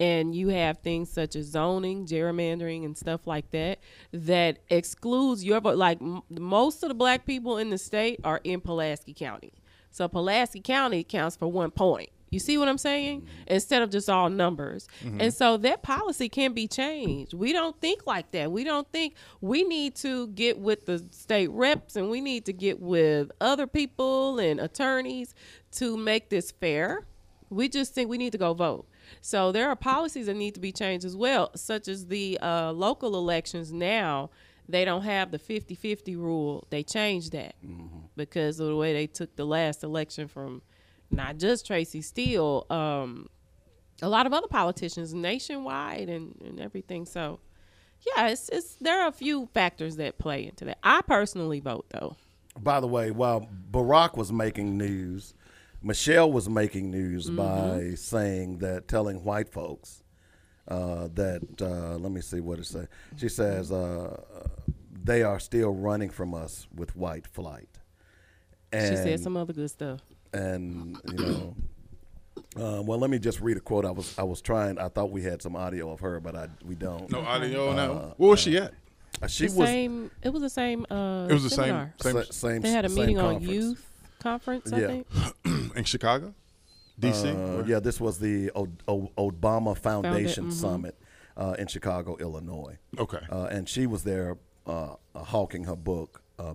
[0.00, 3.80] and you have things such as zoning, gerrymandering, and stuff like that
[4.12, 5.76] that excludes your vote.
[5.76, 9.52] Like m- most of the black people in the state are in Pulaski County,
[9.90, 12.10] so Pulaski County counts for one point.
[12.30, 13.22] You see what I'm saying?
[13.22, 13.42] Mm-hmm.
[13.48, 14.88] Instead of just all numbers.
[15.02, 15.20] Mm-hmm.
[15.20, 17.34] And so that policy can be changed.
[17.34, 18.52] We don't think like that.
[18.52, 22.52] We don't think we need to get with the state reps and we need to
[22.52, 25.34] get with other people and attorneys
[25.72, 27.06] to make this fair.
[27.50, 28.86] We just think we need to go vote.
[29.20, 32.72] So there are policies that need to be changed as well, such as the uh,
[32.72, 34.30] local elections now.
[34.68, 36.66] They don't have the 50 50 rule.
[36.68, 38.00] They changed that mm-hmm.
[38.16, 40.60] because of the way they took the last election from
[41.10, 43.28] not just Tracy Steele, um,
[44.02, 47.06] a lot of other politicians nationwide and, and everything.
[47.06, 47.40] So,
[48.06, 50.78] yeah, it's, it's there are a few factors that play into that.
[50.82, 52.16] I personally vote though.
[52.60, 55.34] By the way, while Barack was making news,
[55.82, 60.02] Michelle was making news by saying that, telling white folks
[60.66, 62.88] uh, that, uh, let me see what it says.
[63.16, 64.20] She says uh,
[65.04, 67.68] they are still running from us with white flight.
[68.72, 70.00] And, She said some other good stuff.
[70.32, 71.56] And you know.
[72.56, 73.84] Uh, well, let me just read a quote.
[73.84, 74.78] I was I was trying.
[74.78, 77.10] I thought we had some audio of her, but I we don't.
[77.10, 77.72] No audio.
[77.74, 78.14] no.
[78.16, 78.72] Where was she at?
[79.22, 80.10] Uh, she the was same.
[80.22, 80.86] It was the same.
[80.90, 81.94] Uh, It was the seminar.
[82.00, 82.12] same.
[82.14, 82.62] Same sa- same.
[82.62, 83.84] They had a same meeting on youth
[84.18, 84.72] conference.
[84.72, 84.86] I Yeah.
[84.86, 85.06] think.
[85.76, 86.34] in Chicago,
[86.98, 87.28] D.C.
[87.28, 90.52] Uh, yeah, this was the o- o- Obama Foundation mhm.
[90.52, 90.96] Summit
[91.36, 92.78] uh, in Chicago, Illinois.
[92.98, 93.20] Okay.
[93.30, 96.54] Uh, and she was there uh, uh, hawking her book, uh,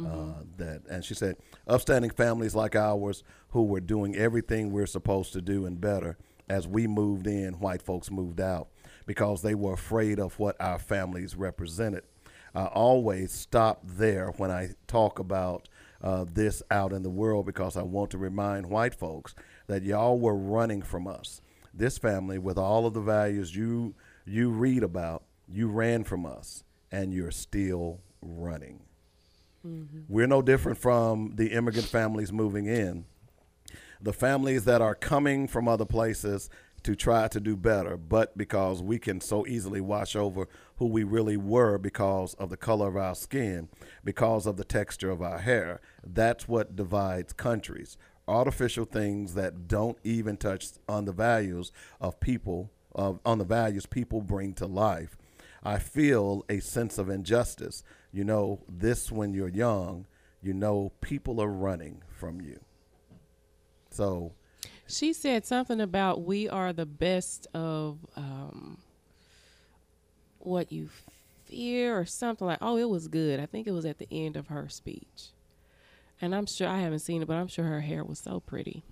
[0.00, 0.40] Uh, Mm-hmm.
[0.56, 1.36] that and she said,
[1.66, 6.16] upstanding families like ours who were doing everything we're supposed to do and better.
[6.48, 8.68] As we moved in, white folks moved out
[9.06, 12.02] because they were afraid of what our families represented.
[12.54, 15.68] I always stop there when I talk about
[16.02, 19.34] uh, this out in the world because I want to remind white folks
[19.68, 21.40] that y'all were running from us.
[21.72, 23.94] This family, with all of the values you
[24.26, 28.80] you read about, you ran from us, and you're still running.
[29.66, 30.00] Mm-hmm.
[30.08, 33.04] We're no different from the immigrant families moving in.
[34.00, 36.48] The families that are coming from other places
[36.82, 41.04] to try to do better, but because we can so easily wash over who we
[41.04, 43.68] really were because of the color of our skin,
[44.02, 45.80] because of the texture of our hair.
[46.02, 47.98] That's what divides countries.
[48.26, 53.86] Artificial things that don't even touch on the values of people, of, on the values
[53.86, 55.18] people bring to life.
[55.62, 57.82] I feel a sense of injustice.
[58.12, 60.06] You know, this when you're young,
[60.42, 62.60] you know people are running from you.
[63.90, 64.32] So,
[64.86, 68.78] She said something about we are the best of um,
[70.38, 70.88] what you
[71.44, 72.58] fear or something like.
[72.60, 73.40] Oh, it was good.
[73.40, 75.30] I think it was at the end of her speech.
[76.20, 78.82] And I'm sure I haven't seen it, but I'm sure her hair was so pretty.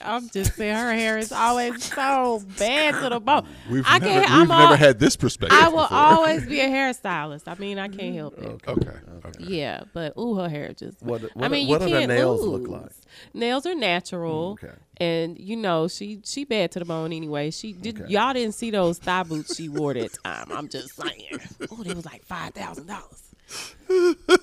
[0.00, 3.46] I'm just saying, her hair is always so bad to the bone.
[3.70, 4.30] We've I never, can't.
[4.30, 5.58] we've I'm never all, had this perspective.
[5.58, 5.96] I will before.
[5.96, 7.42] always be a hairstylist.
[7.46, 8.44] I mean, I can't help it.
[8.68, 8.90] Okay.
[9.26, 9.30] okay.
[9.38, 11.02] Yeah, but ooh, her hair just.
[11.02, 12.60] What- I what- mean, what you do the can't nails lose.
[12.60, 12.90] look like?
[13.32, 14.58] Nails are natural.
[14.62, 14.74] Okay.
[14.98, 17.50] And you know she she bad to the bone anyway.
[17.50, 18.12] She did Okay.
[18.12, 20.46] y'all didn't see those thigh boots she wore that time.
[20.50, 21.38] I'm just saying.
[21.70, 23.22] Oh, they was like five thousand dollars.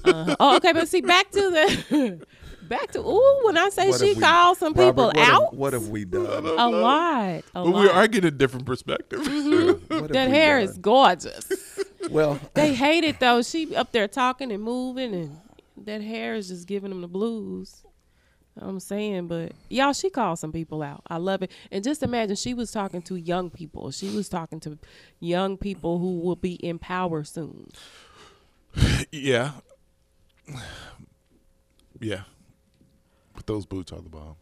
[0.06, 2.26] Uh, oh, okay, but see back to the
[2.70, 5.18] back to ooh when I say What she have we- called some Robert, people what
[5.18, 6.26] have- out what have we done?
[6.26, 7.30] a lot.
[7.30, 7.82] A But lot.
[7.82, 9.20] we are getting a different perspective.
[9.22, 10.08] Mm-hmm.
[10.14, 10.70] That hair done?
[10.70, 11.80] is gorgeous.
[12.10, 12.40] well.
[12.54, 13.42] they hate it though.
[13.42, 15.38] She up there talking and moving, and
[15.86, 17.84] that hair is just giving them the blues.
[18.56, 21.02] I'm saying, but y'all, she called some people out.
[21.08, 23.90] I love it, and just imagine she was talking to young people.
[23.90, 24.78] She was talking to
[25.20, 27.72] young people who will be in power soon.
[29.12, 29.54] yeah.
[32.00, 32.24] Yeah.
[33.46, 34.36] But those boots are the bomb.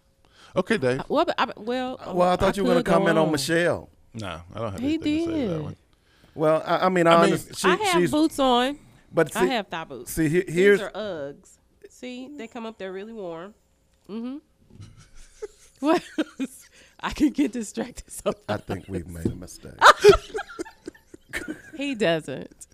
[0.56, 1.02] Okay, Dave.
[1.08, 3.89] Well, I, well, Well, I thought you were going to comment on Michelle.
[4.14, 5.62] No, I don't have He anything to say to that did.
[5.64, 5.76] one.
[6.36, 7.39] Well, I, I mean, I, I mean.
[7.56, 8.78] She, I have she's, boots on.
[9.14, 10.12] but see, I have thigh boots.
[10.12, 11.58] see, he- here's These are Uggs.
[11.89, 13.54] See, they come up there really warm.
[14.10, 14.38] Mm-hmm.
[15.80, 16.04] what?
[16.99, 19.72] I can get distracted So I think we've made a mistake.
[21.78, 22.68] He doesn't.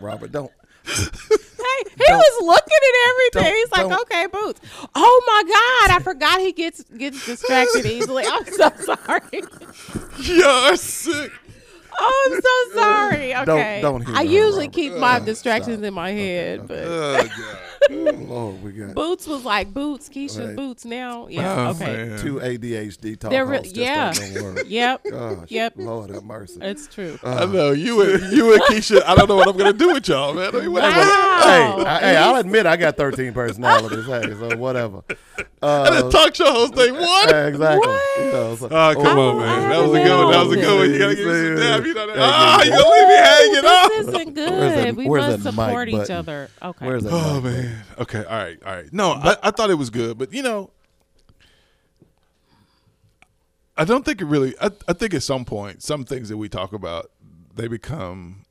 [0.00, 0.50] Robert, don't.
[1.84, 3.54] He was looking at everything.
[3.56, 4.60] He's like, okay, boots.
[4.94, 5.42] Oh my
[5.88, 8.24] God, I forgot he gets gets distracted easily.
[8.26, 9.42] I'm so sorry.
[10.18, 11.32] You're sick.
[12.02, 13.34] Oh, I'm so sorry.
[13.36, 13.80] Okay.
[13.82, 17.30] don't hear I usually keep my distractions in my head, but Oh, God.
[17.88, 20.56] Lord, oh, we got boots was like boots, Keisha's Right.
[20.56, 21.28] boots now.
[21.28, 21.54] Yeah.
[21.68, 22.08] Oh, okay.
[22.08, 22.18] man.
[22.20, 24.12] two ADHD talk They're hosts re- just yeah.
[24.12, 24.64] don't work.
[24.68, 25.04] Yep.
[25.10, 25.72] Gosh, Yep.
[25.76, 26.60] Lord have mercy.
[26.60, 27.18] It's true.
[27.24, 29.02] Uh, I know you and you and Keisha.
[29.04, 30.54] I don't know what I'm gonna do with y'all, man.
[30.54, 31.00] I mean, whatever.
[31.00, 31.40] Wow.
[31.42, 34.06] Hey, I, hey, I'll admit I got 13 personalities.
[34.06, 35.02] hey, so whatever.
[35.62, 36.96] And the uh, talk show host thing.
[36.96, 37.28] Uh, what?
[37.30, 37.92] Yeah, exactly.
[37.92, 39.68] You know, so- Oh, come Oh, on, man.
[39.68, 40.32] That was a oh, good one.
[40.32, 40.90] That was a good one.
[40.90, 41.84] You gotta give me some See, dab.
[41.86, 42.16] You know that.
[42.18, 44.50] Ah, you gonna leave me hanging This isn't good.
[44.50, 46.16] Where's that- we where's must that mic support each button?
[46.16, 46.48] other.
[46.62, 46.86] Okay.
[46.86, 47.12] Where's that?
[47.12, 47.44] Oh mic?
[47.52, 47.69] man.
[47.98, 48.24] Okay.
[48.24, 48.58] All right.
[48.64, 48.92] All right.
[48.92, 50.70] No, I, I thought it was good, but you know,
[53.76, 54.54] I don't think it really.
[54.60, 57.10] I, I think at some point, some things that we talk about,
[57.54, 58.44] they become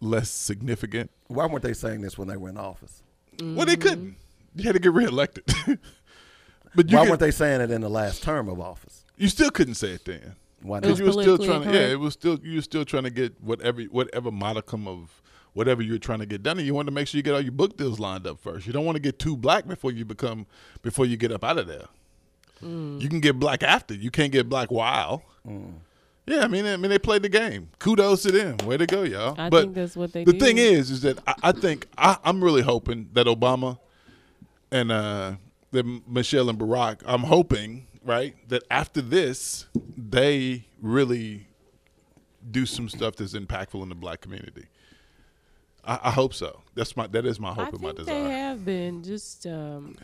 [0.00, 1.10] less significant.
[1.26, 3.02] Why weren't they saying this when they were in office?
[3.40, 4.16] Well, they couldn't.
[4.54, 5.44] You had to get reelected.
[6.74, 9.04] but you Why could- weren't they saying it in the last term of office?
[9.16, 10.36] You still couldn't say it then.
[10.62, 10.82] Why not?
[10.82, 11.72] Because you were still trying to.
[11.72, 15.22] Yeah, it was still you were still trying to get whatever whatever modicum of
[15.58, 17.40] whatever you're trying to get done, and you want to make sure you get all
[17.40, 18.64] your book deals lined up first.
[18.64, 20.46] You don't want to get too black before you become
[20.82, 21.86] before you get up out of there.
[22.62, 23.00] Mm.
[23.00, 23.92] You can get black after.
[23.92, 25.24] You can't get black while.
[26.26, 27.70] Yeah, I mean, I mean, they played the game.
[27.80, 28.58] Kudos to them.
[28.68, 29.34] Way to go, y'all.
[29.36, 30.40] I but think that's what they the did.
[30.40, 33.78] thing is, is that I, I think I, I'm really hoping that Obama
[34.70, 35.32] and uh,
[35.72, 41.48] that Michelle and Barack, I'm hoping, right, that after this, they really
[42.48, 44.66] do some stuff that's impactful in the black community.
[45.88, 46.60] I, I hope so.
[46.74, 48.22] That's my that is my hope I and my think desire.
[48.24, 49.96] they have been just um,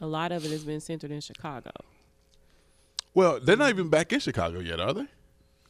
[0.00, 1.70] a lot of it has been centered in Chicago.
[3.14, 5.06] Well, they're not even back in Chicago yet, are they?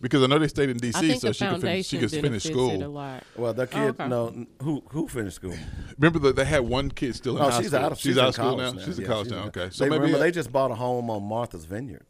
[0.03, 1.19] Because I know they stayed in D.C.
[1.19, 1.87] so she could finish.
[1.87, 2.89] She could finish benefits it a school.
[2.91, 3.23] lot.
[3.37, 4.09] Well, the Oh, kid, okay.
[4.09, 5.55] no, who who finished school?
[5.99, 7.81] Remember that they had one kid still in Oh, high she's school.
[7.85, 8.83] out of she's, she's out of school college now.
[8.83, 9.43] She's in college she's now.
[9.43, 12.07] in- Okay, so they maybe remember they just bought a home on Martha's Vineyard.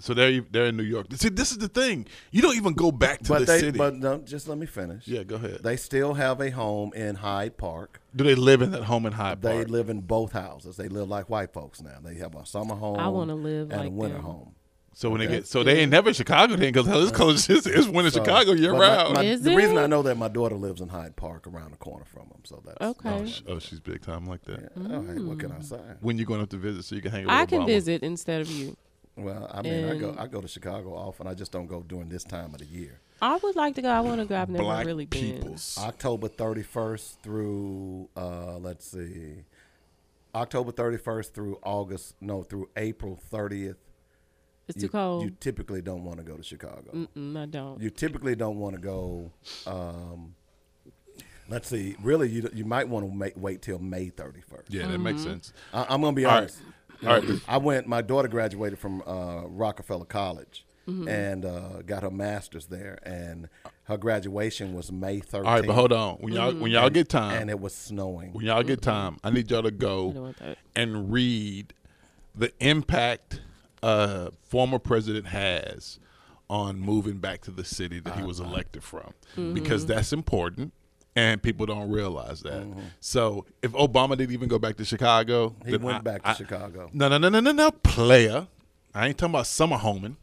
[0.00, 1.06] So they're they're in New York.
[1.14, 2.06] See, this is the thing.
[2.30, 3.78] You don't even go back to but the they, city.
[3.78, 5.06] but no, just let me finish.
[5.06, 5.60] yeah, go ahead.
[5.62, 8.00] They still have a home in Hyde Park.
[8.16, 9.54] Do they live in that home in Hyde Park?
[9.54, 10.76] They live in both houses.
[10.76, 11.98] They live like white folks now.
[12.02, 12.98] They have a summer home.
[12.98, 14.24] I wanna live and like a winter them.
[14.24, 14.54] home.
[14.92, 17.48] so when they get That's so they ain't never in Chicago then because this college
[17.48, 19.14] is it's winter So, Chicago year but my- round.
[19.14, 21.76] my- Is the reason I know that my daughter lives in Hyde Park around the
[21.76, 22.40] corner from them.
[22.44, 23.08] So that's Okay.
[23.08, 24.60] oh, sh- oh, she's big time like that.
[24.76, 25.64] Yeah, oh, all right, what can I mm.
[25.64, 25.80] say?
[26.00, 27.66] When you going up to visit so you can hang with I can Obama?
[27.66, 28.76] visit instead of you.
[29.16, 31.26] Well, I mean, I go I go to Chicago often.
[31.26, 33.00] I just don't go during this time of the year.
[33.20, 33.88] I would like to go.
[33.90, 34.36] I want to go.
[34.36, 35.34] I've never Black really been.
[35.34, 35.76] peoples.
[35.78, 39.44] October 31st through uh, let's see,
[40.34, 43.76] October 31st through August no through April 30th.
[44.68, 45.22] It's you, too cold.
[45.24, 46.92] You typically don't want to go to Chicago.
[46.94, 47.80] Mm-mm, I don't.
[47.80, 49.32] You typically don't want to go.
[49.66, 50.34] Um,
[51.48, 51.96] let's see.
[52.02, 54.62] Really, you you might want to make, wait till May 31st.
[54.68, 55.30] Yeah, that makes Mm-hmm.
[55.30, 55.52] sense.
[55.74, 56.40] I, I'm gonna be All right.
[56.42, 56.60] honest.
[56.60, 56.72] You
[57.02, 57.40] All know, right.
[57.48, 57.86] I went.
[57.86, 61.08] My daughter graduated from uh, Rockefeller College Mm-hmm.
[61.08, 63.48] and uh, got her master's there, and
[63.84, 65.34] her graduation was May 13th.
[65.34, 66.16] All right, but hold on.
[66.16, 68.32] When y'all when y'all get time, and it was snowing.
[68.32, 70.34] when y'all get time, I need y'all to go
[70.74, 71.74] and read
[72.34, 73.42] the impact
[73.82, 76.00] uh, former president has
[76.48, 79.12] on moving back to the city that he was elected from,
[79.52, 80.72] because that's important.
[81.16, 82.66] And people don't realize that.
[83.00, 86.34] So if Obama didn't even go back to Chicago, He went I- back to I-
[86.34, 86.90] Chicago.
[86.92, 88.46] No, no, no, no, no, no, player.
[88.94, 90.16] I ain't talking about summer homing.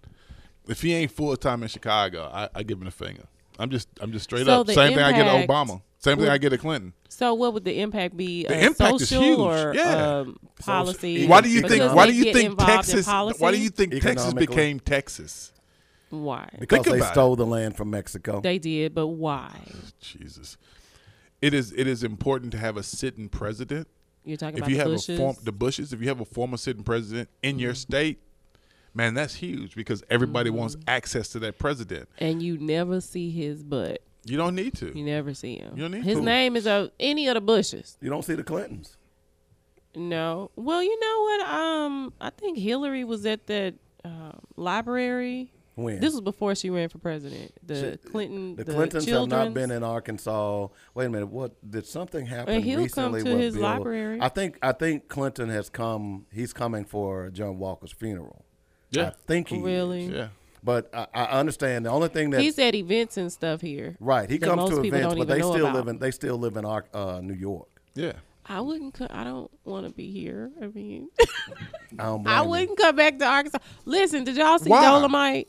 [0.67, 3.23] If he ain't full time in Chicago, I, I give him a finger.
[3.59, 4.67] I'm just, I'm just straight So up.
[4.69, 5.81] Same thing I get at Obama.
[5.99, 6.93] Same thing I get at Clinton.
[7.09, 8.43] So what would the impact be?
[8.43, 9.39] The uh, impact is social huge.
[9.39, 10.17] or Yeah.
[10.19, 11.25] um, policy?
[11.25, 11.95] Why do you Because think?
[11.95, 13.07] Why do you think Texas?
[13.07, 15.51] Why do you think Texas became Texas?
[16.09, 17.13] Why Because Think they about it.
[17.13, 18.39] stole the land from Mexico.
[18.41, 19.51] they did, but why?
[19.99, 20.57] Jesus,
[21.41, 21.71] it is.
[21.73, 23.87] It is important to have a sitting president.
[24.25, 25.09] You're talking If about you the have Bushes.
[25.09, 28.19] a form, the Bushes, if you have a former sitting president in your state,
[28.93, 30.89] man, that's huge because everybody wants Mm-hmm.
[30.89, 32.09] access to that president.
[32.19, 34.01] and you never see his butt.
[34.25, 34.97] You don't need to.
[34.97, 35.71] You never see him.
[35.77, 36.23] You don't need his to.
[36.23, 37.97] name is uh, any of the Bushes.
[38.01, 38.97] You don't see the Clintons.
[39.95, 40.51] No.
[40.57, 41.49] Well, you know what?
[41.49, 45.51] Um, I think Hillary was at that uh, library.
[45.77, 45.99] When?
[45.99, 47.51] This was before she ran for president.
[47.63, 50.67] The Shit, Clinton, The, the, Clintons have not been in Arkansas.
[50.95, 51.27] Wait a minute.
[51.27, 53.23] What did something happen he'll come recently?
[53.23, 53.63] to with his Bill?
[53.63, 54.17] library.
[54.19, 56.25] I think I think Clinton has come.
[56.33, 58.43] He's coming for John Walker's funeral.
[58.89, 59.09] Yeah.
[59.09, 60.05] I think he Really?
[60.05, 60.09] is.
[60.11, 60.27] Yeah.
[60.63, 63.95] But I, I understand the only thing that He's at events and stuff here.
[63.99, 64.27] right.
[64.27, 65.75] He comes to events, but they still about.
[65.75, 67.69] live in they still live in Ar- uh, New York.
[67.93, 68.13] Yeah.
[68.49, 68.93] I wouldn't.
[68.95, 70.49] Co- I don't want to be here.
[70.61, 71.09] I mean,
[71.99, 73.59] I don't I wouldn't come back to Arkansas.
[73.85, 74.85] Listen, did y'all see Why?
[74.85, 75.47] Dolemite?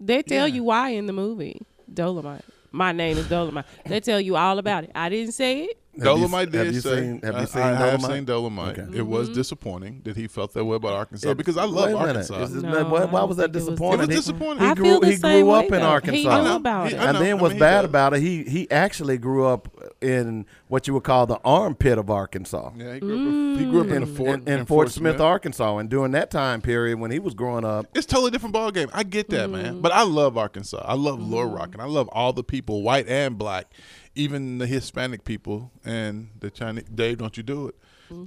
[0.00, 0.54] They tell Yeah.
[0.56, 1.62] you why in the movie.
[1.92, 2.42] Dolemite.
[2.72, 3.64] My name is Dolemite.
[3.86, 4.90] They tell you all about it.
[4.94, 5.78] I didn't say it.
[6.02, 8.06] Have you- Dolemite did have you say, seen- have you seen I, have Dolemite?
[8.08, 8.78] seen Dolemite.
[8.78, 8.98] Okay.
[8.98, 9.34] It was Mm-hmm.
[9.36, 11.94] disappointing that he felt that way about Arkansas It- because I love.
[11.94, 12.42] Arkansas.
[12.42, 14.00] Is it- No, why, why don't was that think it was disappointing?
[14.00, 14.64] It was He- disappointing.
[14.64, 15.78] He I grew, feel the he same grew way, up in though.
[15.78, 16.42] He Arkansas.
[16.42, 16.98] knew about He- it.
[17.00, 17.18] And know.
[17.20, 17.90] then I what's mean, he bad does.
[17.90, 19.68] about it, he he actually grew up
[20.04, 22.70] in what you would call the armpit of Arkansas.
[22.76, 23.58] Yeah, he grew up.
[23.60, 24.16] He grew up in a Mm.
[24.16, 27.64] Fort in, in Fort Smith, Arkansas, and during that time period when he was growing
[27.64, 28.88] up, It's totally different ball game.
[28.92, 29.52] I get that, Mm.
[29.52, 29.80] man.
[29.80, 30.84] But I love Arkansas.
[30.84, 33.72] I love Little Rock, and I love all the people, white and black,
[34.14, 36.84] even the Hispanic people and the Chinese.
[36.94, 37.74] Dave, don't you do it?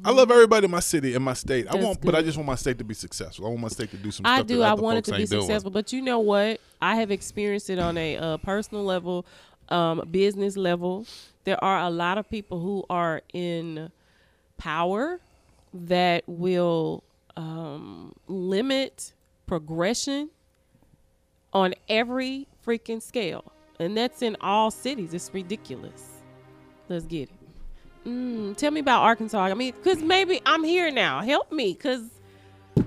[0.03, 1.67] I love everybody in my city and my state.
[1.69, 3.45] I That's want, but I just want my state to be successful.
[3.45, 4.57] I want my state to do some I stuff do.
[4.57, 5.43] that I want it to be ain't doing.
[5.43, 6.59] successful, but you know what?
[6.81, 9.25] I have experienced it on a uh, personal level,
[9.69, 11.05] um, business level.
[11.47, 13.89] There are a lot of people who are in
[14.57, 15.21] power
[15.73, 17.05] that will
[17.37, 19.13] um, limit
[19.45, 20.29] progression
[21.53, 25.13] on every freaking scale, and that's in all cities.
[25.13, 26.19] It's ridiculous.
[26.89, 28.09] Let's get it.
[28.09, 29.39] Mm, tell me about Arkansas.
[29.39, 31.21] I mean, because maybe I'm here now.
[31.21, 32.01] Help me, because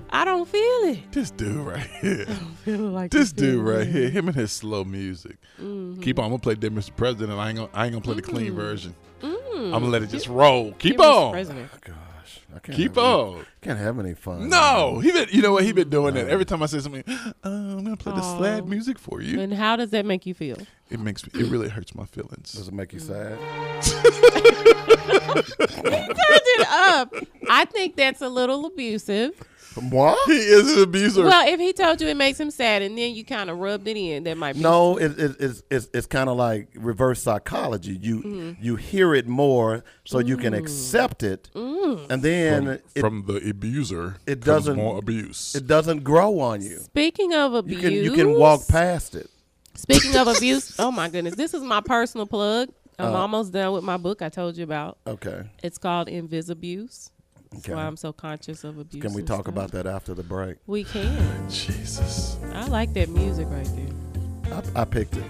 [0.09, 0.61] I don't feel
[0.93, 1.11] it.
[1.11, 2.25] This dude right here.
[2.27, 3.91] I don't feel like This dude feel right it.
[3.91, 5.37] here, him and his slow music.
[5.61, 6.01] Mm-hmm.
[6.01, 6.95] Keep on, I'm gonna play Dear Mr.
[6.95, 7.37] President.
[7.37, 8.95] I ain't gonna, I ain't gonna play the clean version.
[9.21, 9.65] Mm.
[9.65, 10.71] I'm gonna let it just roll.
[10.73, 11.69] Keep Give us on, President.
[11.85, 13.45] gosh, I can't keep have any- on.
[13.61, 14.49] can't have any fun.
[14.49, 15.63] No, he been, you know what?
[15.63, 17.03] He been doing that every time I say something.
[17.07, 18.39] Uh, I'm gonna play the Aw.
[18.39, 19.39] slad music for you.
[19.39, 20.57] And how does that make you feel?
[20.89, 21.39] It makes me.
[21.41, 22.53] It really hurts my feelings.
[22.53, 23.37] Does it make you sad?
[25.01, 25.45] Turned
[25.77, 27.13] it up.
[27.49, 29.31] I think that's a little abusive.
[29.75, 30.17] What?
[30.27, 31.23] He is an abuser.
[31.23, 33.87] Well, if he told you it makes him sad and then you kind of rubbed
[33.87, 37.21] it in, that might be No, it, it, it's it's it's kind of like reverse
[37.21, 37.93] psychology.
[37.99, 38.63] You Mm-hmm.
[38.63, 40.41] you hear it more so you Mm.
[40.41, 45.55] can accept it, and then from, it, from the abuser, it comes doesn't- more abuse.
[45.55, 46.79] it doesn't grow on you.
[46.79, 49.29] Speaking of You abuse, can you can walk past it.
[49.75, 52.69] Speaking of abuse, oh my goodness, this is my personal plug.
[52.99, 54.97] I'm Uh, almost done with my book I told you about.
[55.07, 55.43] Okay.
[55.63, 57.09] It's called Invisabuse.
[57.51, 57.75] That's Okay.
[57.75, 59.03] why I'm so conscious of abuse.
[59.03, 59.53] Can we talk stuff.
[59.53, 60.57] about that after the break?
[60.67, 61.49] We can.
[61.49, 62.37] Jesus.
[62.53, 64.61] I like that music right there.
[64.75, 65.23] I, I picked it.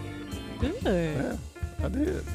[0.60, 0.76] Good.
[0.84, 1.36] Yeah,
[1.84, 2.24] I did.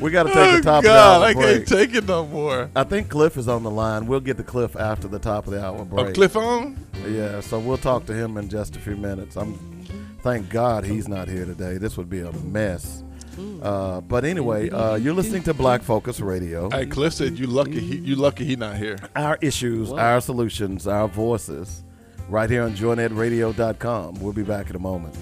[0.00, 1.36] we got to take Oh the top God, of the hour break.
[1.36, 2.70] I can't take it no more.
[2.76, 4.06] I think Cliff is on the line.
[4.06, 6.06] We'll get the Cliff after the top of the hour break.
[6.06, 6.76] Oh, Cliff on?
[7.08, 9.36] Yeah, so we'll talk to him in just a few minutes.
[9.36, 9.54] I'm
[10.22, 11.78] thank God he's not here today.
[11.78, 13.02] This would be a mess.
[13.62, 16.70] Uh, but anyway, uh, you're listening to Black Focus Radio.
[16.70, 17.80] Hey, Cliff said you lucky.
[17.80, 18.96] He, you lucky he not here.
[19.14, 21.84] Our issues, our solutions, our voices,
[22.28, 24.20] right here on joynetradio.com.
[24.20, 25.16] We'll be back in a moment.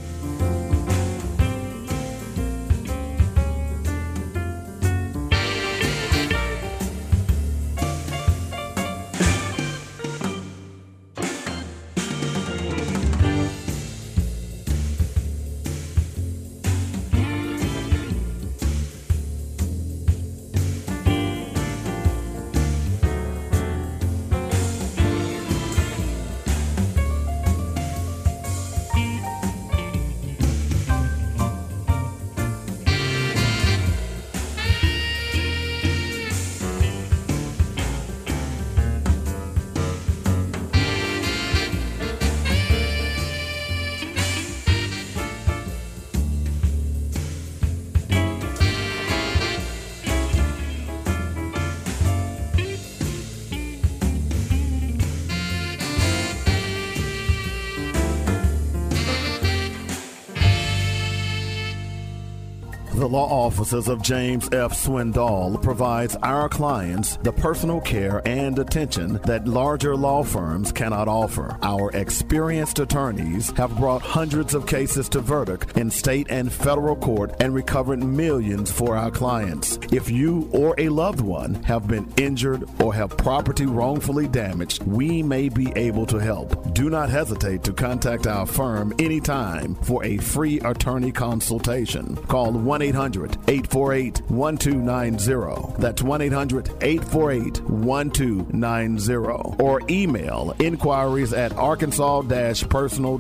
[63.73, 64.73] Of James F.
[64.75, 71.59] Swindoll provides our clients the personal care and attention that larger law firms cannot offer.
[71.63, 77.35] Our experienced attorneys have brought hundreds of cases to verdict in state and federal court
[77.41, 79.81] and recovered millions for our clients.
[79.91, 85.25] If you or a loved one have been injured or have property wrongfully damaged, we
[85.25, 86.73] may be able to help.
[86.73, 92.15] Do not hesitate to contact our firm anytime for a free attorney consultation.
[92.29, 95.81] Call 1 800 848 1290.
[95.81, 99.63] That's 1 800 848 1290.
[99.63, 102.23] Or email inquiries at arkansas
[102.69, 103.19] personal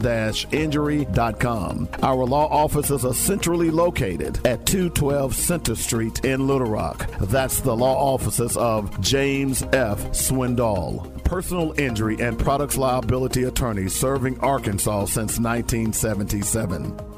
[0.52, 1.88] injury.com.
[2.02, 7.08] Our law offices are centrally located at 212 Center Street in Little Rock.
[7.20, 9.98] That's the law offices of James F.
[10.12, 17.15] Swindoll personal injury and products liability attorney serving Arkansas since 1977.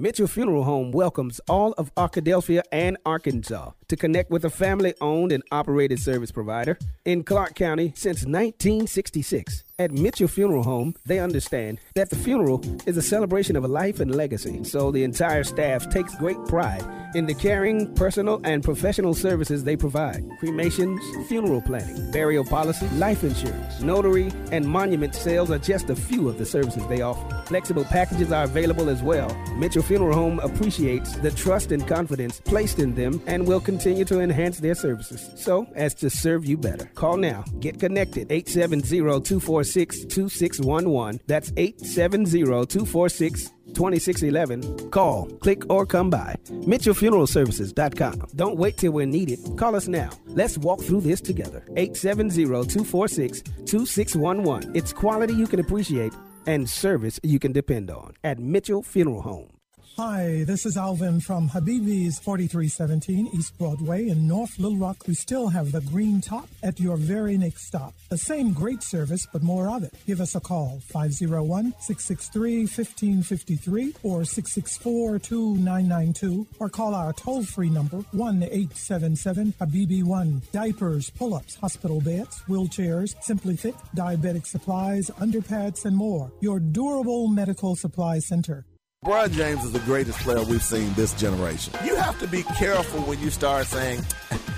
[0.00, 5.32] Mitchell Funeral Home welcomes all of Arkadelphia and Arkansas to connect with a family owned
[5.32, 9.64] and operated service provider in Clark County since 1966.
[9.80, 14.00] At Mitchell Funeral Home, they understand that the funeral is a celebration of a life
[14.00, 16.84] and legacy, so the entire staff takes great pride
[17.14, 23.22] in the caring, personal, and professional services they provide cremations, funeral planning, burial policy, life
[23.24, 27.42] insurance, notary, and monument sales are just a few of the services they offer.
[27.46, 29.32] Flexible packages are available as well.
[29.56, 34.20] Mitchell Funeral Home appreciates the trust and confidence placed in them and will continue to
[34.20, 36.86] enhance their services so as to serve you better.
[36.94, 37.44] Call now.
[37.60, 38.30] Get connected.
[38.30, 41.20] 870 246 2611.
[41.26, 44.90] That's 870 246 2611.
[44.90, 46.36] Call, click, or come by.
[46.48, 48.28] MitchellFuneralServices.com.
[48.34, 49.38] Don't wait till we're needed.
[49.56, 50.10] Call us now.
[50.26, 51.64] Let's walk through this together.
[51.76, 54.76] 870 246 2611.
[54.76, 56.12] It's quality you can appreciate
[56.46, 59.57] and service you can depend on at Mitchell Funeral Home.
[59.98, 65.08] Hi, this is Alvin from Habibi's 4317 East Broadway in North Little Rock.
[65.08, 67.94] We still have the green top at your very next stop.
[68.08, 69.92] The same great service, but more of it.
[70.06, 77.68] Give us a call, 501 663 1553 or 664 2992, or call our toll free
[77.68, 80.42] number, 1 877 Habibi 1.
[80.52, 86.30] Diapers, pull ups, hospital beds, wheelchairs, Simply Fit, diabetic supplies, underpads, and more.
[86.40, 88.64] Your durable medical supply center.
[89.04, 91.72] LeBron James is the greatest player we've seen this generation.
[91.84, 94.04] You have to be careful when you start saying,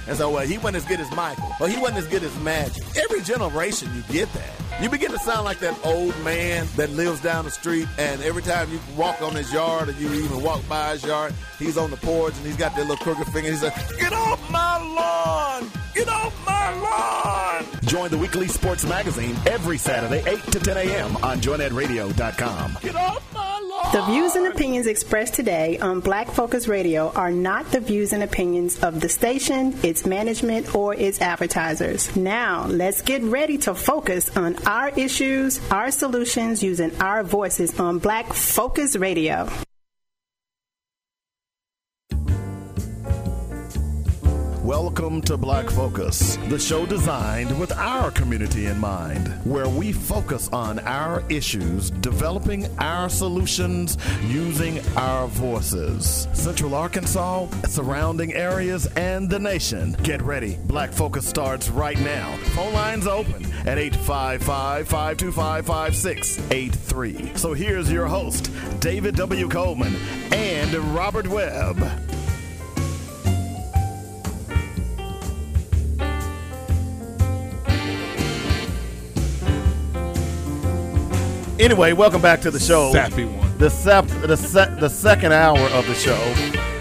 [0.09, 2.37] and so well, he wasn't as good as Michael, or he wasn't as good as
[2.41, 2.83] Magic.
[2.97, 4.83] Every generation you get that.
[4.83, 8.41] You begin to sound like that old man that lives down the street, and every
[8.41, 11.91] time you walk on his yard or you even walk by his yard, he's on
[11.91, 13.51] the porch and he's got that little crooked finger.
[13.51, 15.71] He's like, "Get off my lawn!
[15.95, 21.17] Get off my lawn!" Join the weekly sports magazine every Saturday, 8 to 10 a.m.
[21.19, 22.79] on joynetradio.com.
[22.81, 23.60] Get off my!
[23.93, 28.23] The views and opinions expressed today on Black Focus Radio are not the views and
[28.23, 32.15] opinions of the station, its management, or its advertisers.
[32.15, 37.99] Now, let's get ready to focus on our issues, our solutions, using our voices on
[37.99, 39.49] Black Focus Radio.
[44.71, 50.49] Welcome to Black Focus, the show designed with our community in mind, where we focus
[50.53, 53.99] on our issues, developing our solutions
[54.29, 56.29] using our voices.
[56.35, 59.97] Central Arkansas, surrounding areas, and the nation.
[60.05, 60.57] Get ready.
[60.67, 62.37] Black Focus starts right now.
[62.55, 67.33] Phone lines open at 855 525 5683.
[67.35, 69.49] So here's your host, David W.
[69.49, 69.97] Coleman
[70.31, 71.77] and Robert Webb.
[81.61, 82.91] Anyway, welcome back to the show.
[82.93, 83.59] Sappy one.
[83.59, 86.19] The sep- the se- the second hour of the show.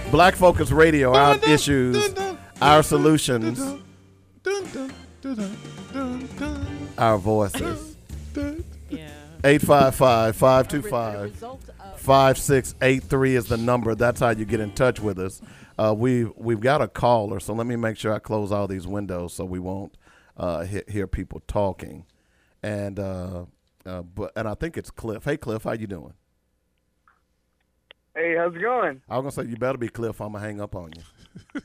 [0.09, 1.97] Black Focus Radio, our issues,
[2.61, 3.59] our solutions,
[6.97, 7.95] our voices.
[8.89, 9.07] Yeah.
[9.43, 11.35] 855 525
[11.97, 13.93] 5683 is the number.
[13.93, 15.41] That's how you get in touch with us.
[15.77, 18.87] Uh, we, we've got a caller, so let me make sure I close all these
[18.87, 19.95] windows so we won't
[20.37, 22.05] uh, he- hear people talking.
[22.63, 23.45] And uh,
[23.85, 25.23] uh, but and I think it's Cliff.
[25.23, 26.13] Hey, Cliff, how you doing?
[28.15, 29.01] Hey, how's it going?
[29.09, 30.19] I was gonna say you better be Cliff.
[30.19, 31.61] I'm gonna hang up on you.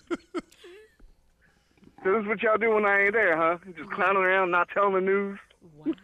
[2.05, 3.57] So this is what y'all do when I ain't there, huh?
[3.79, 5.39] Just clowning around, not telling the news.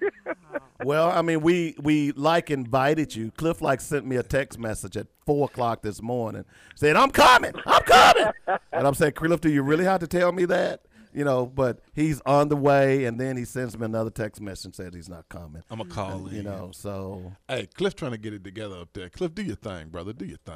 [0.83, 3.31] Well, I mean, we we like invited you.
[3.33, 7.53] Cliff like sent me a text message at four o'clock this morning, saying I'm coming,
[7.67, 8.33] I'm coming,
[8.73, 10.87] and I'm saying, Cliff, do you really have to tell me that?
[11.13, 14.67] You know, but he's on the way, and then he sends me another text message
[14.67, 15.63] and says he's not coming.
[15.69, 16.45] I'm gonna call You in.
[16.45, 19.09] know, so Hey, Cliff trying to get it together up there.
[19.09, 20.13] Cliff, do your thing, brother.
[20.13, 20.55] Do your thing.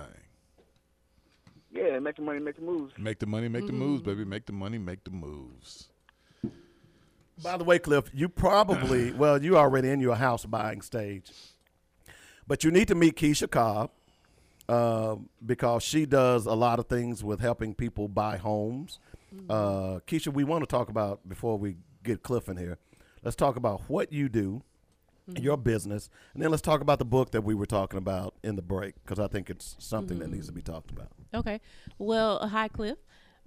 [1.73, 2.93] Yeah, make the money, make the moves.
[2.97, 4.25] Make the money, make the moves, baby.
[4.25, 5.89] Make the money, make the moves.
[7.43, 11.33] By the way, Cliff, you probably well, you already in your house buying stage,
[12.47, 13.91] but you need to meet Keisha Cobb
[14.69, 19.01] uh, because she does a lot of things with helping people buy homes.
[19.49, 22.79] Uh, Keisha, we want to talk about before we get Cliff in here.
[23.23, 24.63] Let's talk about what you do,
[25.41, 28.57] your business, and then let's talk about the book that we were talking about in
[28.57, 31.09] the break because I think it's something that needs to be talked about.
[31.33, 31.61] Okay.
[31.99, 32.99] Well, uh, hi, Cliff.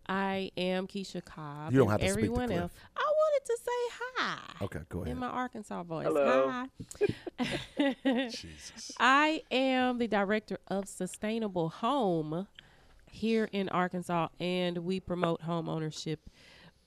[0.09, 1.71] I am Keisha Cobb.
[1.73, 2.61] You don't have to speak to everyone Cliff.
[2.61, 2.71] else.
[2.95, 4.37] I wanted to say hi.
[4.61, 5.11] Okay, go ahead.
[5.11, 6.05] In my Arkansas voice.
[6.05, 6.49] Hello.
[6.49, 6.67] Hi.
[8.29, 8.93] Jesus.
[8.99, 12.47] I am the director of Sustainable Home
[13.09, 16.29] here in Arkansas, and we promote home ownership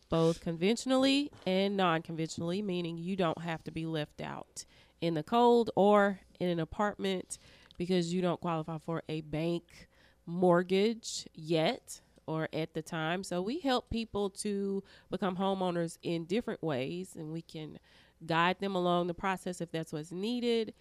[0.09, 4.64] both conventionally and non conventionally, meaning you don't have to be left out
[5.01, 7.39] in the cold or in an apartment
[7.79, 9.89] because you don't qualify for a bank
[10.27, 13.25] mortgage yet or at the time.
[13.25, 17.79] So we help people to become homeowners in different ways, and we can
[18.27, 20.75] guide them along the process if that's what's needed.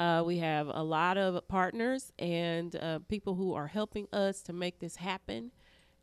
[0.00, 4.52] Uh, we have a lot of partners and uh, people who are helping us to
[4.52, 5.52] make this happen.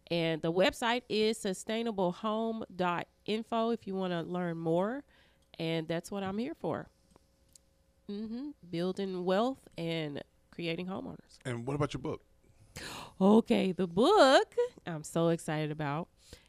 [0.10, 5.04] And the website is sustainablehome.info if you want to learn more.
[5.60, 6.90] And that's what I'm here for.
[8.10, 8.52] mm-hmm.
[8.70, 10.22] Building wealth and
[10.52, 11.40] creating homeowners.
[11.46, 12.22] And what about your book?
[13.20, 14.56] Okay, the book
[14.88, 16.08] I'm so excited about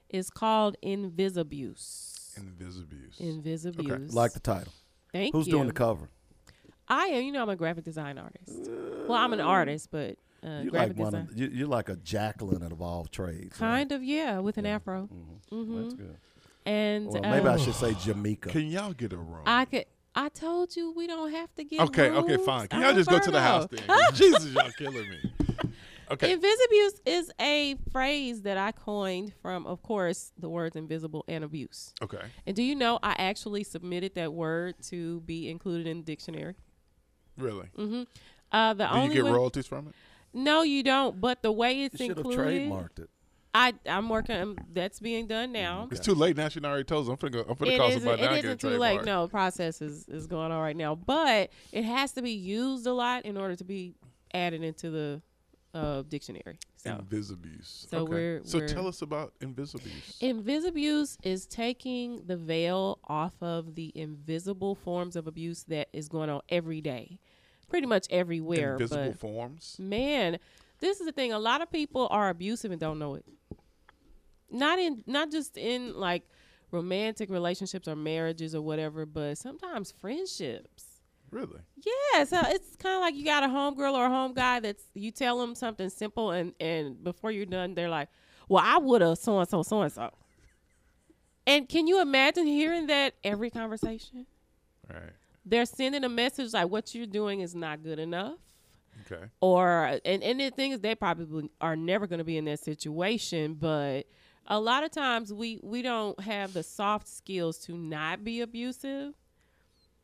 [0.09, 2.35] is called Invisabuse.
[2.37, 3.19] Invisabuse.
[3.19, 4.15] Invisabuse.
[4.15, 4.73] Like the title.
[5.13, 5.53] Thank Who's you.
[5.53, 6.09] Who's doing the cover?
[6.93, 7.25] I am.
[7.25, 8.69] You know, I'm a graphic design artist.
[9.09, 11.29] Well, I'm an artist, but uh, You graphic like one design.
[11.31, 13.59] of, you, you're like a Jacqueline of all trades.
[13.61, 13.69] right?
[13.79, 15.09] Kind of, yeah, with an afro.
[15.51, 16.17] hmm That's good.
[16.67, 18.51] And Well, maybe I um, should say Jamaica.
[18.51, 19.43] Can y'all get a room?
[19.47, 19.87] I could.
[20.15, 21.77] I told you we don't have to get.
[21.77, 21.89] It wrong.
[21.89, 22.69] Okay, okay, fine.
[22.69, 23.83] Can y'all just go to the house then?
[24.15, 25.19] Jesus, y'all killing me.
[26.11, 26.33] Okay.
[26.33, 31.95] Invisabuse is a phrase that I coined from, of course, the words invisible and abuse.
[32.03, 32.21] Okay.
[32.47, 36.55] And do you know I actually submitted that word to be included in the dictionary?
[37.39, 37.69] Really?
[37.79, 38.03] Mm-hmm.
[38.51, 39.95] Uh, the Do only you get way- royalties from it?
[40.35, 41.21] No, you don't.
[41.21, 43.11] But the way it's You should have included, trademarked it.
[43.55, 44.37] I I'm working.
[44.37, 45.89] um, that's being done now.
[45.91, 46.49] It's too late now.
[46.49, 47.11] She already told us.
[47.11, 47.41] I'm finna go.
[47.47, 48.95] I'm finna It call isn't, somebody it now and get a isn't too late.
[48.97, 49.07] trademark.
[49.07, 50.95] No, process is, is going on right now.
[50.95, 53.95] But it has to be used a lot in order to be
[54.33, 55.21] added into the
[55.75, 56.59] uh, dictionary.
[56.77, 57.87] So Invisabuse.
[57.91, 58.13] So okay.
[58.13, 60.19] we're- so we're- tell us about Invisabuse.
[60.21, 66.29] Invisabuse is taking the veil off of the invisible forms of abuse that is going
[66.31, 67.19] on every day,
[67.69, 68.73] pretty much everywhere.
[68.75, 69.77] Invisible forms.
[69.79, 70.39] man,
[70.81, 71.33] this is the thing.
[71.33, 73.25] A lot of people are abusive and don't know it.
[74.51, 76.29] Not in, not just in like
[76.71, 80.92] romantic relationships or marriages or whatever, but sometimes friendships.
[81.33, 81.61] Really?
[81.83, 84.85] Yeah, so it's kind of like you got a homegirl or a home guy that's
[84.93, 88.11] you tell them something simple and and before you're done they're like,
[88.49, 90.11] "Well, I would have so and so so and so."
[91.47, 94.27] And can you imagine hearing that every conversation?
[94.89, 95.15] Right.
[95.45, 98.37] They're sending a message like what you're doing is not good enough.
[99.11, 99.25] Okay.
[99.41, 102.61] Or and and the thing is they probably are never going to be in that
[102.61, 104.03] situation, but
[104.47, 109.15] a lot of times we we don't have the soft skills to not be abusive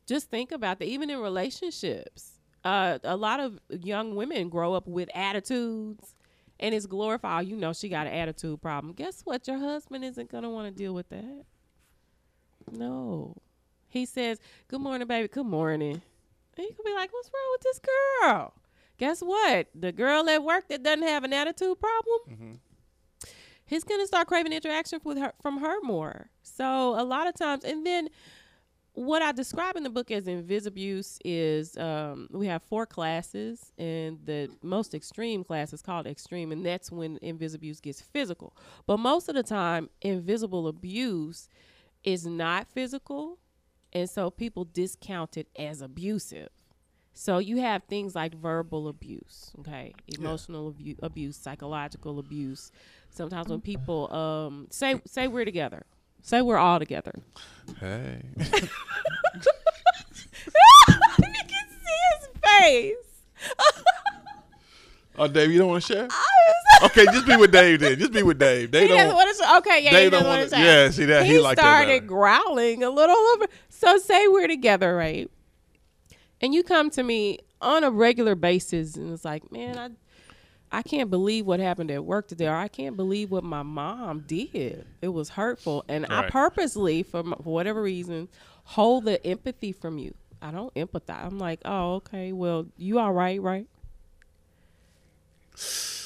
[0.09, 4.89] just think about that even in relationships uh, a lot of young women grow up
[4.89, 6.15] with attitudes
[6.59, 8.93] and it's glorified you know she got an attitude problem.
[8.93, 9.47] Guess what?
[9.47, 11.45] Your husband isn't going to want to deal with that.
[12.73, 13.37] No.
[13.89, 15.29] He says good morning baby.
[15.29, 16.03] Good morning.
[16.57, 18.55] And you could be like what's wrong with this girl?
[18.99, 19.69] Guess what?
[19.75, 22.61] The girl at work that doesn't have an attitude problem
[23.69, 26.31] he's gonna start craving interaction with her from her more.
[26.43, 28.09] So a lot of times, and then
[28.99, 34.19] what I describe in the book as invisabuse is um, we have four classes, and
[34.25, 38.57] the most extreme class is called extreme, and that's when invisabuse gets physical.
[38.87, 41.49] But most of the time, invisible abuse
[42.03, 43.39] is not physical,
[43.93, 46.49] and so people discount it as abusive.
[47.13, 52.73] So you have things like verbal abuse, okay, emotional abu- abuse, psychological abuse.
[53.11, 55.87] Sometimes when people um, say say we're together,
[56.29, 57.13] say we're all together.
[57.81, 58.21] Hey.
[58.37, 58.51] you
[61.25, 62.97] can see his face.
[65.17, 66.09] Oh, Dave, you don't want to share?
[66.85, 67.99] okay, just be with Dave then.
[67.99, 68.71] Just be with Dave.
[68.71, 69.15] Dave he don't.
[69.15, 69.57] want to.
[69.57, 72.91] Okay, yeah, Dave he don't want yeah, see that- he like that started growling a
[72.91, 73.47] little over.
[73.69, 75.29] So say we're together, right?
[76.41, 79.91] And you come to me on a regular basis, and it's like, man, I,
[80.71, 84.25] I can't believe what happened at work today, or I can't believe what my mom
[84.27, 84.85] did.
[85.01, 88.29] It was hurtful, and I purposely, for, m- for whatever reason,
[88.65, 90.15] hold the empathy from you.
[90.43, 91.25] I don't empathize.
[91.25, 93.67] I'm like, oh, okay, well, you all right, right?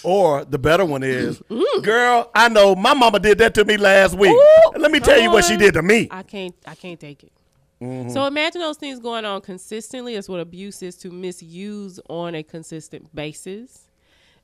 [0.04, 1.42] Or the better one is,
[1.82, 4.32] girl, I know my mama did that to me last week.
[4.32, 6.08] Ooh, Let me tell you what she did to me.
[6.10, 6.54] I can't.
[6.66, 7.32] I can't take it.
[7.80, 8.10] Mhm.
[8.12, 10.14] So imagine those things going on consistently.
[10.14, 13.86] Is what abuse is to misuse on a consistent basis.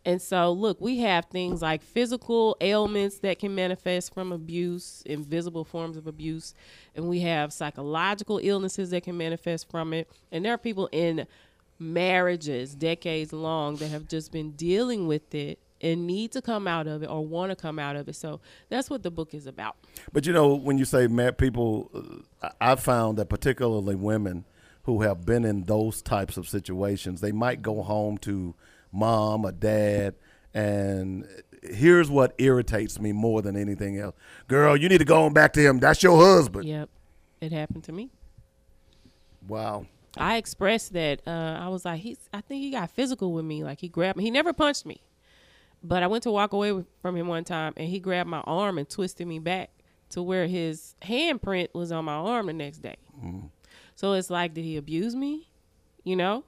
[0.09, 5.64] And so, look, we have things like physical ailments that can manifest from abuse, invisible
[5.64, 6.55] forms of abuse,
[6.97, 10.09] and we have psychological illnesses that can manifest from it.
[10.32, 11.26] And there are people in
[11.78, 16.86] marriages decades long that have just been dealing with it and need to come out
[16.86, 18.16] of it or want to come out of it.
[18.16, 18.40] So
[18.70, 19.76] that's what the book is about.
[20.14, 24.47] But you know, when you say mad people, uh, I- found that particularly women
[24.85, 28.55] who have been in those types of situations, they might go home to
[28.93, 30.15] mom or dad,
[30.55, 31.27] and
[31.62, 34.15] here's what irritates me more than anything else:
[34.47, 35.78] "Girl, you need to go on back to him.
[35.78, 36.89] That's your husband." Yep,
[37.40, 38.10] it happened to me.
[39.47, 39.86] Wow.
[40.16, 42.19] I expressed that uh, I was like, he's.
[42.32, 43.62] I think he got physical with me.
[43.62, 44.24] Like he grabbed me.
[44.24, 45.02] He never punched me,
[45.82, 48.40] but I went to walk away with, from him one time, and he grabbed my
[48.40, 49.70] arm and twisted me back
[50.10, 52.97] to where his handprint was on my arm the next day.
[53.94, 55.48] So it's like, did he abuse me?
[56.05, 56.44] You know.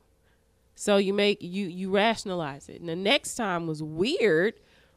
[0.81, 2.81] So you make you you rationalize it.
[2.81, 4.55] And the next time was weird.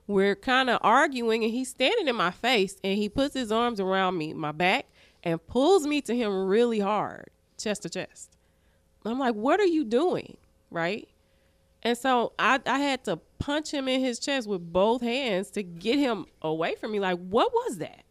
[0.07, 3.81] We're kind of arguing, and he's standing in my face, and he puts his arms
[3.81, 4.85] around me, my back,
[5.23, 8.38] and pulls me to him really hard, chest to chest.
[9.03, 10.38] I'm like, what are you doing?
[10.72, 11.10] Right?
[11.81, 15.64] And so I, I had to punch him in his chest with both hands to
[15.64, 17.01] get him away from me.
[17.01, 18.02] Like, what was that?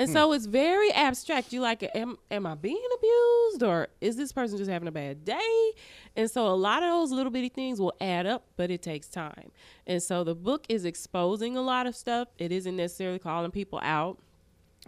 [0.00, 1.52] And so it's very abstract.
[1.52, 5.26] You like, am, am I being abused or is this person just having a bad
[5.26, 5.72] day?
[6.16, 9.08] And so a lot of those little bitty things will add up, but it takes
[9.08, 9.50] time.
[9.86, 12.28] And so the book is exposing a lot of stuff.
[12.38, 14.18] It isn't necessarily calling people out,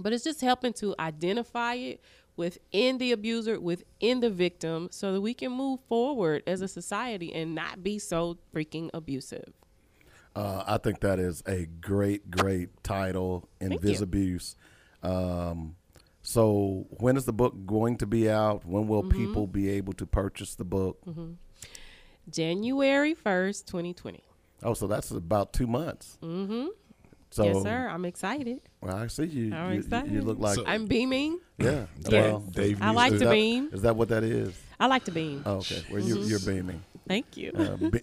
[0.01, 2.01] but it's just helping to identify it
[2.37, 7.35] within the abuser, within the victim, so that we can move forward as a society
[7.35, 9.53] and not be so freaking abusive.
[10.35, 13.79] Uh, I think that is a great, great title, Thank you.
[13.79, 14.57] Invisabuse.
[15.03, 15.77] Um,
[16.23, 18.65] so, when is the book going to be out?
[18.65, 19.11] When will Mhm.
[19.13, 20.99] people be able to purchase the book?
[21.05, 21.33] hmm
[22.31, 24.23] January 1st, 2020.
[24.63, 26.19] Oh, so that's about two months.
[26.23, 26.67] Mm-hmm.
[27.31, 27.89] So, yes, sir.
[27.89, 28.61] I'm excited.
[28.81, 29.53] Well, I see you.
[29.55, 30.13] I'm you, you- excited.
[30.13, 31.41] you look like I'm beaming.
[31.59, 32.13] Yeah, Yes.
[32.13, 33.71] well, Dave I like to that- beam.
[33.73, 34.55] Is that what that is?
[34.83, 35.43] I like to beam.
[35.47, 36.29] Oh, okay, well you, Mhm.
[36.29, 36.83] you're beaming.
[37.07, 37.53] Thank you.
[37.53, 38.01] Uh, be-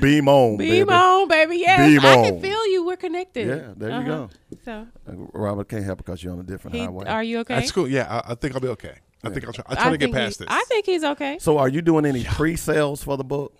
[0.00, 0.90] beam on, Beam baby.
[0.90, 1.56] on, baby.
[1.58, 2.24] Yes, Beam I on.
[2.24, 2.84] can feel you.
[2.84, 3.46] We're connected.
[3.46, 4.08] Yeah, there you Uh-huh.
[4.08, 4.30] go.
[4.64, 4.72] So
[5.08, 7.06] Uh, Robert can't help because you're on a different He- highway.
[7.06, 7.54] are you okay?
[7.56, 7.88] That's cool.
[7.88, 8.96] Yeah, I, I think I'll be okay.
[9.24, 9.64] I think I'll try.
[9.68, 10.54] I'll try I to get think past he- this.
[10.54, 11.38] I think he's okay.
[11.40, 13.54] So, are you doing any pre-sales for the book?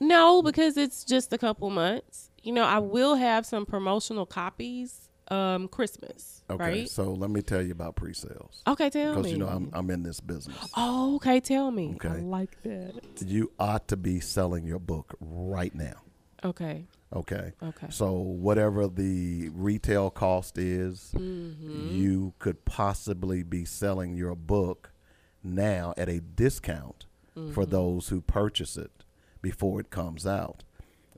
[0.00, 2.30] No, because it's just a couple months.
[2.42, 6.88] You know, I will have some promotional copies um Christmas, Okay, right?
[6.88, 8.62] so let me tell you about pre-sales.
[8.66, 9.44] Okay, tell Because you me.
[9.44, 10.70] know I'm I'm in this business.
[10.76, 11.92] Oh, okay, tell me.
[11.96, 12.08] Okay.
[12.08, 12.92] I like that.
[13.24, 16.02] You ought to be selling your book right now.
[16.44, 16.86] Okay.
[17.14, 17.52] Okay.
[17.62, 17.86] Okay.
[17.90, 21.90] So whatever the retail cost is, Mhm.
[21.92, 24.92] you could possibly be selling your book
[25.42, 27.06] now at a discount
[27.52, 27.70] for Mhm.
[27.70, 29.04] those who purchase it
[29.42, 30.64] before it comes out.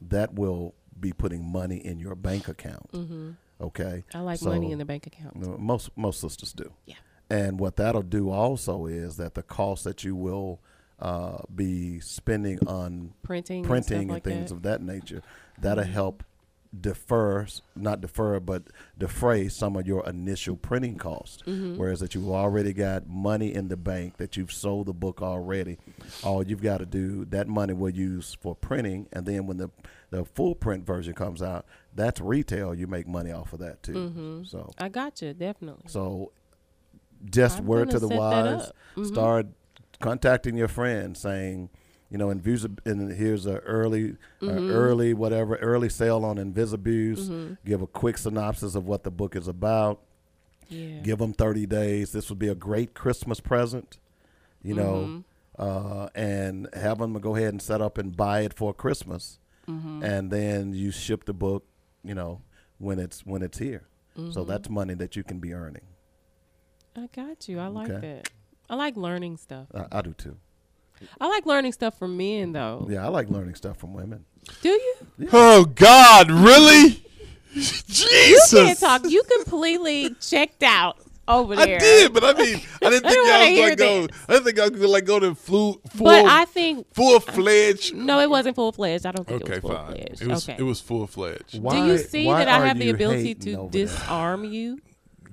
[0.01, 2.93] That will be putting money in your bank account.
[2.93, 3.37] Mhm.
[3.61, 4.05] Okay.
[4.15, 5.37] I like money in the bank account.
[5.59, 6.73] Most most sisters do.
[6.87, 6.95] Yeah.
[7.29, 10.61] And what that'll do also is that the cost that you will
[10.99, 14.57] uh, be spending on Printing and printing stuff and, like things that.
[14.57, 15.23] of that nature,
[15.59, 15.93] that'll Mhm.
[15.93, 16.25] help
[16.79, 18.65] defer, not defer, but
[18.97, 21.43] defray some of your initial printing costs.
[21.47, 21.77] Mhm.
[21.77, 25.79] Whereas that you've already got money in the bank, that you've sold the book already,
[26.23, 29.71] all you've got to do, that money will use for printing, and then when the
[30.11, 31.65] the full print version comes out,
[31.95, 32.75] that's retail.
[32.75, 33.93] You make money off of that too.
[33.95, 34.47] Mhm.
[34.47, 35.85] So I got you definitely.
[35.89, 36.33] so
[37.25, 38.71] just I'm word to the wise.
[38.97, 39.07] Mhm.
[39.07, 39.47] Start
[40.01, 41.69] contacting your friends saying,
[42.11, 44.13] you know, Invisa, and here's a early,
[44.43, 44.71] uh, Mhm.
[44.73, 47.29] early whatever, early sale on Invisabuse.
[47.29, 47.59] Mhm.
[47.65, 50.01] Give a quick synopsis of what the book is about.
[50.69, 51.01] Yeah.
[51.01, 52.13] Give them 30 days.
[52.13, 53.99] This would be a great Christmas present,
[54.63, 55.25] you know, Mhm.
[55.59, 59.39] uh, and have them go ahead and set up and buy it for Christmas,
[59.69, 60.03] Mhm.
[60.03, 61.65] and then you ship the book,
[62.05, 62.43] you know,
[62.79, 63.87] when it's when it's here.
[64.17, 64.47] So Mhm.
[64.49, 65.83] that's money that you can be earning.
[66.97, 67.59] I got you.
[67.61, 68.01] I like Okay.
[68.17, 68.31] that.
[68.69, 69.69] I like learning stuff.
[69.75, 70.37] I, I do too.
[71.21, 72.87] I like learning stuff from men though.
[72.91, 74.25] Yeah, I like learning stuff from women.
[74.63, 74.95] Do you?
[75.33, 77.03] Oh God, really?
[77.55, 78.53] Jesus.
[78.53, 79.03] You can't talk.
[79.09, 80.99] You completely checked out
[81.29, 81.77] over there.
[81.77, 83.79] I did, but I mean, I didn't I think don't I, wanna was hear like
[83.79, 84.09] go.
[84.29, 87.95] I didn't think I was like go to full, full But I think full fledged.
[87.95, 89.07] no, it wasn't full fledged.
[89.07, 90.23] I don't think Okay, it was full fledged.
[90.23, 90.57] It was okay.
[90.59, 91.63] it was full fledged.
[91.63, 94.81] Do you see that I have the ability to disarm you?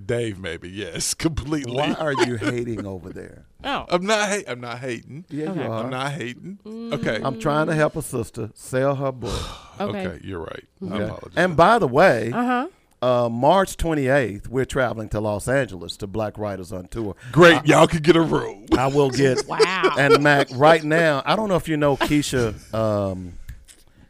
[0.05, 1.75] Dave, maybe yes, completely.
[1.75, 3.45] Why are you hating over there?
[3.63, 3.85] Oh.
[3.89, 4.29] I'm not.
[4.29, 5.25] Ha- I'm not hating.
[5.29, 5.83] Yeah, you are.
[5.83, 6.59] I'm not hating.
[6.65, 7.19] Okay.
[7.21, 9.33] I'm trying to help a sister sell her book.
[9.81, 10.07] Okay.
[10.07, 10.25] okay.
[10.25, 10.63] You're right.
[10.81, 11.33] I apologize.
[11.35, 12.67] And by the way, Uh-huh.
[13.01, 17.15] Uh, March 28th, we're traveling to Los Angeles to Black Writers on Tour.
[17.31, 17.65] Great.
[17.65, 18.65] Y'all could get a room.
[18.77, 19.43] I will get.
[19.47, 19.93] Wow.
[19.97, 22.73] And Mac, right now, I don't know if you know Keisha.
[22.73, 23.33] Um,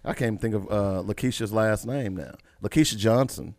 [0.06, 2.36] I can't even think of uh, Lakeisha's last name now.
[2.64, 3.56] Lakeisha Johnson.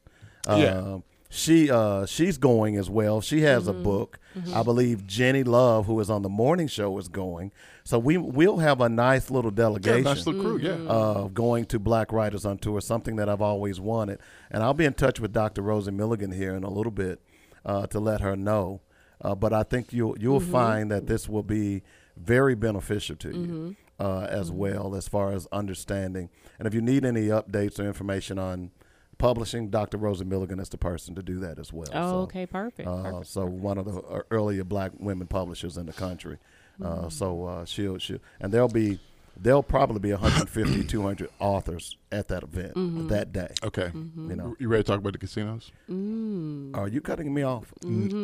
[0.47, 0.99] Uh, Yeah.
[1.31, 3.21] She uh, she's going as well.
[3.21, 4.19] She has a book.
[4.55, 7.53] I believe Jenny Love, who is on the morning show, is going.
[7.89, 10.05] So we we'll have a nice little delegation.
[10.05, 10.59] Yeah, delegation nice little crew.
[10.59, 10.91] Yeah.
[10.91, 14.19] of going to Black Writers on Tour, something that I've always wanted.
[14.51, 15.63] And I'll be in touch with Dr.
[15.63, 17.19] Rosie Milligan here in a little bit
[17.65, 18.83] uh, to let her know.
[19.23, 21.83] Uh, but I think you'll you'll find that this will be
[22.15, 26.29] very beneficial to you uh, as well as far as understanding.
[26.59, 28.71] And if you need any updates or information on
[29.17, 29.97] publishing, Dr.
[29.97, 31.89] Rosie Milligan is the person to do that as well.
[31.95, 32.87] Oh, So, okay, perfect.
[32.87, 33.29] uh, perfect.
[33.29, 36.37] so one of the earlier black women publishers in the country.
[36.81, 37.07] Mm-hmm.
[37.07, 38.99] Uh, so uh, she'll, she'll, and there'll be,
[39.41, 43.09] there'll probably be 150, 200 authors at that event Mm-hmm.
[43.09, 43.53] that day.
[43.65, 43.91] Okay.
[43.95, 45.71] You know, You ready to talk about the casinos?
[45.89, 47.73] are you cutting me off?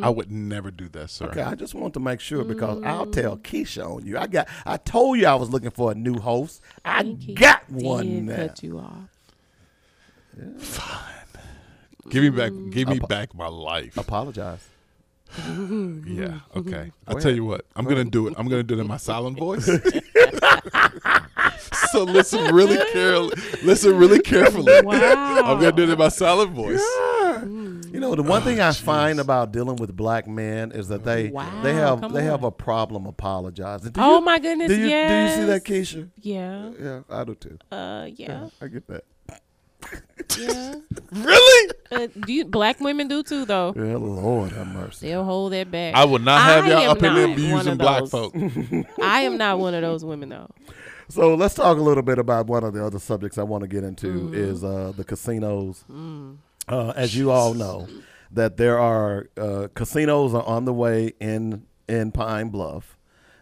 [0.02, 1.26] I would never do that, sir.
[1.26, 4.18] Okay, I just want to make sure because I'll tell Keisha on you.
[4.18, 6.60] I got, I told you I was looking for a new host.
[6.84, 8.36] I think got one now.
[8.36, 9.08] cut you off.
[10.58, 11.00] Fine.
[12.10, 12.52] Give me back.
[12.70, 13.96] Give me Apo- back my life.
[13.96, 14.60] Apologize.
[15.36, 15.42] Yeah.
[15.44, 16.58] Mm-hmm.
[16.60, 16.92] Okay.
[17.06, 17.64] I'll tell you what.
[17.76, 18.34] I'm gonna do it.
[18.36, 19.66] I'm gonna do it in my silent voice.
[21.92, 23.34] so listen really carefully.
[23.62, 24.80] Listen really carefully.
[24.82, 25.42] Wow.
[25.44, 26.82] I'm gonna do it in my silent voice.
[26.82, 27.92] Mm.
[27.92, 31.04] You know, the one thing ah, I find about dealing with black men is that
[31.04, 33.92] they Wow, they have come they have a problem apologizing.
[33.92, 36.08] Do Oh you- my goodness, Do you do you see that, Keisha?
[36.20, 36.70] Yeah.
[36.80, 37.58] Yeah, I do too.
[37.70, 38.48] Uh, yeah.
[38.60, 39.04] I get that.
[40.38, 40.74] Yeah.
[41.12, 41.70] Really?
[41.92, 43.72] Uh, do you, black women do too, though.
[43.76, 45.08] Yeah, Lord have mercy.
[45.08, 45.94] They'll hold that back.
[45.94, 48.10] I would not have I y'all up in there not abusing black those.
[48.10, 48.34] folk.
[49.02, 50.50] I am not one of those women, though.
[51.08, 53.68] So let's talk a little bit about one of the other subjects I want to
[53.68, 54.34] get into Mm-hmm.
[54.34, 55.84] is uh, the casinos.
[55.90, 56.38] Mm.
[56.66, 57.86] Uh, as you all know,
[58.32, 62.96] that there are uh, casinos are on the way in in Pine Bluff.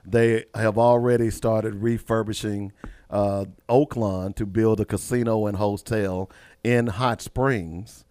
[0.05, 2.73] They have already started refurbishing
[3.13, 6.31] uh, Oaklawn to build a casino and hotel
[6.65, 8.05] in Hot Springs.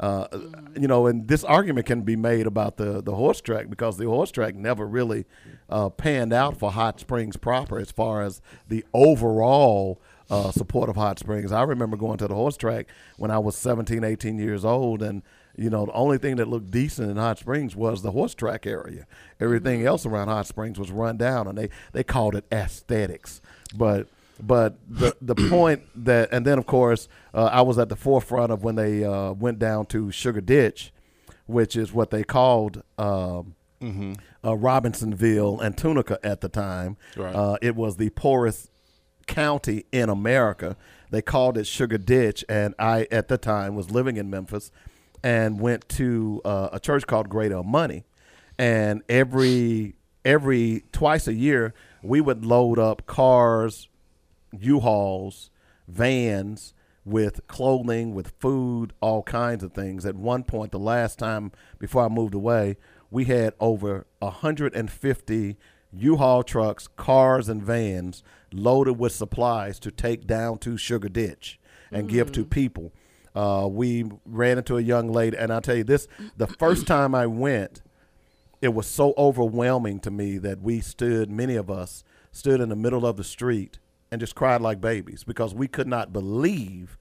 [0.00, 0.26] Uh,
[0.78, 4.06] you know, and this argument can be made about the, the horse track because the
[4.06, 5.24] horse track never really
[5.70, 10.96] uh, panned out for Hot Springs proper as far as the overall uh, support of
[10.96, 11.50] Hot Springs.
[11.50, 12.86] I remember going to the horse track
[13.16, 15.22] when I was 17, 18 years old, and
[15.56, 18.66] you know, the only thing that looked decent in Hot Springs was the horse track
[18.66, 19.06] area.
[19.40, 23.40] Everything else around Hot Springs was run down, and they, they called it aesthetics.
[23.74, 24.06] But
[24.40, 28.52] but the the point that, and then of course, uh, I was at the forefront
[28.52, 30.92] of when they uh, went down to Sugar Ditch,
[31.46, 33.54] which is what they called um,
[34.44, 36.96] uh, Robinsonville and Tunica at the time.
[37.16, 37.34] Right.
[37.34, 38.70] Uh, it was the poorest
[39.26, 40.76] county in America.
[41.10, 44.70] They called it Sugar Ditch, and I at the time was living in Memphis,
[45.22, 48.04] and went to uh, a church called Greater Money,
[48.58, 49.94] and every
[50.24, 53.88] every twice a year we would load up cars,
[54.52, 55.50] U-Hauls,
[55.86, 60.04] vans with clothing, with food, all kinds of things.
[60.04, 62.76] At one point, the last time before I moved away,
[63.10, 65.56] we had over 150
[65.92, 68.22] U-Haul trucks, cars, and vans
[68.52, 71.58] loaded with supplies to take down to Sugar Ditch
[71.90, 72.92] and give to people.
[73.34, 76.06] Uh, we ran into a young lady, and I'll tell you this:
[76.36, 77.82] the first time I went,
[78.60, 82.76] it was so overwhelming to me that we stood, many of us stood in the
[82.76, 83.78] middle of the street
[84.10, 86.98] and just cried like babies because we could not believe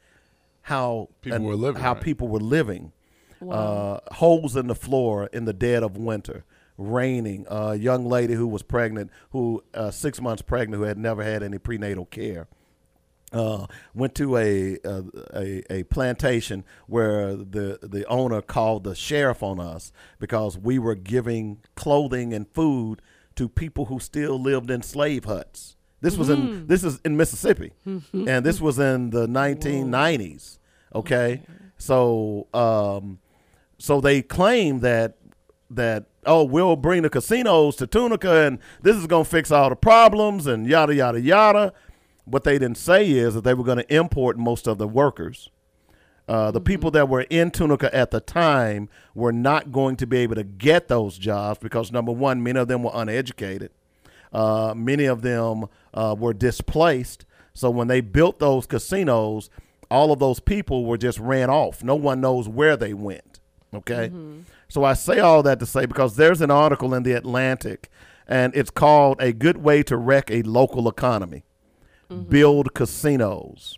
[0.62, 2.04] how People were living, how right.
[2.04, 2.92] people were living.
[3.40, 6.44] Uh, holes in the floor in the dead of winter,
[6.76, 7.46] raining.
[7.48, 11.44] A young lady who was pregnant, who uh, six months pregnant, who had never had
[11.44, 12.48] any prenatal care
[13.34, 15.04] uh, went to a, a
[15.36, 20.96] a a plantation where the the owner called the sheriff on us because we were
[20.96, 23.02] giving clothing and food
[23.36, 25.76] to people who still lived in slave huts.
[26.02, 30.60] This was in this is in Mississippi, and this was in the 1990s.
[30.94, 31.42] Okay,
[31.78, 33.20] so um,
[33.78, 35.18] so they claim that
[35.70, 39.76] that oh we'll bring the casinos to Tunica and this is gonna fix all the
[39.76, 41.74] problems and yada yada yada.
[42.26, 45.50] What they didn't say is that they were going to import most of the workers.
[46.28, 50.18] Uh, the people that were in Tunica at the time were not going to be
[50.18, 53.72] able to get those jobs because number one, many of them were uneducated.
[54.34, 57.26] Uh, many of them uh, were displaced.
[57.54, 59.50] So when they built those casinos,
[59.90, 61.84] all of those people were just ran off.
[61.84, 63.40] No one knows where they went.
[63.74, 64.12] Okay.
[64.70, 67.90] So I say all that to say because there's an article in the Atlantic,
[68.28, 71.44] and it's called a good way to wreck a local economy.
[72.30, 73.78] Build casinos.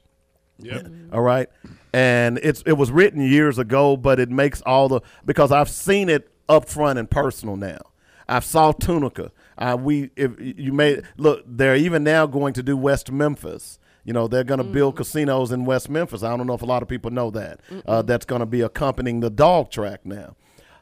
[0.60, 0.88] Yep.
[1.14, 1.50] All right.
[1.94, 6.10] And it's it was written years ago, but it makes all the because I've seen
[6.10, 7.80] it up front and personal now.
[8.28, 9.32] I've saw Tunica.
[9.60, 13.78] Uh, we if you made look, they're even now going to do West Memphis.
[14.06, 16.24] You know, they're going to build casinos in West Memphis.
[16.24, 17.60] I don't know if a lot of people know that.
[17.86, 20.36] Uh, that's going to be accompanying the dog track now.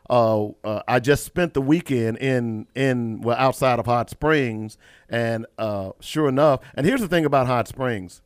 [0.09, 4.77] Uh, uh, I just spent the weekend in in well outside of Hot Springs,
[5.09, 8.21] and uh, sure enough, and here's the thing about Hot Springs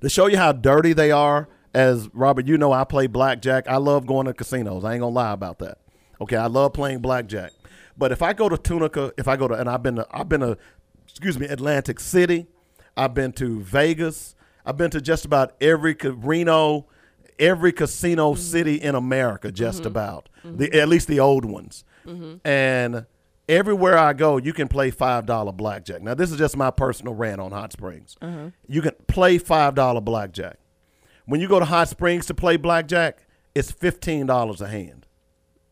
[0.00, 1.48] to show you how dirty they are.
[1.72, 3.68] As Robert, you know, I play blackjack.
[3.68, 4.84] I love going to casinos.
[4.84, 5.78] I ain't gonna lie about that.
[6.20, 7.52] Okay, I love playing blackjack.
[7.96, 10.28] But if I go to Tunica, if I go to, and I've been to, I've
[10.28, 10.56] been to,
[11.08, 12.46] excuse me, Atlantic City.
[12.96, 14.34] I've been to Vegas.
[14.64, 16.86] I've been to just about every Reno,
[17.38, 18.40] every casino mm-hmm.
[18.40, 19.88] city in America, just mm-hmm.
[19.88, 20.56] about mm-hmm.
[20.56, 21.84] the at least the old ones.
[22.44, 23.06] And
[23.48, 26.02] everywhere I go, you can play five dollar blackjack.
[26.02, 28.16] Now, this is just my personal rant on Hot Springs.
[28.20, 28.50] Uh-huh.
[28.66, 30.58] You can play five dollar blackjack.
[31.26, 35.06] When you go to Hot Springs to play blackjack, it's fifteen dollars a hand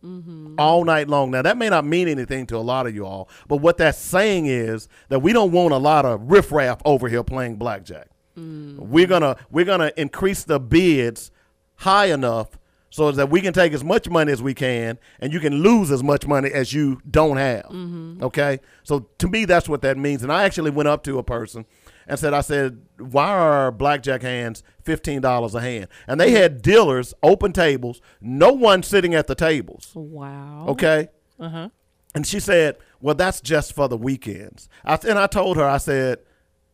[0.04, 0.54] Mm-hmm.
[0.58, 1.32] all night long.
[1.32, 3.98] Now that may not mean anything to a lot of you all, but what that's
[3.98, 8.06] saying is that we don't want a lot of riffraff over here playing blackjack.
[8.38, 8.78] Mm.
[8.78, 11.32] We're gonna we're gonna increase the bids
[11.76, 12.58] high enough
[12.90, 15.90] so that we can take as much money as we can, and you can lose
[15.90, 17.64] as much money as you don't have.
[17.64, 18.22] Mm-hmm.
[18.22, 20.22] Okay, so to me that's what that means.
[20.22, 21.66] And I actually went up to a person
[22.08, 25.86] and said, I said, why are blackjack hands fifteen dollars a hand?
[26.08, 29.92] And they had dealers, open tables, no one sitting at the tables.
[29.94, 30.66] Wow.
[30.70, 31.08] Okay.
[31.38, 31.68] Uh huh.
[32.14, 35.76] And she said, "Well, that's just for the weekends." I, and I told her, I
[35.76, 36.18] said,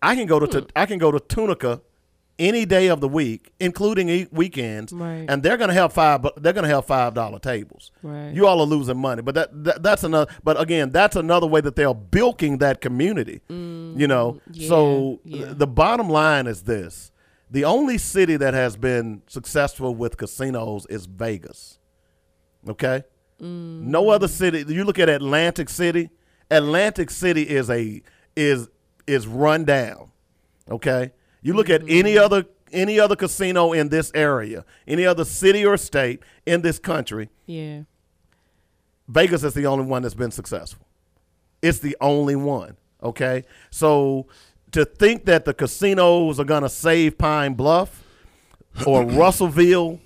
[0.00, 0.66] "I can go to Hmm.
[0.74, 1.82] I can go to Tunica
[2.38, 5.24] any day of the week, including e- weekends, Right.
[5.28, 6.26] and they're going to have five.
[6.36, 7.92] They're going to have five dollar tables.
[8.02, 8.32] Right.
[8.34, 10.30] You all are losing money, but that, that that's another.
[10.42, 13.40] But again, that's another way that they're bilking that community.
[13.48, 15.44] you know, so Mm, yeah.
[15.46, 17.12] th- the bottom line is this:
[17.50, 21.78] the only city that has been successful with casinos is Vegas.
[22.68, 23.04] Okay.
[23.40, 24.64] No other city.
[24.66, 26.08] You look at Atlantic City.
[26.50, 28.02] Atlantic City is a
[28.34, 28.68] is
[29.06, 30.10] is run down.
[30.70, 31.12] Okay.
[31.44, 32.24] You look at any mm-hmm.
[32.24, 37.28] other any other casino in this area, any other city or state in this country,
[37.46, 37.82] Yeah.
[39.06, 40.84] Vegas is the only one that's been successful.
[41.62, 42.76] It's the only one.
[43.02, 43.44] Okay.
[43.70, 44.26] So
[44.72, 48.02] to think that the casinos are gonna save Pine Bluff
[48.86, 50.00] or Russellville,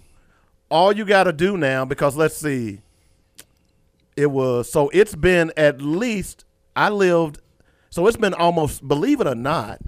[0.71, 2.81] all you got to do now, because let's see,
[4.17, 6.45] it was so it's been at least
[6.77, 7.39] I lived,
[7.91, 9.81] so it's been almost believe it or not,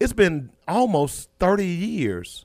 [0.00, 2.44] it's been almost thirty years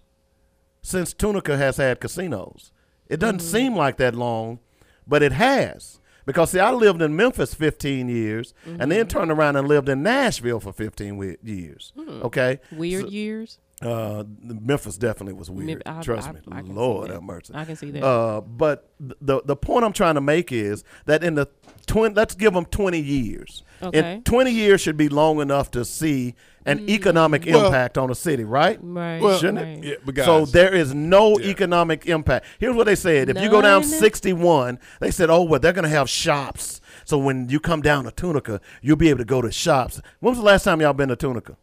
[0.81, 2.71] since Tunica has had casinos.
[3.07, 4.59] It doesn't seem like that long,
[5.05, 5.99] but it has.
[6.25, 10.03] Because see, I lived in Memphis 15 years, and then turned around and lived in
[10.03, 11.91] Nashville for 15 we- years.
[11.97, 13.59] Okay, Weird So- years.
[13.81, 15.81] uh, Memphis definitely was weird.
[15.85, 17.53] I- Trust I- me, I Lord have mercy.
[17.55, 18.03] I can see that.
[18.03, 21.47] Uh, but the the point I'm trying to make is that in the
[21.87, 23.63] twin, let's give them 20 years.
[23.81, 23.99] Okay.
[23.99, 28.15] And 20 years should be long enough to see an economic Well- impact on a
[28.15, 28.77] city, right?
[28.81, 29.21] Right.
[29.21, 29.77] Well, Shouldn't right.
[29.77, 29.83] it?
[29.83, 31.47] Yeah, but so there is no Yeah.
[31.47, 32.45] economic impact.
[32.59, 35.83] Here's what they said: if you go down 61, they said, "Oh, well, they're going
[35.83, 36.79] to have shops.
[37.05, 40.31] So when you come down to Tunica, you'll be able to go to shops." When
[40.31, 41.57] was the last time y'all been to Tunica?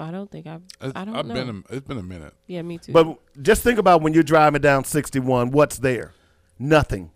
[0.00, 0.62] I don't think I've.
[0.80, 1.34] It's- I don't I've know.
[1.34, 1.64] been.
[1.70, 2.32] A, it's been a minute.
[2.46, 2.92] yeah, me too.
[2.92, 6.12] But just think about when you're driving down 61, what's there?
[6.58, 7.10] Nothing.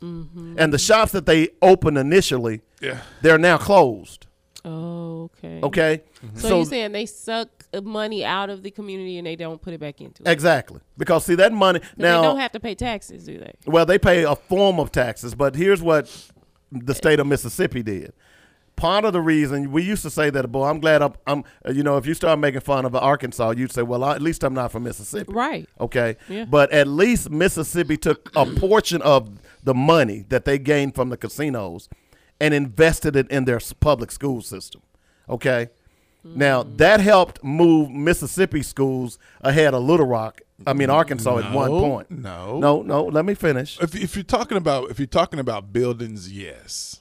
[0.00, 0.54] Mm-hmm.
[0.58, 2.98] And the shops that they opened initially, Yeah.
[3.20, 4.26] they're now closed.
[4.64, 5.60] Oh, okay.
[5.62, 6.02] Okay?
[6.34, 9.74] So, you're saying they suck uh, money out of the community and they don't put
[9.74, 10.28] it back into it?
[10.28, 10.80] exactly.
[10.96, 13.52] Because see that money now they don't have to pay taxes, do they?
[13.66, 16.30] Well, they pay a form of taxes, but here's what
[16.70, 18.12] the state of Mississippi did.
[18.74, 21.72] Part of the reason we used to say that, boy, I'm glad I'm, I'm uh,
[21.72, 24.42] you know, if you start making fun of Arkansas, you'd say, well, I, at least
[24.42, 25.30] I'm not from Mississippi.
[25.30, 25.68] Right.
[25.78, 26.16] Okay.
[26.28, 26.46] Yeah.
[26.46, 29.28] But at least Mississippi took a portion of
[29.62, 31.88] the money that they gained from the casinos
[32.42, 34.82] and invested it in their public school system.
[35.28, 35.68] Okay.
[36.24, 40.40] Now that helped move Mississippi schools ahead of Little Rock.
[40.66, 42.10] I mean Arkansas at one point.
[42.10, 42.58] no.
[42.58, 43.04] no, no.
[43.04, 43.80] Let me finish.
[43.80, 46.98] If, if you're talking about if you're talking about buildings, yes.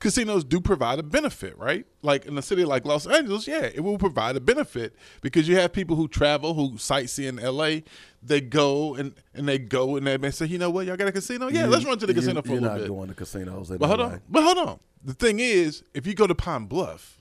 [0.00, 1.86] casinos do provide a benefit, right?
[2.02, 5.56] Like in a city like Los Angeles, yeah, it will provide a benefit because you
[5.56, 7.82] have people who travel, who sightsee in LA,
[8.22, 11.12] they go and and they go and they say, you know what, y'all got a
[11.12, 11.48] casino?
[11.48, 12.78] Yeah, You- let's run to the you- casino for a little bit.
[12.80, 13.68] you're not going to casinos.
[13.70, 14.80] But hold on, but hold on.
[15.04, 17.17] The thing is, if you go to Pine Bluff,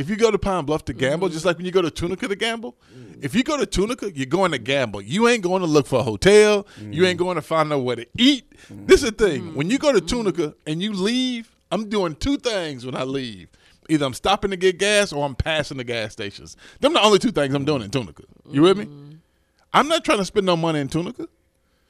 [0.00, 2.26] if you go to Pine Bluff to gamble, just like when you go to Tunica
[2.26, 2.74] to gamble,
[3.20, 5.02] if you go to Tunica, you're going to gamble.
[5.02, 6.66] You ain't going to look for a hotel.
[6.80, 8.50] You ain't going to find nowhere to eat.
[8.70, 9.54] This is the thing.
[9.54, 13.48] When you go to Tunica and you leave, I'm doing two things when I leave.
[13.90, 16.56] Either I'm stopping to get gas or I'm passing the gas stations.
[16.80, 18.22] Them the only two things I'm doing in Tunica.
[18.48, 18.88] You with me?
[19.74, 21.28] I'm not trying to spend no money in Tunica.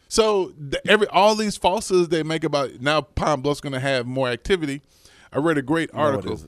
[0.08, 4.06] So the, every all these falses they make about now Pine Bluff's going to have
[4.06, 4.82] more activity.
[5.32, 6.40] I read a great article.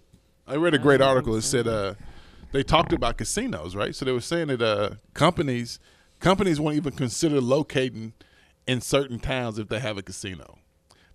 [0.53, 1.95] I read a great article that said uh,
[2.53, 3.95] they talked about casinos, right?
[3.95, 5.79] So they were saying that uh, companies
[6.21, 8.13] companies won't even consider locating
[8.67, 10.59] in certain towns if they have a casino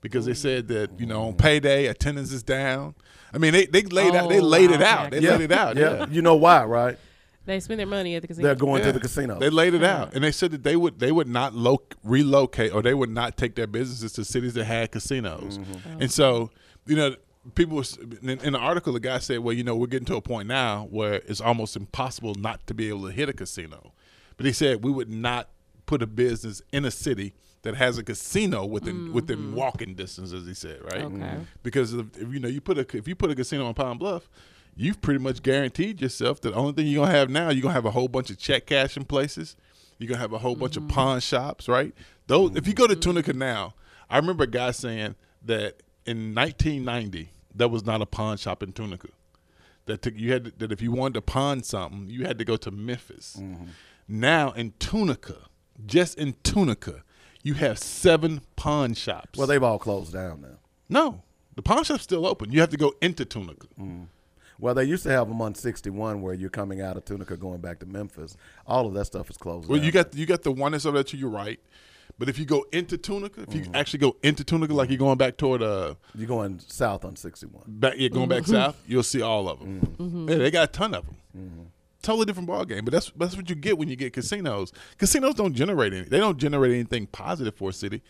[0.01, 2.95] because they said that you know on payday attendance is down.
[3.33, 5.07] I mean they they laid out they Oh, laid it wow, out.
[5.07, 5.19] okay.
[5.19, 5.75] They laid it out.
[5.77, 5.97] Yeah.
[5.97, 6.05] yeah.
[6.09, 6.97] You know why, right?
[7.45, 8.45] They spend their money at the casino.
[8.45, 9.39] They're going to the casino.
[9.39, 12.73] They laid it out, and they said that they would they would not lo- relocate
[12.73, 15.57] or they would not take their businesses to cities that had casinos.
[15.59, 16.01] Mm-hmm.
[16.01, 16.49] And so,
[16.85, 17.15] you know,
[17.55, 18.93] people was in, in the article.
[18.93, 21.75] The guy said, "Well, you know, we're getting to a point now where it's almost
[21.75, 23.93] impossible not to be able to hit a casino."
[24.37, 25.49] But he said we would not
[25.85, 27.33] put a business in a city
[27.63, 29.55] that has a casino within within mm-hmm.
[29.55, 31.01] walking distance, as he said, right?
[31.01, 31.15] Okay.
[31.15, 31.41] Mm-hmm.
[31.63, 33.97] Because if, if you know you put a if you put a casino on Pine
[33.97, 34.29] Bluff,
[34.75, 37.73] you've pretty much guaranteed yourself that the only thing you're gonna have now you're gonna
[37.73, 39.55] have a whole bunch of check cashing places.
[39.97, 40.93] You're gonna have a whole bunch of mm-hmm.
[40.93, 41.93] pawn shops, right?
[42.27, 43.73] Those if you go to Tunica now,
[44.09, 48.71] I remember a guy saying that in 1990 there was not a pawn shop in
[48.73, 49.09] Tunica.
[49.85, 52.45] That took, you had to, that if you wanted to pawn something, you had to
[52.45, 53.37] go to Memphis.
[53.39, 53.65] Mm-hmm.
[54.07, 55.35] Now in Tunica,
[55.85, 57.03] just in Tunica,
[57.43, 59.37] you have seven pawn shops.
[59.37, 60.57] Well, they've all closed down now.
[60.89, 61.23] No,
[61.55, 62.51] the pawn shop's still open.
[62.51, 63.67] You have to go into Tunica.
[63.79, 64.07] Mm.
[64.59, 67.59] Well, they used to have them on 61 where you're coming out of Tunica going
[67.61, 68.35] back to Memphis.
[68.65, 69.85] All of that stuff is closed Well, down.
[69.85, 71.59] you got you got the one that's over there to your right,
[72.19, 73.75] but if you go into Tunica, if you Mm-hmm.
[73.75, 77.63] actually go into Tunica, like you're going back toward uh, You're going south on 61.
[77.67, 79.95] back, yeah, going back south, you'll see all of them.
[79.99, 80.29] Mm-hmm.
[80.29, 81.71] Yeah, they got a ton of them.
[82.01, 84.71] Totally different ball game, but that's that's what you get when you get casinos.
[84.97, 86.03] Casinos don't generate any.
[86.07, 88.01] They don't generate anything positive for a city.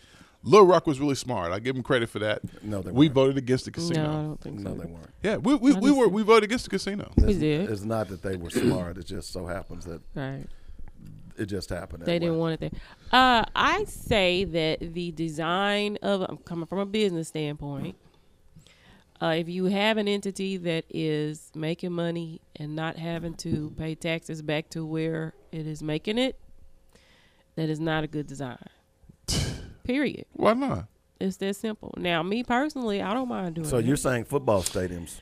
[0.44, 1.50] Little Rock was really smart.
[1.52, 2.42] I give them credit for that.
[2.62, 3.14] No, they we weren't.
[3.14, 4.04] voted against the casino.
[4.04, 4.76] No, I don't think No, so.
[4.82, 5.10] they weren't.
[5.24, 7.10] Yeah, we we, we were we voted against the casino.
[7.16, 7.70] We It's- did.
[7.70, 8.98] It's not that they were smart.
[8.98, 10.46] It just so happens that Right.
[11.38, 12.04] It just happened.
[12.04, 12.80] They didn't want it there.
[13.12, 17.96] Uh, I say that the design of I'm coming from a business standpoint.
[19.20, 23.96] Uh, if you have an entity that is making money and not having to pay
[23.96, 26.38] taxes back to where it is making it,
[27.56, 28.64] that is not a good design.
[29.82, 30.24] Period.
[30.34, 30.86] Why not?
[31.20, 31.92] It's that simple.
[31.96, 33.66] Now, me personally, I don't mind doing.
[33.66, 33.84] So that.
[33.84, 35.20] you're saying football stadiums?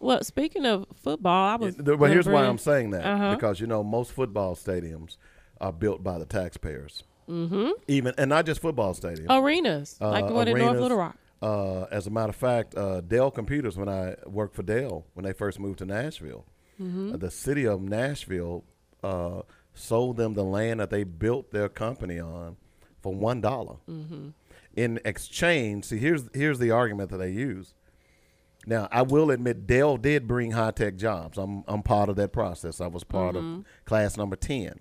[0.00, 0.22] Well?
[0.24, 1.76] Speaking of football, I was.
[1.76, 3.34] Well, here's why I'm saying that Uh-huh.
[3.34, 5.16] because you know most football stadiums
[5.60, 7.04] are built by the taxpayers.
[7.28, 7.70] Mm-hmm.
[7.88, 9.26] Even and not just football stadiums.
[9.28, 10.78] arenas Uh, like the one in North.
[10.80, 11.16] Little Rock.
[11.42, 15.24] Uh, as a matter of fact, uh, Dell Computers, when I worked for Dell, when
[15.24, 16.44] they first moved to Nashville,
[16.80, 17.14] Mm-hmm.
[17.14, 18.64] uh, the city of Nashville
[19.02, 19.42] uh,
[19.74, 22.56] sold them the land that they built their company on
[23.02, 24.28] for one Mm-hmm.
[24.76, 27.74] In exchange, see, here's here's the argument that they use.
[28.66, 31.38] Now, I will admit, Dell did bring high tech jobs.
[31.38, 32.80] I'm I'm part of that process.
[32.80, 33.60] I was part Mm-hmm.
[33.60, 34.80] of class number ten.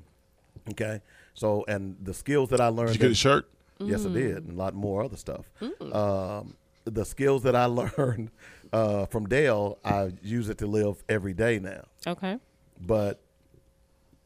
[0.71, 1.01] Okay,
[1.33, 2.89] so and the skills that I learned.
[2.89, 3.49] Did you get in- a shirt?
[3.79, 5.45] Yes, I did, and a lot more other stuff.
[5.93, 6.55] Um,
[6.85, 8.31] the skills that I learned
[8.73, 11.83] uh, from Dell, I use it to live every day now.
[12.07, 12.39] Okay.
[12.81, 13.21] But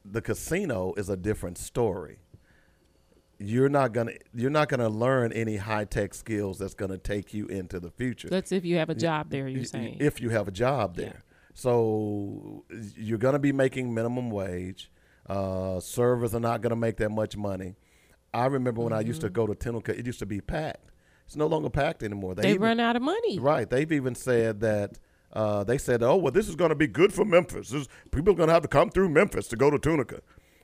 [0.06, 2.20] the casino is a different story.
[3.42, 7.48] You're not gonna you're not gonna learn any high tech skills that's gonna take you
[7.48, 8.30] into the future.
[8.30, 9.48] That's if you have a job there.
[9.48, 9.98] You're saying.
[10.00, 11.22] if you have a job there.
[11.54, 12.64] So
[12.96, 14.90] you're going to be making minimum wage.
[15.28, 17.76] Uh, servers are not going to make that much money.
[18.34, 20.92] I remember when I used to go to Tunica, it used to be packed.
[21.26, 22.36] It's no longer packed anymore.
[22.36, 23.38] They even- run out of money.
[23.40, 23.70] Right.
[23.70, 24.98] They've even said that.
[25.34, 27.70] Uh, they said, "Oh, well, this is going to be good for Memphis.
[27.70, 30.20] This, people are going to have to come through Memphis to go to Tunica."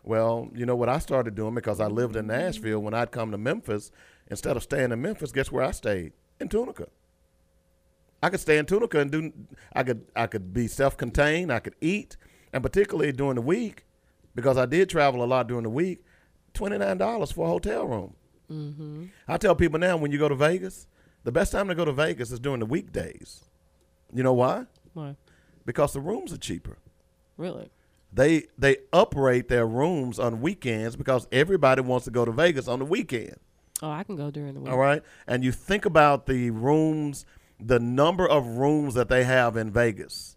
[0.07, 2.79] Well, you know what I started doing because I lived in Nashville.
[2.79, 3.91] When I'd come to Memphis,
[4.27, 6.13] instead of staying in Memphis, guess where I stayed?
[6.39, 6.87] In Tunica.
[8.23, 9.33] I could stay in Tunica and do.
[9.73, 10.05] I could.
[10.15, 11.51] I could be self-contained.
[11.51, 12.15] I could eat,
[12.53, 13.85] and particularly during the week,
[14.33, 16.05] because I did travel a lot during the week.
[16.53, 18.15] Twenty nine dollars for a hotel room.
[18.49, 19.05] Mm-hmm.
[19.27, 20.87] I tell people now when you go to Vegas,
[21.25, 23.43] the best time to go to Vegas is during the weekdays.
[24.13, 24.67] You know why?
[24.93, 25.17] Why?
[25.65, 26.77] Because the rooms are cheaper.
[27.35, 27.69] Really?
[28.11, 32.79] They they uprate their rooms on weekends because everybody wants to go to Vegas on
[32.79, 33.35] the weekend.
[33.81, 34.71] Oh, I can go during the week.
[34.71, 35.03] All right?
[35.27, 37.25] And you think about the rooms,
[37.59, 40.35] the number of rooms that they have in Vegas.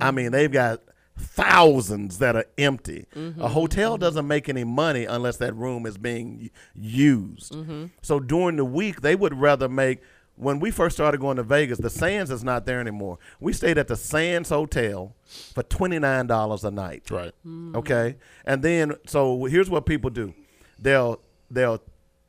[0.00, 0.82] I mean, they've got
[1.16, 3.06] thousands that are empty.
[3.14, 4.00] Mm-hmm, A hotel mm-hmm.
[4.00, 7.52] doesn't make any money unless that room is being used.
[7.52, 7.86] Mm-hmm.
[8.02, 10.00] So during the week, they would rather make.
[10.38, 13.18] When we first started going to Vegas, the Sands is not there anymore.
[13.40, 15.14] We stayed at the Sands Hotel
[15.54, 17.10] for twenty nine dollars a night.
[17.10, 17.32] Right.
[17.46, 17.74] Mm.
[17.76, 20.34] Okay, and then so here's what people do:
[20.78, 21.80] they'll they'll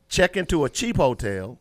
[0.07, 1.59] check into a cheap hotel,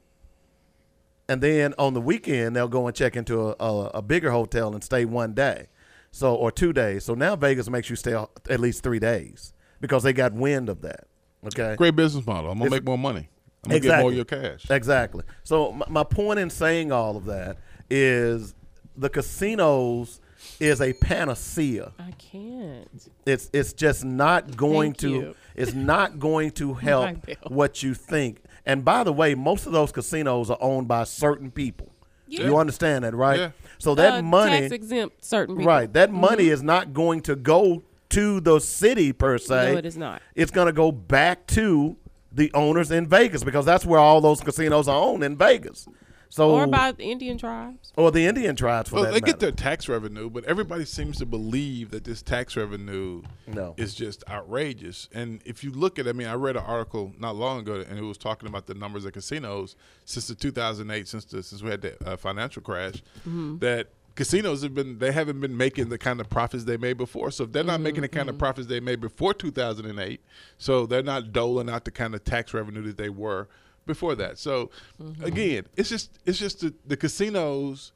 [1.28, 4.72] and then on the weekend they'll go and check into a, a, a bigger hotel
[4.72, 5.66] and stay one day,
[6.12, 7.04] so or two days.
[7.04, 10.80] So now Vegas makes you stay at least three days because they got wind of
[10.82, 11.08] that.
[11.44, 12.50] Okay, Great business model.
[12.52, 13.28] I'm gonna It's- make more money.
[13.66, 14.70] I'm gonna get more of your cash.
[14.70, 15.24] Exactly.
[15.44, 17.58] So my, my point in saying all of that
[17.90, 18.54] is
[18.96, 20.20] the casinos
[20.60, 21.92] is a panacea.
[21.98, 22.88] I can't.
[23.26, 25.34] It's it's just not going Thank to you.
[25.54, 27.16] it's not going to help
[27.48, 28.42] what you think.
[28.64, 31.92] And by the way, most of those casinos are owned by certain people.
[32.28, 32.46] Yeah.
[32.46, 33.38] You understand that, right?
[33.38, 33.50] Yeah.
[33.78, 35.70] So that Uh, money tax exempt certain people.
[35.72, 35.92] Right.
[35.92, 36.52] That money Mhm.
[36.52, 39.72] is not going to go to the city per se.
[39.72, 40.22] No, it is not.
[40.34, 41.96] It's going to go back to
[42.36, 45.88] the owners in Vegas because that's where all those casinos are owned in Vegas.
[46.28, 47.92] So Or by the Indian tribes.
[47.96, 49.26] or the Indian tribes for Well, that they matter.
[49.26, 53.74] get their tax revenue, but everybody seems to believe that this tax revenue No.
[53.76, 55.08] is just outrageous.
[55.14, 57.96] And if you look at, I mean, I read an article not long ago, and
[57.96, 61.70] it was talking about the numbers of casinos since the 2008, since the, since we
[61.70, 63.58] had the uh, financial crash, Mm-hmm.
[63.58, 67.30] that casinos have been they haven't been making the kind of profits they made before.
[67.30, 68.34] So if they're not making the kind Mm-hmm.
[68.36, 70.20] of profits they made before 2008,
[70.58, 73.46] so they're not doling out the kind of tax revenue that they were
[73.86, 74.38] before that.
[74.38, 74.70] So
[75.00, 75.24] Mm-hmm.
[75.24, 77.92] again, it's just it's just the, the casinos.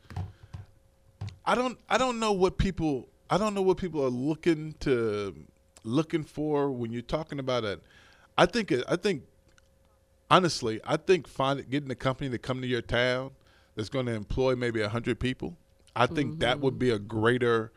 [1.44, 5.34] I don't I don't know what people I don't know what people are looking to
[5.82, 7.82] looking for when you're talking about it.
[8.36, 9.22] I think it, I think
[10.30, 13.30] honestly, I think finding getting a company to come to your town
[13.74, 15.56] that's going to employ maybe hundred people.
[15.96, 17.72] I think that would be a greater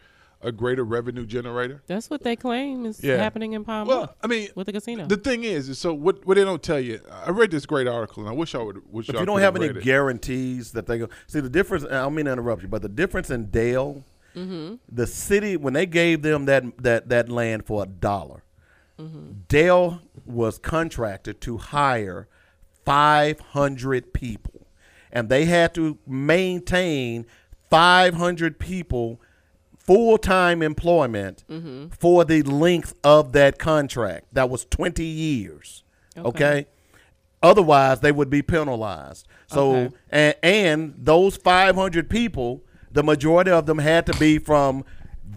[0.45, 1.81] a greater revenue generator.
[1.87, 3.15] That's what they claim is Yeah.
[3.15, 5.05] happening in Palm Well, Bluff I mean, with the casino.
[5.05, 6.99] The thing is, is so what what they don't tell you.
[7.25, 8.81] I read this great article, and I wish I would.
[8.91, 9.81] Wish But y'all you don't have any it.
[9.81, 11.07] guarantees that they go.
[11.27, 11.85] See the difference.
[11.85, 14.03] I don't mean to interrupt you, but the difference in Dell,
[14.35, 14.75] Mm-hmm.
[14.91, 18.43] the city when they gave them that that that land for a dollar,
[19.47, 22.27] Dell was contracted to hire
[22.83, 24.67] five hundred people,
[25.11, 27.25] and they had to maintain
[27.73, 29.19] five hundred people
[29.77, 31.87] full time employment Mm-hmm.
[31.89, 34.25] for the length of that contract.
[34.33, 35.83] That was twenty years.
[36.17, 36.27] Okay.
[36.27, 36.65] okay?
[37.41, 39.27] Otherwise, they would be penalized.
[39.47, 39.95] So, Okay.
[40.11, 44.85] and, and those 500 people, the majority of them had to be from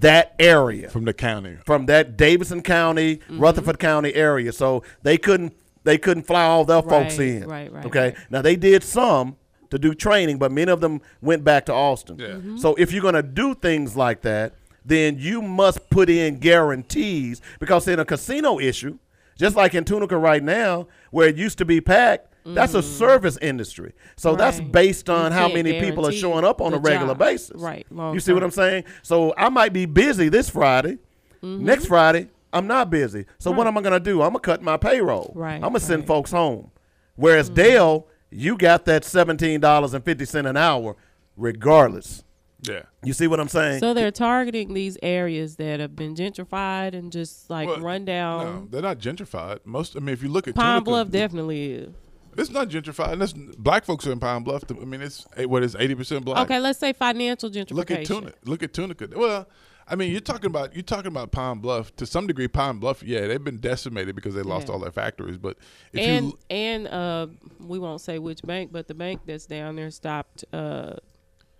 [0.01, 1.57] that area, from the county.
[1.65, 3.41] from that Davidson County, Mm-hmm.
[3.41, 4.53] Rutherford County area.
[4.53, 5.55] So they couldn't
[5.85, 7.45] they couldn't fly all their folks in.
[7.49, 8.01] right, right, Okay.
[8.11, 8.17] right.
[8.31, 9.37] Now they did some
[9.71, 12.19] to do training, but many of them went back to Austin.
[12.19, 12.27] Yeah.
[12.29, 12.57] Mm-hmm.
[12.59, 17.41] So if you're going to do things like that, then you must put in guarantees
[17.59, 18.99] because in a casino issue,
[19.37, 23.37] just like in Tunica right now, where it used to be packed, that's a service
[23.43, 23.93] industry.
[24.17, 24.71] So that's Mm-hmm.
[24.71, 27.19] Based on how many people are showing up on a regular job.
[27.19, 27.61] basis.
[27.61, 28.45] Right, long You see what.
[28.45, 28.85] I'm saying?
[29.03, 30.99] So I might be busy this Friday.
[31.43, 31.65] Mm-hmm.
[31.65, 33.27] Next Friday, I'm not busy.
[33.39, 34.23] So what am I going to do?
[34.23, 35.33] I'm going to cut my payroll.
[35.35, 36.71] Right, I'm going to send folks home.
[37.17, 40.97] Whereas Dell, you got that $17.50 an hour
[41.37, 42.25] regardless.
[42.63, 42.83] Yeah.
[43.05, 43.81] You see what I'm saying?
[43.81, 48.67] so they're targeting these areas that have been gentrified and just like Well, run No,
[48.71, 49.61] they're not gentrified.
[49.65, 51.95] Most, I mean, if you look at Pine Tunica, Bluff definitely is.
[52.37, 53.13] it's not gentrified.
[53.13, 54.65] And that's, black folks are in Pine Bluff.
[54.71, 56.39] I mean, it's what is eighty percent black.
[56.45, 57.71] Okay, let's say financial gentrification.
[57.73, 58.39] Look at Tunica.
[58.45, 59.09] Look at Tunica.
[59.15, 59.47] Well,
[59.89, 62.49] I mean, you're talking about you're talking about Pine Bluff to some degree.
[62.49, 64.75] Pine Bluff, yeah, they've been decimated because they lost Yeah.
[64.75, 65.39] all their factories.
[65.39, 65.59] But
[65.93, 67.27] if and you and uh,
[67.61, 70.95] we won't say which bank, but the bank that's down there stopped uh,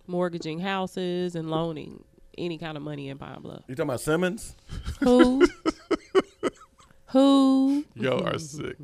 [0.07, 2.03] mortgaging houses and loaning
[2.37, 3.63] any kind of money in Pine Bluff.
[3.67, 4.55] you talking about Simmons?
[4.99, 5.47] Who?
[7.11, 7.85] Who?
[7.95, 8.75] Y'all are sick.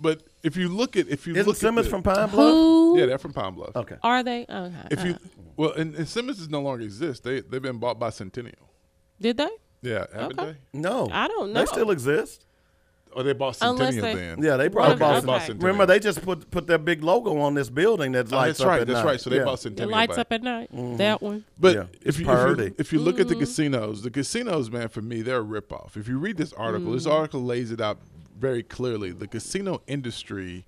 [0.00, 2.50] but if you look at if you Isn't look Simmons at the, from Pine Bluff?
[2.52, 2.98] Who?
[2.98, 3.76] yeah, they're from Pine Bluff.
[3.76, 3.96] Okay.
[4.02, 4.46] Are they?
[4.48, 4.74] Okay.
[4.90, 5.18] If you
[5.56, 7.24] well, and, and Simmons is no longer exist.
[7.24, 8.67] They they've been bought by Centennial.
[9.20, 9.48] Did they?
[9.82, 10.56] Yeah, haven't Okay.
[10.72, 11.08] No.
[11.12, 11.60] I don't know.
[11.60, 12.40] They still exist.
[12.40, 12.44] they?
[13.14, 14.42] Or they bought Unless Centennial they- then.
[14.42, 15.16] Yeah, they What probably if- bought.
[15.16, 15.26] okay.
[15.26, 15.66] bought Centennial.
[15.66, 18.60] Remember, they just put put their big logo on this building that Oh, lights that's
[18.60, 18.80] up right.
[18.82, 19.04] at That's night.
[19.06, 19.20] right.
[19.20, 19.44] So they Yeah.
[19.44, 19.90] bought It Centennial.
[19.90, 20.18] lights back.
[20.18, 20.68] up at night.
[20.98, 21.44] That one.
[21.58, 23.40] But Yeah, if you, if you if you look at the Mm-hmm.
[23.40, 25.96] casinos, the casinos, man, for me, they're a ripoff.
[25.96, 27.12] If you read this article, this Mm-hmm.
[27.16, 27.98] article lays it out
[28.38, 29.10] very clearly.
[29.12, 30.64] The casino industry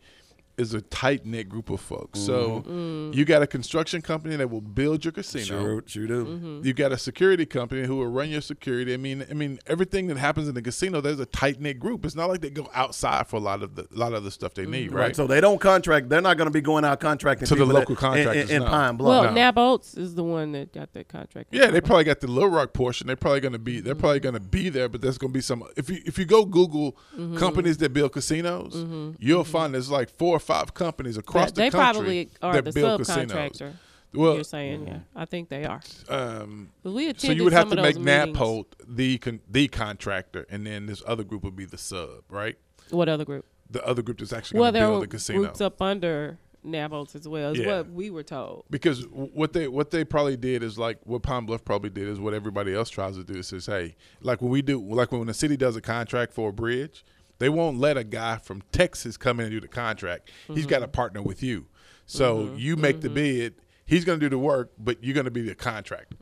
[0.61, 2.21] is a tight knit group of folks.
[2.21, 3.15] So Mm.
[3.15, 5.45] you got a construction company that will build your casino.
[5.45, 6.25] Sure, sure do.
[6.27, 6.61] Mm-hmm.
[6.67, 8.93] You got a security company who will run your security.
[8.95, 12.05] I mean, I mean, everything that happens in the casino, there's a tight knit group.
[12.05, 14.31] It's not like they go outside for a lot of the a lot of the
[14.31, 14.97] stuff they need, Mm-hmm.
[14.97, 15.01] right?
[15.07, 15.17] Right.
[15.17, 16.09] So they don't contract.
[16.11, 18.51] They're not going to be going out contracting To the local that- in- in- contractors,
[18.51, 18.69] in, no.
[18.69, 19.25] Pine Bluff.
[19.25, 19.41] Well, No.
[19.41, 21.49] Nabholz is the one that got that contract.
[21.53, 23.07] Yeah, they probably got the Little Rock portion.
[23.07, 23.81] They're probably going to be.
[23.81, 25.65] They're probably going to be there, but there's going to be some.
[25.77, 27.37] If you if you go Google Mm-hmm.
[27.39, 28.75] companies that build casinos,
[29.19, 32.53] you'll find there's like four or five companies across That- the they country probably are
[32.55, 33.49] that the build subcontractor.
[33.51, 33.75] casinos.
[34.13, 35.81] Well, You're saying, yeah, I think they are.
[36.09, 37.95] um, we so you would have to make.
[37.97, 42.57] Nabholz the con- the contractor, and then this other group would be the sub, right?
[42.91, 43.47] What other group?
[43.71, 45.39] The other group that's actually Well, going to build the casino.
[45.43, 47.53] groups up under Nab as well.
[47.53, 47.67] Is Yeah.
[47.79, 48.65] what we were told.
[48.69, 52.19] Because what they what they probably did is like what Pine Bluff probably did is
[52.19, 53.39] what everybody else tries to do.
[53.39, 56.49] Is says, hey, like when we do, like when the city does a contract for
[56.49, 57.05] a bridge,
[57.41, 60.31] they won't let a guy from Texas come in and do the contract.
[60.47, 60.93] He's got to mm-hmm.
[60.93, 61.67] partner with you.
[62.07, 62.59] So mm-hmm.
[62.59, 63.15] you make the mm-hmm.
[63.15, 63.55] bid.
[63.87, 66.17] He's going to do the work, but you're going to be the contractor,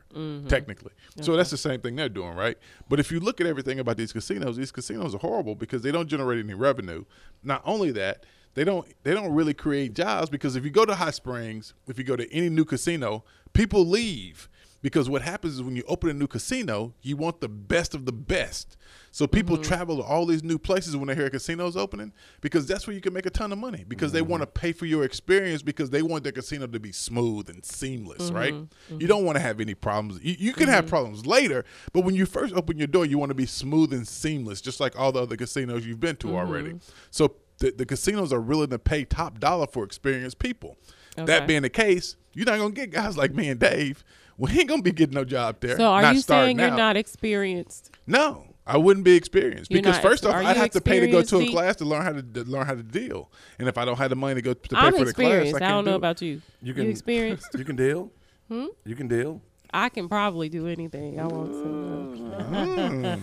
[0.47, 0.91] technically.
[1.21, 2.57] So that's the same thing they're doing, right?
[2.87, 5.91] But if you look at everything about these casinos, these casinos are horrible because they
[5.91, 7.05] don't generate any revenue.
[7.43, 8.25] Not only that,
[8.55, 11.99] they don't they don't really create jobs because if you go to Hot Springs, if
[11.99, 13.23] you go to any new casino,
[13.53, 14.49] people leave
[14.81, 18.05] because what happens is when you open a new casino, you want the best of
[18.05, 18.77] the best.
[19.11, 19.63] So people mm-hmm.
[19.63, 22.93] travel to all these new places when they hear a casino's opening because that's where
[22.93, 24.29] you can make a ton of money because they mm-hmm.
[24.29, 27.65] want to pay for your experience because they want their casino to be smooth and
[27.65, 28.35] seamless, mm-hmm.
[28.35, 28.53] right?
[28.89, 30.23] You don't want to have any problems.
[30.23, 33.31] You, you can have problems later, but when you first open your door, you want
[33.31, 36.75] to be smooth and seamless, just like all the other casinos you've been to already.
[37.11, 40.77] So the, the casinos are willing to pay top dollar for experienced people.
[41.17, 41.25] Okay.
[41.25, 44.03] That being the case, you're not gonna get guys like me and Dave.
[44.43, 45.75] We ain't gonna be getting no job there.
[45.75, 46.77] So are not you saying you're out.
[46.77, 47.91] not experienced?
[48.07, 51.07] No, I wouldn't be experienced You're because not- first off, I'd have to pay to
[51.07, 53.29] go to a class to learn how to, to learn how to deal.
[53.57, 55.31] And if I don't have the money to go to pay I'm for the class.
[55.31, 55.95] I, I, can't don't know it.
[55.95, 56.41] about you.
[56.61, 57.47] You can experienced?
[57.57, 58.11] You can deal.
[58.47, 58.67] Hmm?
[58.85, 59.41] You can deal.
[59.71, 61.19] I can probably do anything.
[61.19, 63.17] I won't say no.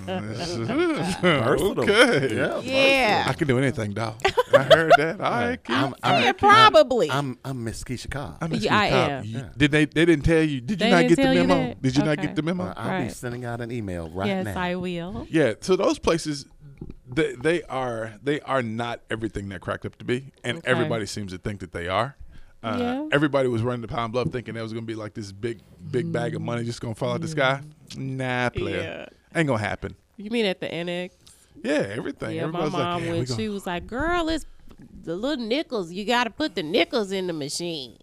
[1.21, 1.81] Versatile.
[1.81, 2.35] okay.
[2.37, 2.61] Yeah.
[2.61, 3.25] Yeah.
[3.27, 4.15] I can do anything, dog.
[4.53, 5.21] I heard that.
[5.21, 5.77] All right, keep.
[5.77, 7.11] I'm, I'm, Yeah, probably.
[7.11, 8.39] I'm, I'm Miss Keisha Cobb.
[8.41, 9.25] I'm Yeah, I am.
[9.25, 9.85] You- Did they?
[9.87, 10.61] They didn't tell you?
[10.61, 11.75] Did you They not didn't get the memo?
[11.81, 12.65] Did you not get the memo?
[12.65, 14.51] Uh, I'll be sending out an email right yes, now.
[14.51, 15.27] Yes, I will.
[15.31, 16.47] Yeah, so those places,
[17.09, 20.71] they, they are they are not everything they're cracked up to be, and Okay.
[20.71, 22.17] everybody seems to think that they are.
[22.63, 23.09] Uh, Yeah.
[23.13, 25.61] Everybody was running to Pine Bluff thinking that was going to be like this big
[25.91, 27.61] big bag of money just going to fall out the sky.
[27.97, 29.39] Nah, player, Yeah.
[29.39, 29.95] ain't gonna happen.
[30.17, 31.15] You mean at the annex?
[31.63, 32.37] Yeah, everything.
[32.37, 33.29] Yeah, my mom like, yeah, went.
[33.29, 34.45] She was like, "Girl, it's
[35.05, 35.93] the little nickels.
[35.93, 37.97] You got to put the nickels in the machine."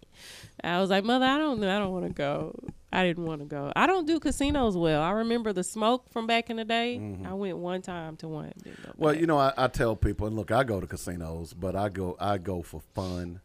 [0.63, 1.63] I was like, "Mother, I don't.
[1.63, 2.55] I don't want to go.
[2.91, 3.71] I didn't want to go.
[3.75, 5.01] I don't do casinos well.
[5.01, 7.01] I remember the smoke from back in the day.
[7.25, 8.53] I went one time to one.
[8.95, 9.19] Well, back.
[9.21, 12.15] you know, I, I tell people, and look, I go to casinos, but I go
[12.19, 13.41] I go for fun.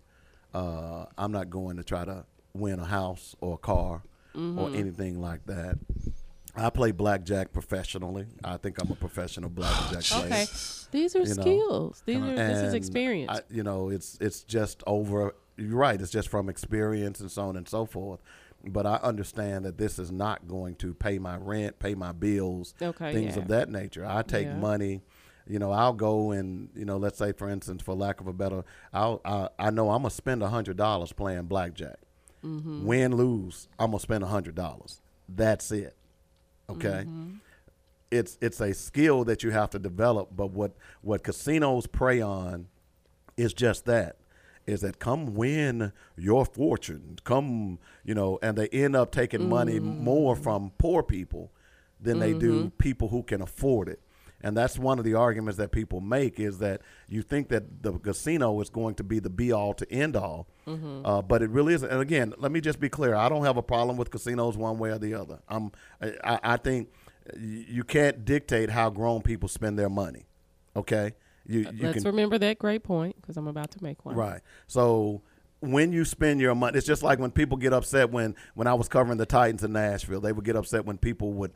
[0.54, 4.02] Uh, I'm not going to try to win a house or a car
[4.36, 4.58] Mm-hmm.
[4.58, 5.78] or anything like that.
[6.54, 8.26] I play blackjack professionally.
[8.44, 10.24] I think I'm a professional blackjack player.
[10.26, 10.46] okay,
[10.92, 12.02] these are you know, skills.
[12.06, 13.30] These are this is experience.
[13.32, 15.34] I, you know, it's it's just over.
[15.56, 16.00] You're right.
[16.00, 18.20] It's just from experience and so on and so forth.
[18.64, 22.74] But I understand that this is not going to pay my rent, pay my bills,
[22.80, 23.42] Okay, things yeah.
[23.42, 24.04] of that nature.
[24.06, 24.56] I take Yeah.
[24.56, 25.00] money.
[25.48, 28.32] You know, I'll go and you know, let's say for instance, for lack of a
[28.32, 31.98] better, I'll I, I know I'm gonna spend a hundred dollars playing blackjack.
[32.44, 32.84] Mm-hmm.
[32.86, 35.00] Win lose, I'm gonna spend a hundred dollars.
[35.28, 35.96] That's it.
[36.70, 37.30] Okay Mm-hmm.
[38.10, 40.28] it's it's a skill that you have to develop.
[40.36, 40.72] But what
[41.02, 42.68] what casinos prey on
[43.36, 44.16] is just that
[44.66, 49.80] is that come win your fortune, come you know, and they end up taking money
[49.80, 51.50] more from poor people
[52.00, 54.00] than they do people who can afford it.
[54.40, 57.93] And that's one of the arguments that people make is that you think that the
[57.98, 61.74] casino is going to be the be all to end all, uh, but it really
[61.74, 61.90] isn't.
[61.90, 64.78] And again, let me just be clear: I don't have a problem with casinos one
[64.78, 65.40] way or the other.
[65.48, 66.89] I'm, I, I I think
[67.36, 70.27] you can't dictate how grown people spend their money.
[70.77, 71.15] Okay,
[71.47, 74.15] you you Let's can remember that great point because I'm about to make one.
[74.15, 74.40] Right.
[74.69, 75.23] So
[75.60, 78.74] when you spend your money, it's just like when people get upset when when I
[78.74, 80.20] was covering the Titans in Nashville.
[80.20, 81.52] They would get upset when people would,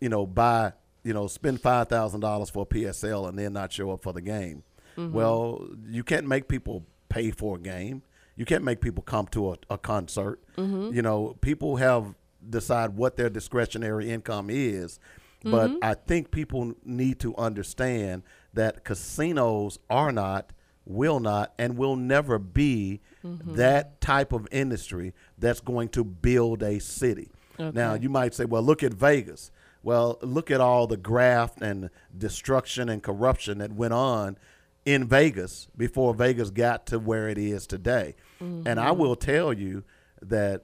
[0.00, 0.72] you know, buy
[1.04, 4.12] you know, spend five thousand dollars for a PSL and then not show up for
[4.12, 4.62] the game.
[4.96, 5.12] Mhm.
[5.12, 8.02] Well, you can't make people pay for a game.
[8.36, 10.40] You can't make people come to a, a concert.
[10.56, 10.92] Mhm.
[10.94, 12.14] You know, people have
[12.48, 14.98] decide what their discretionary income is,
[15.42, 15.78] but Mhm.
[15.82, 18.22] I think people need to understand
[18.52, 20.52] that casinos are not,
[20.86, 23.56] will not, and will never be Mhm.
[23.56, 27.30] that type of industry that's going to build a city.
[27.58, 29.50] Now, you might say, well, look at Vegas.
[29.84, 34.38] Well, look at all the graft and destruction and corruption that went on
[34.86, 38.16] in Vegas before Vegas got to where it is today.
[38.40, 38.96] And I Mhm.
[38.98, 39.84] will tell you
[40.22, 40.62] that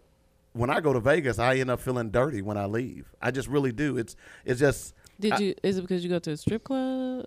[0.52, 3.14] when I go to Vegas, I end up feeling dirty when I leave.
[3.22, 3.96] I just really do.
[3.96, 5.54] It's it's just Did I- you?
[5.62, 7.26] Is it because you go to a strip club?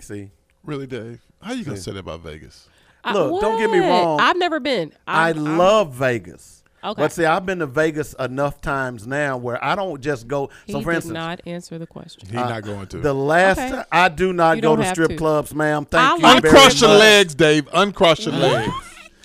[0.00, 0.30] see.
[0.64, 1.20] Really, Dave?
[1.42, 1.84] How are you gonna See.
[1.84, 2.68] say that about Vegas?
[3.04, 4.20] I- Look, don't get me wrong.
[4.20, 4.92] I've never been.
[5.06, 6.57] I I'm- I'm- love Vegas.
[6.84, 7.02] Okay.
[7.02, 10.50] But see, I've been to Vegas enough times now where I don't just go.
[10.68, 12.28] So He for did instance, not answer the question.
[12.28, 12.98] He not going to.
[12.98, 13.70] The last Okay.
[13.70, 15.16] time I do not You go to strip to.
[15.16, 15.86] clubs, ma'am.
[15.92, 16.98] I Thank you like very Uncross your much.
[17.00, 17.68] legs, Dave.
[17.72, 18.72] Uncross your legs.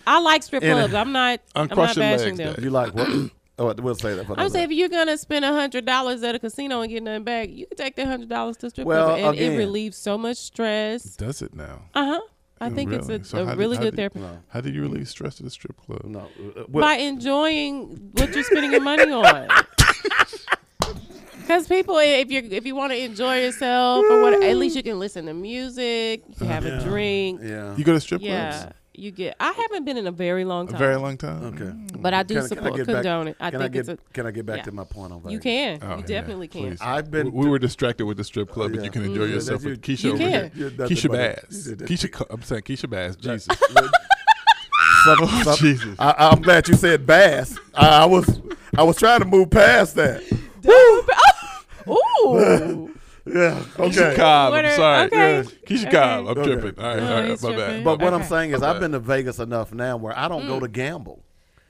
[0.07, 0.93] I like strip In clubs.
[0.93, 1.39] I'm not.
[1.55, 2.53] I'm Uncross not your bashing legs, them.
[2.55, 2.63] Dave.
[2.65, 3.07] You like what?
[3.59, 6.33] oh, we'll say that for I'm saying if you're gonna spend a hundred dollars at
[6.35, 9.09] a casino and get nothing back, you can take that hundred dollars to strip Well,
[9.15, 11.03] club, and again- it relieves so much stress.
[11.15, 11.83] Does it now?
[11.93, 12.21] Uh huh.
[12.65, 13.15] I think really?
[13.15, 14.21] it's So a, how a do- really how good do- therapy.
[14.49, 16.03] How do you release stress at the strip club?
[16.05, 16.19] No.
[16.57, 19.47] uh, By enjoying what you're spending your money on.
[21.43, 24.83] Because people, if you if you want to enjoy yourself or what, at least you
[24.83, 26.79] can listen to music, you can have Yeah.
[26.79, 27.41] a drink.
[27.43, 27.75] Yeah.
[27.75, 28.73] You go to strip Yeah, clubs?
[28.95, 29.35] You get.
[29.39, 30.79] I haven't been in a very long A time.
[30.79, 31.43] very long time.
[31.45, 31.97] Okay.
[31.99, 33.37] But I do Can- can support get back- condone it.
[33.39, 34.13] I can think I it's get, a.
[34.13, 34.63] Can I get back yeah.
[34.63, 35.33] to my point on Vegas?
[35.33, 35.79] You can.
[35.81, 36.05] Oh, you yeah.
[36.05, 36.61] definitely can.
[36.61, 36.79] Please.
[36.81, 37.31] I've been.
[37.31, 38.85] We we were distracted with the strip club, but Yeah.
[38.85, 39.31] you can enjoy Mhm.
[39.33, 40.03] yourself You- with Keisha.
[40.03, 40.51] you over can.
[40.51, 40.69] here.
[40.71, 41.67] Keisha Bass.
[41.67, 42.11] Keisha.
[42.11, 43.15] Co- I'm saying Keisha Bass.
[43.15, 43.47] Jesus.
[45.05, 45.95] Some- some- Jesus.
[45.99, 47.57] I, I'm glad you said bass.
[47.73, 48.41] I, I was
[48.77, 50.21] I was trying to move past that.
[50.65, 51.03] Ooh.
[53.25, 53.63] Yeah.
[53.75, 54.15] Keisha Okay.
[54.17, 54.51] Cobb.
[54.51, 55.05] What I'm are- sorry.
[55.07, 55.43] okay.
[55.65, 55.91] Keisha Okay.
[55.91, 56.27] Cobb.
[56.27, 56.43] I'm Okay.
[56.55, 56.83] tripping.
[56.83, 56.97] All right.
[57.03, 57.29] No, all right.
[57.29, 57.75] he's My tripping.
[57.77, 57.83] bad.
[57.83, 58.29] But what I'm Okay.
[58.29, 61.23] saying is, My I've been to Vegas enough now where I don't go to gamble.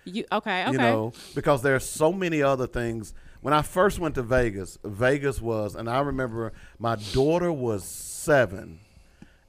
[0.06, 0.64] You okay?
[0.64, 0.72] Okay.
[0.72, 3.14] You know, because there's so many other things.
[3.42, 8.80] When I first went to Vegas, Vegas was, and I remember my daughter was seven,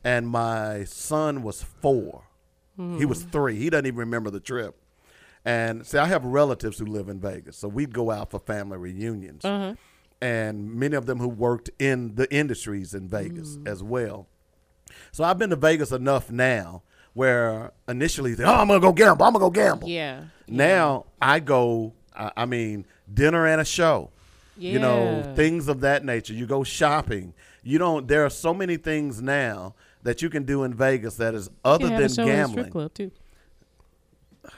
[0.04, 2.24] and my son was four.
[2.76, 3.56] He was three.
[3.56, 4.76] He doesn't even remember the trip.
[5.44, 8.78] And see, I have relatives who live in Vegas, so we'd go out for family
[8.78, 9.74] reunions, Uh-huh.
[10.24, 14.26] And many of them who worked in the industries in Vegas as well.
[15.12, 16.82] So I've been to Vegas enough now
[17.12, 19.26] where initially, oh, I'm gonna go gamble.
[19.26, 19.86] I'm gonna go gamble.
[19.86, 20.24] Yeah.
[20.48, 21.92] Now I go.
[22.16, 24.12] I, I mean, dinner and a show.
[24.56, 24.72] Yeah.
[24.72, 26.32] You know, things of that nature.
[26.32, 27.34] You go shopping.
[27.62, 28.08] You don't.
[28.08, 29.74] There are so many things now
[30.04, 32.36] that you can do in Vegas that is other than have a show in strip
[32.46, 32.70] gambling.
[32.70, 33.10] club too.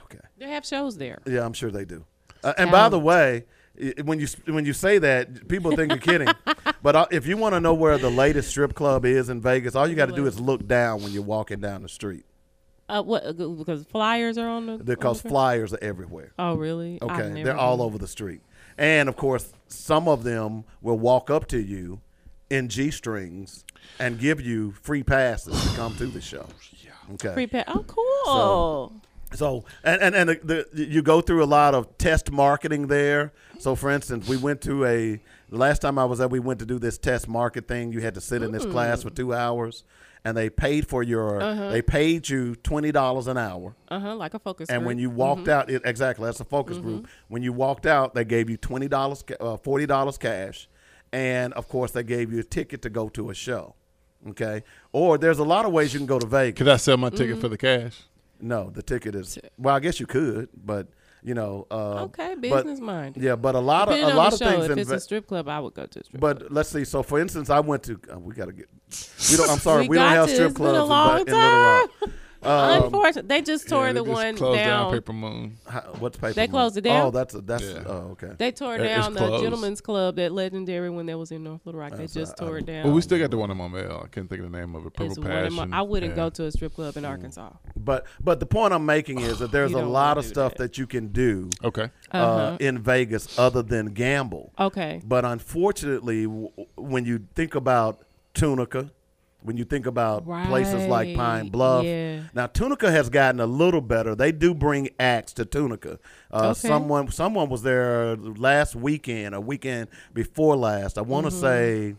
[0.04, 0.20] Okay.
[0.38, 1.22] They have shows there.
[1.26, 2.04] Yeah, I'm sure they do.
[2.44, 3.46] Uh, and by the way,
[4.04, 6.28] when you when you say that, people think you're kidding.
[6.82, 9.74] But uh, if you want to know where the latest strip club is in Vegas,
[9.74, 12.24] all you got to do is look down when you're walking down the street
[12.88, 13.26] Uh, what?
[13.26, 14.78] uh, Because flyers are on the.
[14.78, 16.32] because on the- flyers are everywhere.
[16.38, 16.98] Oh really?
[17.02, 18.40] Okay, they're all over the street.
[18.78, 22.00] And of course, some of them will walk up to you
[22.50, 23.64] in G strings
[23.98, 26.46] and give you free passes to come to the show.
[26.84, 27.14] Yeah.
[27.14, 27.34] Okay.
[27.34, 28.92] Free pa- Oh, cool.
[29.34, 33.32] So and and, and the, the, you go through a lot of test marketing there.
[33.58, 36.58] So for instance, we went to a the last time I was there, we went
[36.60, 37.92] to do this test market thing.
[37.92, 39.84] You had to sit in this class for two hours,
[40.24, 41.70] and they paid for your Uh-huh.
[41.70, 43.74] they paid you twenty dollars an hour.
[43.88, 44.14] uh huh.
[44.16, 44.68] Like a focus.
[44.68, 45.48] And when you walked Mhm.
[45.52, 47.06] out, it, exactly that's a focus group.
[47.28, 50.68] When you walked out, they gave you twenty dollars, uh, forty dollars cash,
[51.12, 53.74] and of course they gave you a ticket to go to a show.
[54.30, 56.58] Okay, or there's a lot of ways you can go to Vegas.
[56.58, 58.02] Could I sell my ticket for the cash?
[58.40, 59.76] No, the ticket is well.
[59.76, 60.88] I guess you could, but
[61.26, 61.66] you know.
[61.70, 63.16] Uh, Okay, business mind.
[63.18, 64.64] Yeah, but a lot of a lot of show, things.
[64.66, 66.20] If in it's a strip club, I would go to a strip.
[66.20, 66.84] but let's see.
[66.84, 68.00] So, for instance, I went to.
[68.10, 68.68] Uh, we gotta get.
[69.30, 69.50] We don't.
[69.50, 69.82] I'm sorry.
[69.88, 70.34] We we, don't have to.
[70.34, 71.90] strip It's been a clubs in, in Little Rock.
[72.46, 74.92] Um, Unfortunately, they just tore Yeah, the just one closed down down.
[74.92, 75.56] Paper Moon.
[75.68, 76.32] how- what's paper?
[76.34, 76.50] They Moon?
[76.50, 77.06] closed it down?
[77.06, 77.62] Oh, that's a, that's.
[77.64, 77.82] Yeah.
[77.86, 78.32] Oh, okay.
[78.38, 79.42] They tore It- it's down the closed.
[79.42, 81.92] Gentlemen's Club, that legendary one that was in North Little Rock.
[81.96, 82.84] They just a- tore it down.
[82.84, 84.04] Well, we still got the one in Montmell.
[84.04, 84.92] I can't think of the name of it.
[84.94, 86.16] Purple It's one of my- I wouldn't Yeah.
[86.16, 86.98] go to a strip club Mm.
[86.98, 87.50] in Arkansas.
[87.76, 90.24] But but the point I'm making is that there's You a don't lot wanna of
[90.26, 90.58] do stuff that.
[90.74, 91.90] that you can do Okay.
[92.12, 92.56] uh, Uh-huh.
[92.60, 94.52] in Vegas other than gamble.
[94.58, 95.00] Okay.
[95.06, 98.00] But unfortunately, w- when you think about
[98.34, 98.90] Tunica,
[99.46, 102.20] when you think about places like Pine Bluff, yeah.
[102.34, 104.14] now Tunica has gotten a little better.
[104.14, 105.98] They do bring acts to Tunica.
[106.30, 106.68] Uh, Okay.
[106.68, 110.98] Someone someone was there last weekend, a weekend before last.
[110.98, 111.40] I want to Mm-hmm.
[111.40, 111.94] say.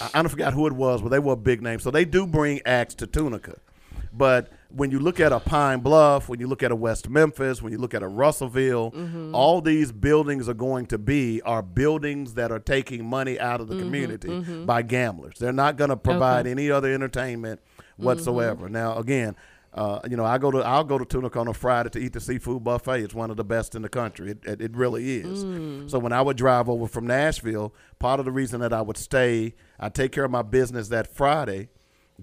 [0.00, 1.78] I I don't forgot who it was, but they were a big name.
[1.80, 3.56] So they do bring acts to Tunica.
[4.12, 7.62] But when you look at a Pine Bluff, when you look at a West Memphis,
[7.62, 9.34] when you look at a Russellville, Mm-hmm.
[9.34, 13.68] all these buildings are going to be are buildings that are taking money out of
[13.68, 15.38] the community by gamblers.
[15.38, 16.52] They're not going to provide Mm-hmm.
[16.52, 16.62] Okay.
[16.62, 17.60] any other entertainment
[17.96, 18.68] whatsoever.
[18.68, 19.36] Now, again.
[19.74, 22.14] Uh, you know, I go to I'll go to Tunica on a Friday to eat
[22.14, 23.00] the seafood buffet.
[23.02, 24.30] It's one of the best in the country.
[24.30, 25.44] It, it, it really is.
[25.44, 25.90] Mm.
[25.90, 28.96] So when I would drive over from Nashville, part of the reason that I would
[28.96, 31.68] stay, I take care of my business that Friday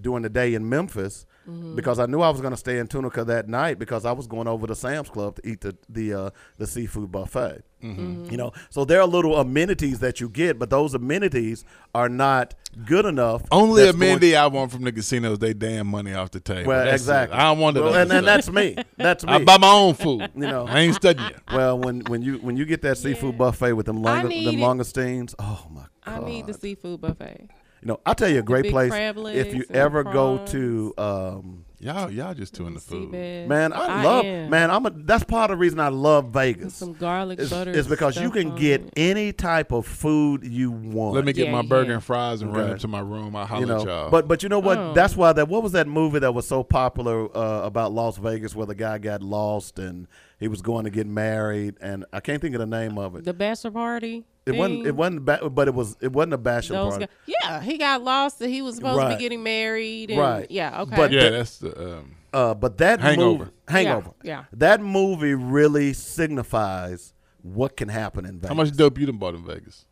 [0.00, 1.76] during the day in Memphis Mm-hmm.
[1.76, 4.26] because I knew I was going to stay in Tunica that night because I was
[4.26, 7.62] going over to Sam's Club to eat the the uh, the seafood buffet.
[7.82, 8.30] Mm-hmm.
[8.30, 12.54] You know, so there are little amenities that you get, but those amenities are not
[12.86, 13.42] good enough.
[13.52, 16.68] Only that's going- amenity I want from the casinos, they damn money off the table.
[16.68, 17.04] Well, That's it.
[17.04, 17.36] exactly.
[17.38, 18.02] I want Well, it.
[18.02, 18.76] and, and that's me.
[18.96, 19.32] That's me.
[19.34, 20.30] I buy my own food.
[20.34, 20.66] You know.
[20.66, 21.30] I ain't studying.
[21.52, 24.54] Well, when when you when you get that seafood buffet with them long, need them
[24.54, 24.58] it.
[24.62, 27.50] langoustines, oh my I need the seafood buffet.
[27.84, 30.94] You know, I'll tell you a great place if you ever go to.
[30.96, 33.10] Um, Y'all, y'all just doing the food.
[33.12, 33.46] Seabed.
[33.46, 34.48] man, I, love am.
[34.48, 34.70] man.
[34.70, 34.90] I'm a.
[34.90, 36.74] That's part of the reason I love Vegas.
[36.76, 37.72] Some garlic Is, butter.
[37.72, 38.92] is because you can get it.
[38.96, 41.14] any type of food you want.
[41.14, 43.36] Let me get Yeah, my you burger and fries and run up to my room.
[43.36, 44.10] I'll holler you know, at y'all.
[44.10, 44.78] but but you know what?
[44.78, 44.94] Oh.
[44.94, 45.48] That's why that.
[45.48, 48.96] What was that movie that was so popular uh, about Las Vegas, where the guy
[48.96, 50.08] got lost and
[50.44, 53.24] he was going to get married, and I can't think of the name of it.
[53.24, 54.24] the bachelor party.
[54.44, 54.86] It wasn't.
[54.86, 55.24] It wasn't.
[55.24, 55.96] Ba- but it was.
[56.02, 57.06] It wasn't a bachelor Those party.
[57.06, 60.10] guys, yeah, he got lost and he was supposed to be getting married.
[60.10, 60.46] And, Right.
[60.50, 60.82] Yeah.
[60.82, 60.96] Okay.
[60.96, 61.96] But yeah, the- that's the.
[61.98, 63.38] Um, Uh, but that Hangover.
[63.44, 64.44] movie, Hangover, Yeah, yeah.
[64.52, 65.92] that movie really
[66.34, 68.48] signifies what can happen in Vegas.
[68.48, 69.86] how much dope you done bought in Vegas?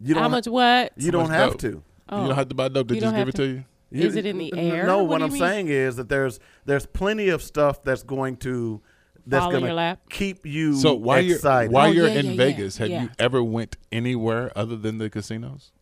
[0.00, 0.92] You don't How ha- much what?
[0.96, 1.60] You How don't have dope?
[1.60, 1.68] to.
[1.68, 2.26] You Oh.
[2.26, 2.88] don't have to buy dope.
[2.88, 3.64] They You just give have it to, to- you.
[3.90, 4.86] You- Is it in the air?
[4.86, 5.38] No, What what, I'm mean?
[5.38, 8.82] saying is that there's there's plenty of stuff that's going to
[9.26, 10.00] that's Fall in going your lap?
[10.08, 11.72] to keep you So while you're excited.
[11.72, 13.02] while Oh, you're yeah, in yeah, yeah, Vegas, have yeah.
[13.04, 15.72] you ever went anywhere other than the casinos?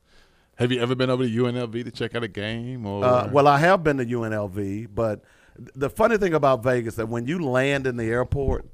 [0.56, 2.86] Have you ever been over to UNLV to check out a game?
[2.86, 5.24] Or Uh, well, I have been to UNLV, but
[5.56, 8.66] th- the funny thing about Vegas that when you land in the airport,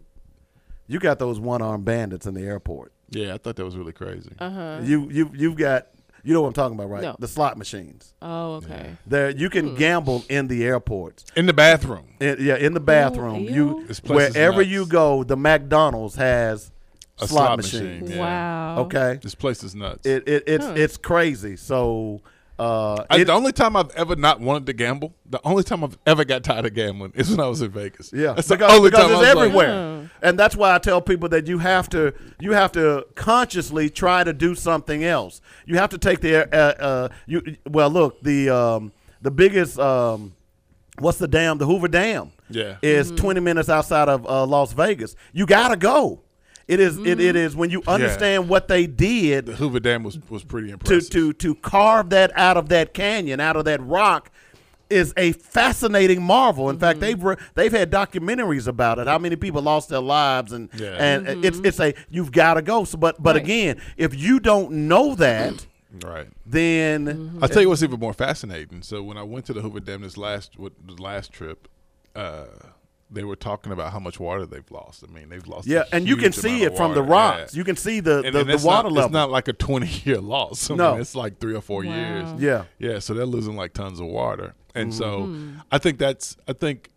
[0.86, 2.92] you got those one armed bandits in the airport.
[3.10, 4.32] yeah, I thought that was really crazy.
[4.38, 4.80] Uh huh.
[4.82, 5.86] You you you've got
[6.24, 7.02] you know what I'm talking about, right?
[7.02, 7.16] No.
[7.18, 8.14] The slot machines.
[8.20, 8.96] Oh, okay.
[9.06, 9.74] There you can hmm.
[9.76, 11.24] gamble in the airports.
[11.36, 12.06] in the bathroom.
[12.20, 13.40] In- yeah, in the bathroom.
[13.44, 13.50] ew.
[13.50, 14.68] You This wherever nuts.
[14.68, 16.70] you go, the McDonald's has
[17.20, 18.02] A slot, slot machines.
[18.02, 18.16] machine.
[18.18, 18.22] Yeah.
[18.22, 18.78] Wow.
[18.84, 19.18] Okay.
[19.22, 20.06] This place is nuts.
[20.06, 20.74] It, it it's Huh.
[20.76, 21.56] it's crazy.
[21.56, 22.20] So
[22.58, 25.84] uh I, it- the only time I've ever not wanted to gamble, the only time
[25.84, 28.12] I've ever got tired of gambling is when I was in Vegas.
[28.12, 30.06] Yeah, That's the because, only because time it's was like, everywhere, Hmm.
[30.22, 34.24] and that's why I tell people that you have to you have to consciously try
[34.24, 35.40] to do something else.
[35.66, 40.34] You have to take the uh, uh you well look the um the biggest um
[40.98, 42.76] what's the dam the Hoover Dam Yeah.
[42.82, 45.14] is twenty minutes outside of uh, Las Vegas.
[45.32, 46.22] You gotta go.
[46.68, 47.36] It is- it, it mm-hmm.
[47.36, 51.10] is when you understand what they did the Hoover Dam was was pretty to impressive.
[51.10, 54.30] to to to carve that out of that canyon, out of that rock,
[54.90, 56.70] is a fascinating marvel.
[56.70, 57.06] In fact, mm-hmm.
[57.06, 59.06] they've re- they've had documentaries about it.
[59.06, 60.96] How many people lost their lives, and Yeah.
[60.98, 61.44] and mm-hmm.
[61.44, 62.84] it's it's a you've got to go.
[62.84, 63.44] So, but but Right.
[63.44, 65.66] again, if you don't know that,
[66.04, 66.28] right.
[66.46, 68.82] then I'll tell you what's even more fascinating.
[68.82, 71.68] So when I went to the Hoover Dam this last what, the last trip,
[72.14, 72.46] uh,
[73.10, 75.02] they were talking about how much water they've lost.
[75.02, 75.66] I mean, they've lost.
[75.66, 77.12] a yeah, and you can see it from the water.
[77.40, 77.54] rocks.
[77.54, 77.58] Yeah.
[77.58, 79.04] You can see the And, the, and the water not, level.
[79.06, 80.70] It's not like a twenty year loss.
[80.70, 80.92] I No.
[80.92, 81.94] mean, it's like three or four Wow.
[81.94, 82.28] years.
[82.40, 82.64] yeah.
[82.78, 85.58] Yeah, so they're losing like tons of water, and so Mm-hmm.
[85.72, 86.90] I think that's I think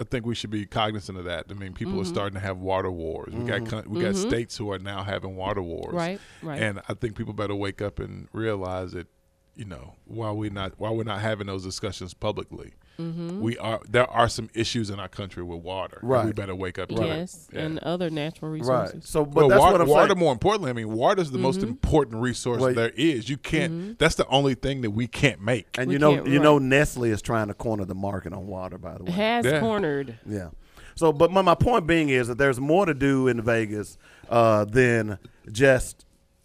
[0.00, 1.44] I think we should be cognizant of that.
[1.50, 2.02] I mean, people Mm-hmm.
[2.02, 3.34] are starting to have water wars.
[3.34, 6.60] We got we got states who are now having water wars, Right, right.
[6.62, 9.08] And I think people better wake up and realize that
[9.56, 13.40] you know while we not while we're not having those discussions publicly, Mm-hmm.
[13.40, 15.98] we are there are some issues in our country with water.
[16.02, 16.26] Right.
[16.26, 16.88] we better wake up.
[16.90, 16.94] to.
[16.94, 17.60] Yes, Yeah.
[17.62, 18.68] and other natural resources.
[18.70, 18.84] Right.
[18.86, 19.10] resources.
[19.10, 20.18] So, but Well, that's water, what I'm water saying.
[20.18, 23.28] more importantly, I mean, water is the most important resource Well, there is.
[23.28, 23.72] You can't.
[23.72, 23.92] Mm-hmm.
[23.98, 25.66] That's the only thing that we can't make.
[25.78, 26.42] And We you know, you right.
[26.42, 28.78] know, Nestle is trying to corner the market on water.
[28.78, 29.60] By the way, Has Yeah.
[29.60, 30.18] cornered.
[30.26, 30.50] Yeah.
[30.96, 33.96] So, but my, my point being is that there's more to do in Vegas
[34.28, 35.18] uh, than
[35.50, 36.04] just,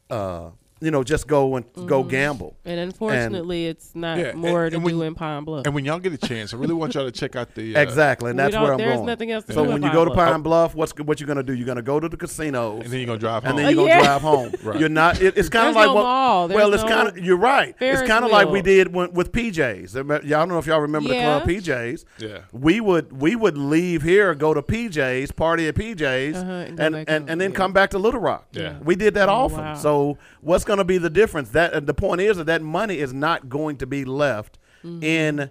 [0.09, 0.51] uh,
[0.81, 2.55] you know, just go and go gamble.
[2.65, 5.65] And unfortunately, it's not Yeah, more and- to and when- do in Pine Bluff.
[5.65, 7.79] And when y'all get a chance, I really want y'all to check out the uh,
[7.79, 9.05] Exactly, and that's where I'm there's going.
[9.05, 11.43] nothing else to so do when you go to Pine Bluff, what's what you're gonna
[11.43, 11.53] do?
[11.53, 13.49] You're gonna go to the casinos, and then you're gonna drive home.
[13.51, 14.03] and then you're gonna yeah.
[14.03, 14.51] drive home.
[14.65, 14.79] Right.
[14.79, 15.21] You're not.
[15.21, 16.03] It, it's kind of like no what.
[16.03, 16.47] mall.
[16.49, 17.17] well, it's no kind of.
[17.17, 17.75] You're right.
[17.79, 19.95] It's kind of like we did when, with PJs.
[19.95, 21.39] Remember- Y'all don't know if y'all remember Yeah.
[21.39, 22.05] the club PJs.
[22.17, 22.37] Yeah.
[22.51, 26.79] We would we would leave here, go to PJs, party at PJs, Uh-huh, and and
[26.79, 28.47] and, back and, home, then come back to Little Rock.
[28.51, 28.75] Yeah.
[28.83, 29.75] We did that Oh, often.
[29.75, 31.49] So what's going to be the difference?
[31.49, 35.03] That and the point is that that money is not going to be left Mm-hmm.
[35.03, 35.49] in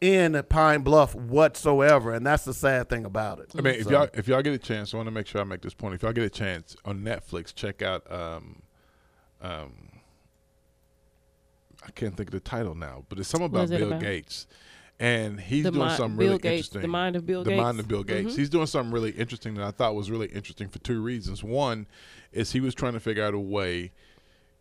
[0.00, 3.52] in Pine Bluff whatsoever, and that's the sad thing about it.
[3.56, 5.40] I mean, if So- y'all if y'all get a chance, I want to make sure
[5.40, 5.94] I make this point.
[5.94, 8.62] If y'all get a chance on Netflix, check out um,
[9.40, 9.72] um,
[11.86, 14.00] I can't think of the title now, but it's something about it Bill about?
[14.00, 14.46] Gates,
[15.00, 16.82] and he's The doing mi- something Bill really Gates- interesting.
[16.82, 17.82] the mind of Bill the mind Gates.
[17.84, 18.34] of Bill Gates.
[18.34, 18.38] Mhm.
[18.38, 21.42] He's doing something really interesting that I thought was really interesting for two reasons.
[21.42, 21.86] One
[22.32, 23.92] is he was trying to figure out a way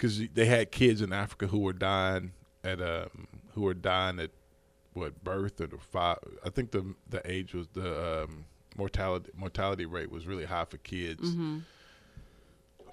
[0.02, 2.32] because they had kids in Africa who were dying
[2.64, 4.32] at um who were dying at
[4.94, 6.18] what birth or the five.
[6.44, 8.46] I think the the age was the um,
[8.76, 11.60] mortality mortality rate was really high for kids Mm-hmm.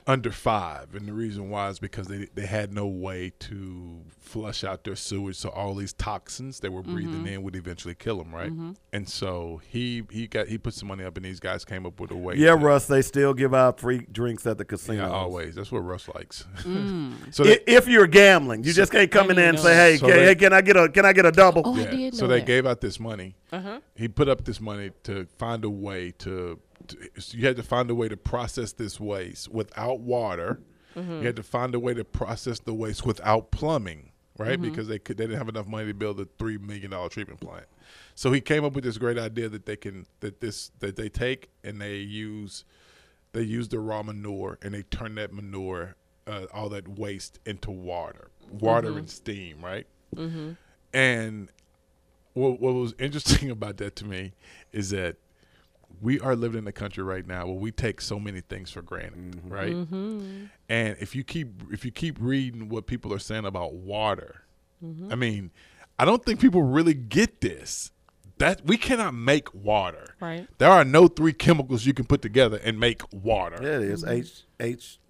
[0.09, 4.65] Under five, and the reason why is because they they had no way to flush
[4.65, 8.35] out their sewage, so all these toxins they were breathing in would eventually kill them,
[8.35, 8.51] right?
[8.93, 12.01] And so he he got he put some money up, and these guys came up
[12.01, 12.35] with a way.
[12.37, 15.07] Yeah, to- Russ, they still give out free drinks at the casino.
[15.07, 15.55] Yeah, always.
[15.55, 16.47] That's what Russ likes.
[16.63, 17.13] Mm.
[17.35, 20.07] so they, if you're gambling, you just can't come in there and say, "Hey, So
[20.09, 21.91] can, they- hey, can I get a can I get a double?" Oh, I yeah.
[21.91, 22.47] did so know they that.
[22.47, 23.37] gave out this money.
[23.53, 23.81] Uh-huh.
[23.95, 27.11] He put up this money to find a way to, to.
[27.37, 30.61] You had to find a way to process this waste without water.
[30.97, 31.13] Mm-hmm.
[31.21, 34.53] You had to find a way to process the waste without plumbing, right?
[34.61, 34.71] Mm-hmm.
[34.71, 37.41] Because they could they didn't have enough money to build a three million dollar treatment
[37.41, 37.67] plant.
[38.15, 41.09] So he came up with this great idea that they can that this that they
[41.09, 42.65] take and they use
[43.33, 45.97] they use the raw manure and they turn that manure
[46.27, 48.99] uh, all that waste into water, water Mm-hmm.
[48.99, 49.87] and steam, right?
[50.93, 51.49] And
[52.35, 54.33] what, what was interesting about that to me
[54.73, 55.17] is that
[56.01, 58.83] we are living in a country right now where we take so many things for
[58.83, 59.49] granted, mm-hmm.
[59.53, 59.73] right?
[59.73, 60.45] Mm-hmm.
[60.69, 64.43] And if you keep if you keep reading what people are saying about water,
[64.85, 65.13] mm-hmm.
[65.13, 65.51] I mean,
[65.99, 67.91] I don't think people really get this.
[68.39, 70.15] That we cannot make water.
[70.21, 70.47] Right.
[70.59, 73.59] There are no three chemicals you can put together and make water.
[73.61, 75.01] Yeah, it is H H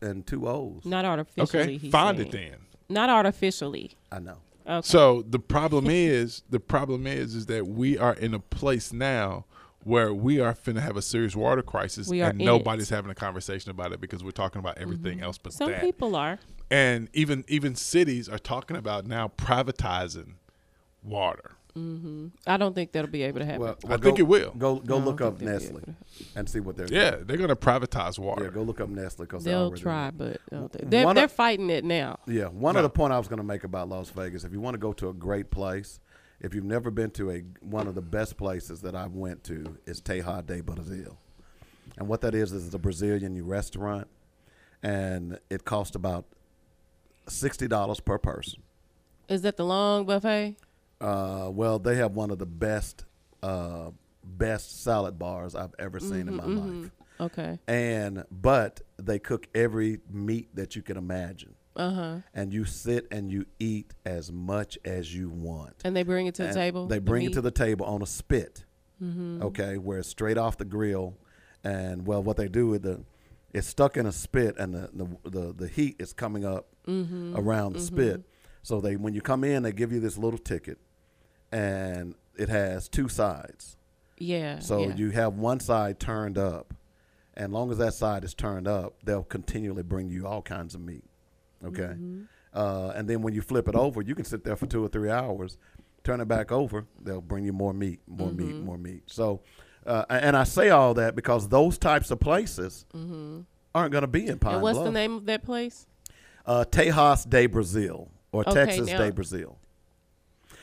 [0.00, 0.86] and two O's.
[0.86, 1.60] Not artificially.
[1.62, 2.28] Okay, he's find saying.
[2.28, 2.56] it then.
[2.88, 3.92] Not artificially.
[4.10, 4.38] I know.
[4.66, 4.86] Okay.
[4.86, 9.44] So the problem is, the problem is, is that we are in a place now
[9.90, 12.94] where we are finna have a serious water crisis, We and nobody's it.
[12.94, 15.24] having a conversation about it because we're talking about everything mm-hmm.
[15.24, 15.80] else but Some that.
[15.82, 16.38] people are.
[16.70, 20.34] and even even cities are talking about now privatizing
[21.02, 21.52] water.
[21.76, 22.28] Mm-hmm.
[22.48, 23.60] I don't think that'll be able to happen.
[23.60, 24.52] Well, I well, think it will.
[24.58, 25.94] Go go No, look up think they'll be Nestle
[26.34, 27.24] and see what they're Yeah, doing.
[27.26, 28.44] they're gonna privatize water.
[28.44, 31.24] Yeah, go look up Nestle because They'll try, but uh, I don't they're, One they're
[31.26, 32.18] of- fighting it now.
[32.26, 32.80] Yeah, one No.
[32.80, 34.92] other point I was going to make about Las Vegas: if you want to go
[34.94, 36.00] to a great place,
[36.40, 39.76] if you've never been to a one of the best places that I've went to
[39.86, 41.18] is Teja de Brazil,
[41.98, 44.08] and what that is is a Brazilian restaurant,
[44.82, 46.24] and it costs about
[47.28, 48.62] sixty dollars per person.
[49.28, 50.56] Is that the long buffet?
[51.00, 53.04] Uh, well, they have one of the best
[53.42, 53.90] uh,
[54.24, 56.90] best salad bars I've ever seen in my life,
[57.20, 57.58] Okay.
[57.68, 61.54] and but they cook every meat that you can imagine.
[61.80, 62.16] Uh huh.
[62.34, 65.74] and you sit and you eat as much as you want.
[65.84, 66.86] And they bring it to the table.
[66.86, 68.64] They bring it to the table on a spit.
[69.02, 69.42] Mm-hmm.
[69.42, 71.16] Okay, where it's straight off the grill,
[71.64, 73.00] and well, what they do with the,
[73.54, 77.36] it's stuck in a spit, and the the the, the heat is coming up Mm-hmm.
[77.36, 78.22] around the spit.
[78.62, 80.78] So they when you come in, they give you this little ticket,
[81.52, 83.76] and it has two sides.
[84.18, 84.58] Yeah.
[84.58, 84.94] So yeah.
[84.96, 86.74] you have one side turned up,
[87.34, 90.80] and long as that side is turned up, they'll continually bring you all kinds of
[90.80, 91.04] meat.
[91.64, 92.22] Okay, Mm-hmm.
[92.54, 94.88] uh, and then when you flip it over, you can sit there for two or
[94.88, 95.58] three hours.
[96.02, 98.64] Turn it back over, they'll bring you more meat, more meat, Mm-hmm.
[98.64, 99.02] more meat.
[99.06, 99.42] So,
[99.86, 102.86] uh, and I say all that because those types of places
[103.74, 104.54] aren't going to be in Pine Mm-hmm.
[104.54, 104.86] and what's Bluff.
[104.86, 105.86] the name of that place?
[106.46, 109.58] Uh, Tejas de Brazil or Okay, Texas now- de Brazil.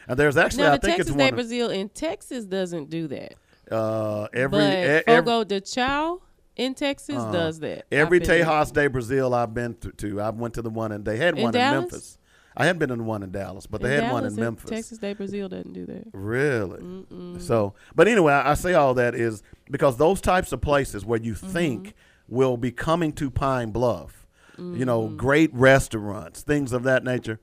[0.07, 3.07] And there's actually, now I the think Texas it's de Brazil in Texas doesn't do
[3.09, 3.33] that.
[3.71, 6.21] uh, every but e- every, Fogo de Chao
[6.57, 7.85] in Texas does that.
[7.91, 8.19] Every.
[8.19, 11.37] Tejas de Brazil I've been to, to, I went to the one and they had
[11.37, 11.73] In one Dallas?
[11.75, 12.17] in Memphis.
[12.59, 14.69] I hadn't been in one in Dallas, but they In had one in Memphis.
[14.69, 16.07] Texas de Brazil doesn't do that.
[16.11, 17.39] Really?
[17.39, 21.19] So, but anyway, I, I say all that is because those types of places where
[21.19, 21.47] you Mm-hmm.
[21.49, 21.93] think
[22.27, 24.25] will be coming to Pine Bluff,
[24.57, 25.17] you know, Mm-hmm.
[25.17, 27.39] great restaurants, things of that nature,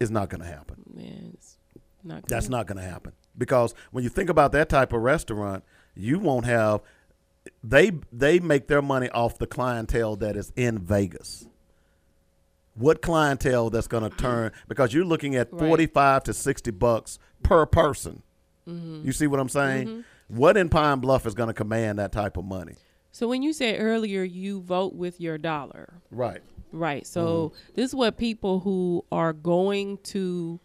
[0.00, 0.82] is not going to happen.
[0.92, 1.56] Man, it's
[2.02, 2.26] not.
[2.26, 2.52] That's good.
[2.52, 5.62] not going to happen because when you think about that type of restaurant,
[5.94, 6.80] you won't have.
[7.62, 11.46] They they make their money off the clientele that is in Vegas.
[12.74, 15.60] What clientele that's going to turn because you're looking at Right.
[15.60, 18.22] forty five to sixty bucks per person.
[18.68, 19.02] Mm-hmm.
[19.04, 19.88] You see what I'm saying?
[19.88, 20.36] Mm-hmm.
[20.36, 22.74] What in Pine Bluff is going to command that type of money?
[23.12, 25.94] So when you said earlier, you vote with your dollar.
[26.10, 26.40] Right.
[26.72, 27.06] Right.
[27.06, 27.72] So mm-hmm.
[27.74, 30.60] this is what people who are going to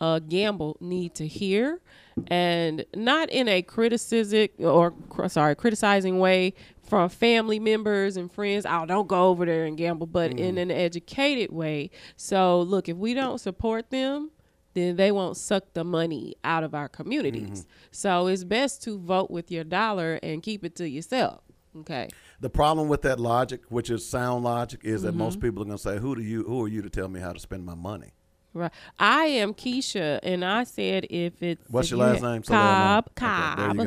[0.00, 1.80] uh, gamble need to hear,
[2.28, 4.94] and not in a criticism or
[5.28, 8.66] sorry criticizing way from family members and friends.
[8.68, 11.90] Oh, don't go over there and gamble, but in an educated way.
[12.16, 14.30] So look, if we don't support them.
[14.74, 17.64] Then they won't suck the money out of our communities.
[17.92, 21.42] So it's best to vote with your dollar and keep it to yourself.
[21.78, 22.08] Okay.
[22.40, 25.18] The problem with that logic, which is sound logic, is that Mm-hmm.
[25.18, 26.42] most people are going to say, "Who do you?
[26.42, 28.14] Who are you to tell me how to spend my money?"
[28.54, 28.70] Right.
[29.00, 32.44] I am Keisha, and I said if it's What's if your you last name?
[32.44, 32.62] So they'll.
[32.62, 33.06] Cobb.
[33.10, 33.76] Okay, there Cobb.
[33.76, 33.84] you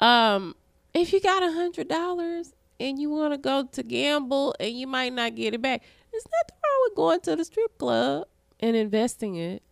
[0.00, 0.06] go.
[0.06, 0.54] Um,
[0.94, 4.86] if you got a hundred dollars and you want to go to gamble and you
[4.86, 5.82] might not get it back,
[6.12, 8.26] there's nothing wrong with going to the strip club
[8.60, 9.62] and investing it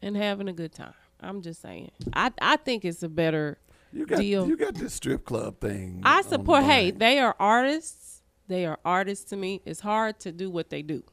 [0.00, 0.94] and having a good time.
[1.20, 1.90] I'm just saying.
[2.12, 3.58] I I think it's a better
[3.92, 4.48] You got deal.
[4.48, 6.00] you got this strip club thing.
[6.04, 6.64] I support.
[6.64, 8.22] Hey, they are artists.
[8.48, 9.62] They are artists to me.
[9.64, 11.04] It's hard to do what they do.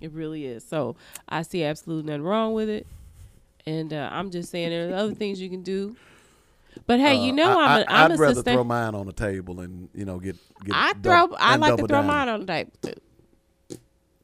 [0.00, 0.64] It really is.
[0.64, 0.96] So
[1.28, 2.86] I see absolutely nothing wrong with it.
[3.66, 5.96] And uh, I'm just saying there's other things you can do.
[6.86, 8.94] But hey, you Uh, know I, I'm a, I'm would a rather sustain- throw mine
[8.94, 10.74] on the table and you know get get.
[10.74, 11.32] I throw.
[11.38, 12.06] I like to throw down.
[12.06, 13.78] mine on the table too.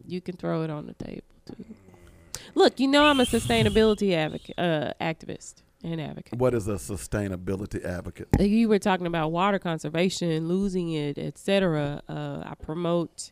[0.06, 1.64] You can throw it on the table too.
[2.54, 6.38] Look, you know I'm a sustainability advocate, uh, activist and advocate.
[6.38, 8.28] What is a sustainability advocate?
[8.40, 12.02] You were talking about water conservation, losing it, etc.
[12.08, 13.30] Uh, I promote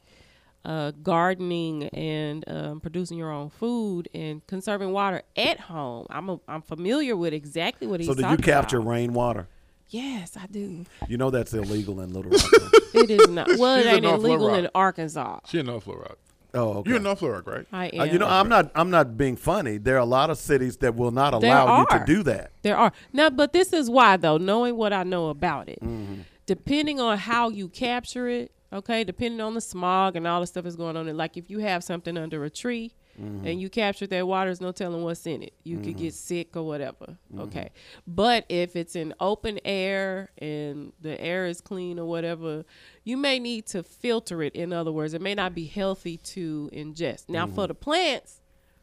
[0.67, 6.07] uh, gardening and um, producing your own food and conserving water at home.
[6.11, 8.89] I'm a, I'm familiar with exactly what he's So do you capture about.
[8.91, 9.47] rainwater?
[9.89, 10.85] Yes, I do.
[11.09, 12.73] You know that's illegal in Little Rock.
[12.95, 13.49] It is not.
[13.59, 15.39] Well, it She's in ain't illegal in Arkansas.
[15.47, 16.19] She in North Little Rock.
[16.55, 16.89] oh, okay.
[16.91, 17.67] You're in North Little Rock, right?
[17.73, 18.13] I Uh, am.
[18.13, 18.73] you know, I'm not.
[18.75, 19.79] I'm not being funny.
[19.79, 22.51] There are a lot of cities that will not allow you to do that.
[22.63, 22.93] There are.
[23.13, 26.23] Now, but this is why, though, knowing what I know about it, Mm-hmm.
[26.47, 30.65] depending on how you capture it, okay, depending on the smog and all the stuff
[30.65, 31.15] that's going on, it.
[31.15, 33.47] like if you have something under a tree Mm-hmm.
[33.47, 35.55] and you capture that water, there's no telling what's in it.
[35.65, 37.41] You could get sick or whatever, Mm-hmm.
[37.45, 37.71] okay.
[38.07, 42.67] But if it's in open air and the air is clean or whatever,
[43.05, 44.55] you may need to filter it.
[44.55, 47.31] In other words, it may not be healthy to ingest.
[47.31, 47.55] Now, Mm-hmm.
[47.55, 48.43] for the plants,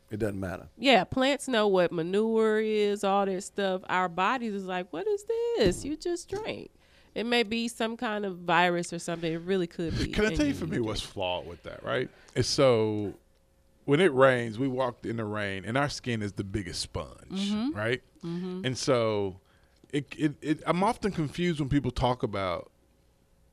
[0.10, 0.68] It doesn't matter.
[0.80, 3.82] yeah, plants know what manure is, all that stuff.
[3.88, 5.26] Our bodies is like, what is
[5.58, 5.86] this?
[5.86, 6.72] You just drank.
[7.15, 9.31] It may be some kind of virus or something.
[9.31, 10.07] It really could be.
[10.07, 12.10] Can I tell you for me what's flawed with that, right?
[12.35, 13.14] It's so
[13.85, 17.18] when it rains, we walked in the rain, and our skin is the biggest sponge,
[17.31, 17.77] Mm-hmm.
[17.77, 18.02] right?
[18.23, 19.41] And so,
[19.91, 22.72] it, it, it I'm often confused when people talk about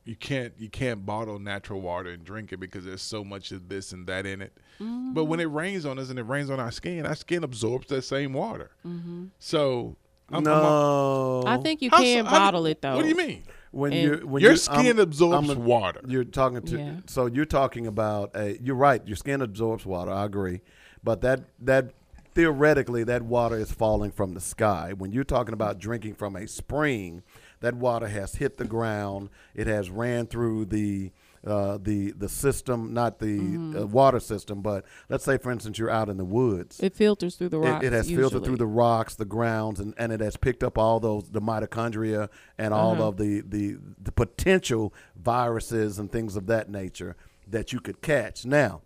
[0.05, 3.67] you can't you can't bottle natural water and drink it because there's so much of
[3.69, 4.53] this and that in it.
[4.79, 5.13] Mm-hmm.
[5.13, 7.87] But when it rains on us and it rains on our skin, our skin absorbs
[7.87, 8.71] that same water.
[8.87, 9.25] Mm-hmm.
[9.39, 9.97] So
[10.33, 12.95] I'm, no, I think you so- can do- bottle it though.
[12.95, 13.43] What do you mean?
[13.71, 16.01] when you when Your you- skin I'm- absorbs a- water.
[16.07, 16.93] You're talking to Yeah.
[17.07, 18.57] so you're talking about a.
[18.61, 19.05] You're right.
[19.07, 20.11] Your skin absorbs water.
[20.11, 20.61] I agree,
[21.03, 21.91] but that that
[22.33, 24.93] theoretically that water is falling from the sky.
[24.97, 27.23] When you're talking about drinking from a spring,
[27.59, 29.29] that water has hit the ground.
[29.55, 31.11] It has ran through the.
[31.45, 33.77] Uh, the the system, not the Mm-hmm.
[33.77, 36.79] uh, water system, but let's say, for instance, you're out in the woods.
[36.79, 37.83] It filters through the rocks.
[37.83, 40.99] It, has filtered through the rocks, the grounds, and, and it has picked up all
[40.99, 43.07] those the mitochondria and all Uh-huh.
[43.07, 47.15] of the, the the potential viruses and things of that nature
[47.47, 48.45] that you could catch.
[48.45, 48.81] Now,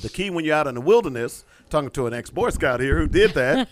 [0.00, 2.96] the key when you're out in the wilderness, talking to an ex Boy Scout here
[2.98, 3.68] who did that,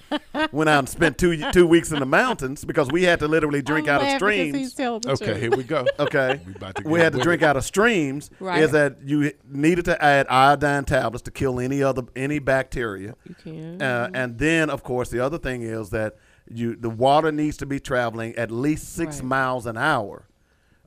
[0.51, 3.62] went out and spent two two weeks in the mountains because we had to literally
[3.62, 4.57] drink I'm out of laughing 'cause streams.
[4.57, 5.40] he's telling the Okay, truth.
[5.40, 5.86] here we go.
[5.99, 6.40] Okay.
[6.47, 7.45] We about to we get had to with drink it.
[7.45, 8.31] out of streams.
[8.40, 8.62] Right.
[8.62, 13.15] Is that you needed to add iodine tablets to kill any other any bacteria.
[13.28, 13.81] You can.
[13.82, 16.16] Uh, and then, of course, the other thing is that
[16.53, 19.24] you the water needs to be traveling at least six Right.
[19.27, 20.27] miles an hour,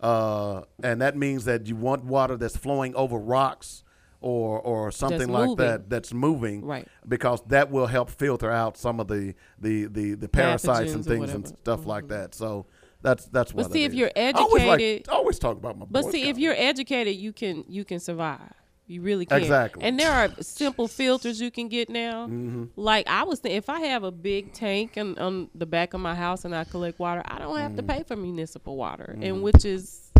[0.01, 3.83] uh, and that means that you want water that's flowing over rocks
[4.22, 5.65] or or something like moving.
[5.65, 6.88] that that's moving, Right.
[7.07, 11.07] Because that will help filter out some of the the the, the parasites and Pathogens
[11.07, 11.39] or things and whatever.
[11.39, 11.56] Mm-hmm.
[11.61, 12.35] stuff like that.
[12.35, 12.68] So
[13.02, 13.64] that's that's what.
[13.64, 13.98] But see, if is.
[13.98, 15.85] you're I always, like- educated- I always talk about my.
[15.89, 18.53] But see, if you're educated, you can you can survive.
[18.88, 19.38] You really can.
[19.39, 19.84] Exactly.
[19.84, 22.26] And there are simple filters you can get now.
[22.27, 22.65] Mm-hmm.
[22.76, 26.02] Like I was, th- if I have a big tank on, on the back of
[26.02, 27.89] my house and I collect water, I don't have to Mm-hmm.
[27.99, 30.10] pay for municipal water, and which is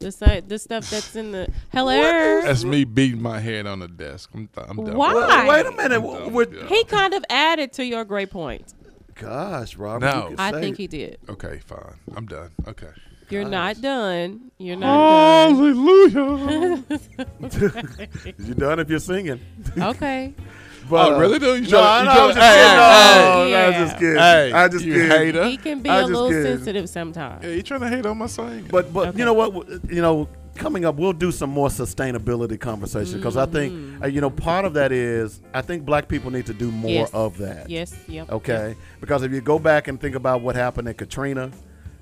[0.00, 2.40] the same the stuff that's in the hello.
[2.42, 4.30] That's me beating my head on the desk.
[4.34, 4.96] I'm, th- I'm done.
[4.96, 5.12] Why?
[5.14, 5.92] Well, wait a minute.
[5.96, 6.32] I'm w- done.
[6.32, 6.66] with- Yeah.
[6.68, 8.74] He kind of added to your great point.
[9.14, 10.06] Gosh, Robert.
[10.06, 10.34] No.
[10.38, 11.18] I say- think he did.
[11.28, 11.94] Okay, fine.
[12.16, 12.50] I'm done.
[12.66, 12.88] Okay.
[13.28, 14.50] You're not done.
[14.58, 15.54] You're not done.
[15.54, 16.84] Hallelujah.
[18.38, 19.40] you're done if you're singing.
[19.78, 20.34] Okay.
[20.90, 21.38] But, oh, really?
[21.38, 22.78] Though you No, tryna- no, you I was tryna- just hey, kidding.
[22.80, 23.54] hey, No, hey.
[23.54, 24.16] I was just kidding.
[24.18, 25.08] Hey, I just kidding.
[25.10, 25.44] hater.
[25.44, 26.42] He can be I a little kidding.
[26.58, 27.44] sensitive sometimes.
[27.44, 28.66] Yeah, you trying to hate on my singing?
[28.70, 29.18] But but Okay.
[29.18, 29.68] you know what?
[29.88, 34.20] You know, coming up, we'll do some more sustainability conversation because I think uh, you
[34.20, 37.10] know part of that is I think black people need to do more Yes.
[37.14, 37.70] of that.
[37.70, 37.94] Yes.
[38.08, 38.30] Yep.
[38.32, 41.50] Okay, because if you go back and think about what happened in Katrina,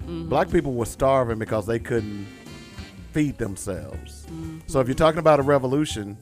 [0.03, 0.29] Mm-hmm.
[0.31, 2.27] black people were starving because they couldn't
[3.13, 4.25] feed themselves.
[4.31, 4.59] Mm-hmm.
[4.67, 6.17] So if you're talking about a revolution,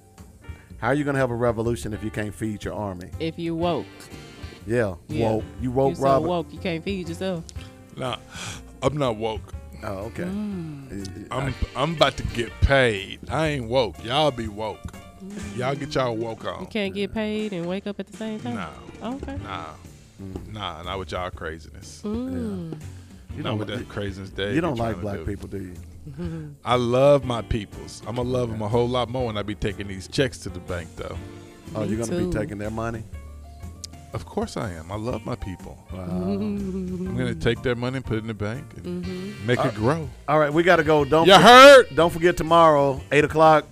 [0.78, 3.10] how are you going to have a revolution if you can't feed your army?
[3.20, 3.86] If you woke.
[4.66, 5.30] Yeah, Yeah.
[5.30, 5.44] woke.
[5.60, 6.28] You woke, you so Robert.
[6.28, 7.44] woke you can't feed yourself.
[7.96, 8.16] nah,
[8.82, 9.54] I'm not woke.
[9.82, 10.24] Oh, okay.
[10.24, 11.28] Mm.
[11.30, 13.20] I'm I'm about to get paid.
[13.30, 14.02] I ain't woke.
[14.04, 14.80] Y'all be woke.
[15.54, 16.60] Y'all get y'all woke up.
[16.60, 18.54] You can't get paid and wake up at the same time.
[18.54, 19.08] No.
[19.16, 19.36] Okay.
[19.42, 19.66] Nah.
[20.50, 22.00] Nah, not with y'all craziness.
[22.04, 22.72] Mm.
[23.36, 24.54] You Not don't, with that craziness Dave.
[24.54, 25.24] you don't like black do.
[25.26, 25.74] people, do you?
[26.64, 28.02] I love my peoples.
[28.06, 30.48] I'm gonna love them a whole lot more when I be taking these checks to
[30.48, 31.16] the bank, though.
[31.74, 32.30] Oh, Me you're going to too.
[32.30, 33.02] be taking their money?
[34.12, 34.90] Of course I am.
[34.92, 35.76] I love my people.
[35.92, 36.00] Wow.
[36.08, 39.46] I'm gonna take their money and put it in the bank and Mm-hmm.
[39.46, 40.08] make it grow.
[40.28, 41.04] All right, we got to go.
[41.04, 41.86] Don't You for- heard?
[41.94, 43.66] Don't forget tomorrow, eight o'clock.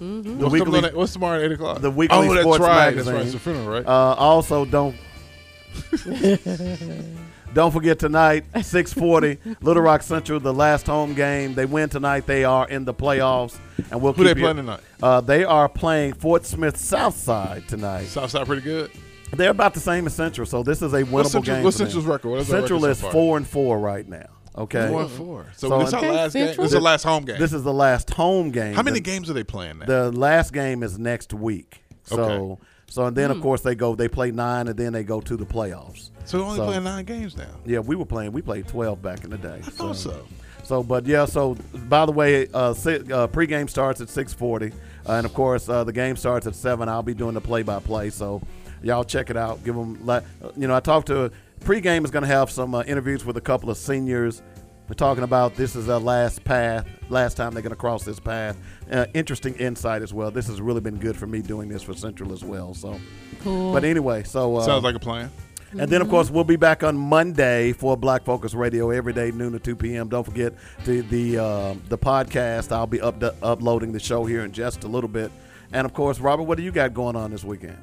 [0.00, 0.22] Mm-hmm.
[0.22, 1.80] The What's, weekly, coming on at- what's tomorrow at eight o'clock?
[1.80, 2.84] the weekly oh, sports that's right.
[2.94, 2.96] magazine.
[2.96, 3.22] That's right.
[3.24, 3.86] It's the funeral, right?
[3.86, 4.94] Uh, also, don't
[7.54, 11.54] don't forget tonight, six forty, Little Rock Central, the last home game.
[11.54, 12.26] They win tonight.
[12.26, 13.58] They are in the playoffs,
[13.90, 14.80] and we'll Who keep they you- playing tonight?
[15.02, 18.06] Uh, they are playing Fort Smith Southside tonight.
[18.06, 18.90] Southside pretty good.
[19.32, 21.64] They're about the same as Central, so this is a winnable What's, Central, game.
[21.64, 21.90] what's for them.
[21.90, 22.30] Central's record?
[22.30, 24.26] What is Central record is so four and four right now.
[24.56, 25.46] Okay, Four and four.
[25.56, 26.46] So, So- this our Okay, last game.
[26.46, 26.64] Central.
[26.64, 27.38] This is the last home game.
[27.38, 28.74] This is the last home game.
[28.74, 29.86] How many The- games are they playing now?
[29.86, 31.82] The last game is next week.
[32.04, 32.62] So Okay.
[32.88, 33.36] so and then Hmm.
[33.36, 36.10] of course they go they play nine and then they go to the playoffs.
[36.28, 37.46] So they're only so- playing nine games now.
[37.64, 38.32] Yeah, we were playing.
[38.32, 39.60] We played twelve back in the day.
[39.66, 40.24] I thought so.
[40.64, 41.24] So, but yeah.
[41.24, 41.56] So,
[41.88, 44.72] by the way, uh, si- uh, pregame starts at six forty,
[45.08, 46.88] uh, and of course uh, the game starts at seven.
[46.88, 48.10] I'll be doing the play-by-play.
[48.10, 48.42] So,
[48.82, 49.64] y'all check it out.
[49.64, 50.20] Give them, uh,
[50.56, 53.40] you know, I talked to pregame is going to have some uh, interviews with a
[53.40, 54.42] couple of seniors.
[54.88, 58.20] We're talking about this is their last path, last time they're going to cross this
[58.20, 58.56] path.
[58.90, 60.30] Uh, interesting insight as well.
[60.30, 62.72] This has really been good for me doing this for Central as well.
[62.74, 62.98] So,
[63.40, 63.72] Cool.
[63.72, 65.30] but anyway, so uh, Sounds like a plan.
[65.72, 69.30] And then, of course, we'll be back on Monday for Black Focus Radio every day,
[69.30, 70.08] noon to 2 p.m.
[70.08, 70.54] Don't forget
[70.84, 72.72] the the uh, the podcast.
[72.72, 75.30] I'll be up uploading the show here in just a little bit.
[75.72, 77.76] And of course, Robert, what do you got going on this weekend?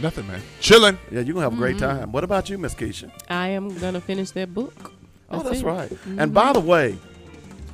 [0.00, 0.40] Nothing, man.
[0.60, 0.98] Chilling.
[1.12, 2.10] Yeah, you're gonna have a great time.
[2.10, 3.10] What about you, Miss Keisha?
[3.28, 4.92] I am gonna finish that book.
[5.30, 5.64] Oh, that's it.
[5.64, 5.90] right.
[5.90, 6.20] Mhm.
[6.22, 6.98] And by the way,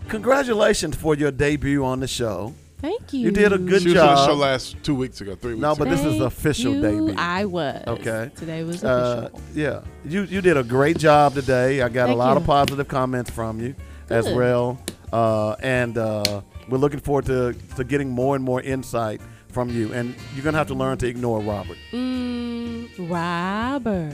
[0.09, 2.55] congratulations for your debut on the show.
[2.79, 3.21] Thank you.
[3.21, 3.83] You did a good job.
[3.83, 4.39] she was on the show job.
[4.39, 5.85] last two weeks ago, three weeks No, ago.
[5.85, 6.83] but this is Thank official you.
[6.83, 7.15] debut.
[7.17, 7.83] I was.
[7.87, 8.31] Okay.
[8.37, 9.41] Today was Uh, official.
[9.55, 11.81] yeah, you you did a great job today.
[11.83, 12.37] I got a Thank lot you.
[12.41, 13.75] of positive comments from you
[14.11, 14.37] as Good.
[14.37, 14.79] well,
[15.13, 19.93] uh, and uh, we're looking forward to to getting more and more insight from you.
[19.95, 21.79] And you're gonna have to learn to ignore Robert.
[21.93, 24.13] Mm, Robert.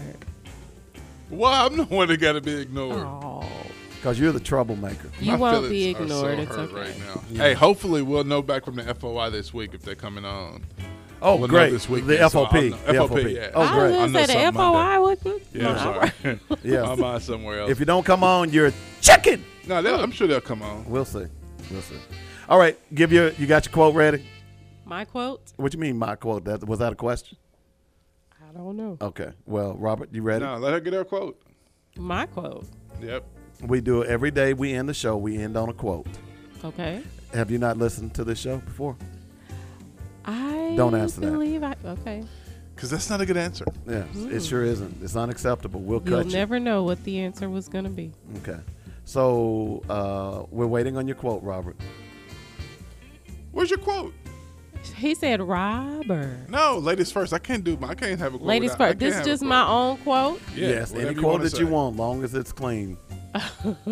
[1.30, 2.98] Well, I'm the one that got to be ignored.
[3.06, 3.43] Oh.
[4.03, 5.11] Because you're the troublemaker.
[5.20, 6.39] You My won't be feelings are so ignored.
[6.49, 6.81] it's hurt okay.
[6.91, 6.99] right
[7.37, 7.45] now.
[7.45, 10.65] Hey, hopefully we'll know back from the FOI this week if they're coming on.
[11.23, 11.70] Oh, We'll know great.
[11.70, 12.53] this week, The so I'll FOP.
[12.70, 13.33] know- The FOP, FOP.
[13.33, 13.51] yeah.
[13.55, 13.83] Oh, I great.
[13.85, 14.99] was I gonna know say the something FOI Monday.
[14.99, 15.43] wouldn't.
[15.53, 16.41] Yeah, no, I'm sorry.
[16.65, 16.89] Yes.
[16.89, 17.70] I'm on somewhere else.
[17.70, 19.45] If you don't come on, you're a chicken.
[19.69, 20.85] no, they'll- I'm sure they'll come on.
[20.91, 21.27] We'll see.
[21.70, 21.95] We'll see.
[22.49, 24.27] All right, give your you got your quote ready.
[24.85, 25.43] My quote.
[25.59, 26.45] What do you mean my quote?
[26.45, 27.39] That was that a question?
[28.51, 28.99] I don't know.
[29.01, 29.31] Okay.
[29.47, 30.45] Well, Robert, you ready?
[30.45, 31.41] No, let her get her quote.
[31.97, 32.66] My quote.
[33.01, 33.24] Yep.
[33.62, 34.55] We do it every day.
[34.55, 35.16] We end the show.
[35.16, 36.06] We end on a quote.
[36.64, 37.02] Okay.
[37.32, 38.97] Have you not listened to this show before?
[40.24, 41.76] I Don't answer that.
[41.84, 41.89] I.
[41.89, 42.24] Okay.
[42.74, 43.64] Because that's not a good answer.
[43.86, 45.02] Yeah, it sure isn't.
[45.02, 45.80] It's unacceptable.
[45.80, 46.02] We'll.
[46.05, 46.32] You'll cut you.
[46.32, 48.12] never know what the answer was gonna be.
[48.39, 48.59] Okay.
[49.05, 51.76] So uh, we're waiting on your quote, Robert.
[53.51, 54.14] Where's your quote?
[54.97, 56.48] He said Robert.
[56.48, 57.32] No, ladies first.
[57.32, 57.78] I can't do.
[57.82, 58.48] I can't have a quote.
[58.48, 58.98] Ladies without- first.
[58.98, 59.48] This is just quote.
[59.48, 60.40] my own quote.
[60.55, 62.97] Yeah, yes, any quote wanna that you want, long as it's clean.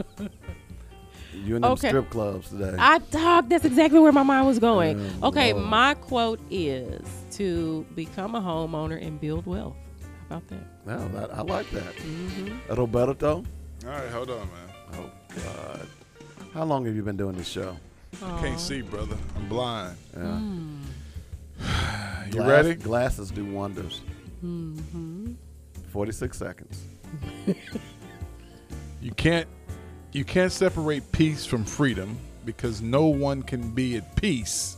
[1.35, 1.89] you in them Okay.
[1.89, 2.75] strip clubs today.
[2.79, 3.49] I dog.
[3.49, 5.01] That's exactly where my mind was going.
[5.23, 5.67] Oh, okay, Lord.
[5.67, 7.01] my quote is
[7.33, 9.77] to become a homeowner and build wealth.
[10.29, 10.87] How about that?
[10.87, 11.97] no, that, I like that.
[11.97, 12.75] Mm-hmm.
[12.75, 13.45] Roberto.
[13.85, 14.49] All right, hold on, man.
[14.95, 15.87] Oh God.
[16.55, 17.77] How long have you been doing this show?
[18.23, 19.17] I can't see, brother.
[19.37, 19.97] I'm blind.
[20.17, 20.41] Yeah.
[22.27, 22.75] You Glass- ready?
[22.77, 24.03] Glasses do wonders.
[24.45, 25.33] Mm-hmm.
[25.93, 26.85] Forty-six seconds.
[29.01, 29.49] You can't.
[30.13, 34.77] You can't separate peace from freedom because no one can be at peace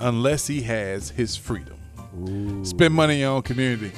[0.00, 1.76] unless he has his freedom.
[2.64, 3.92] Spend money in your own community.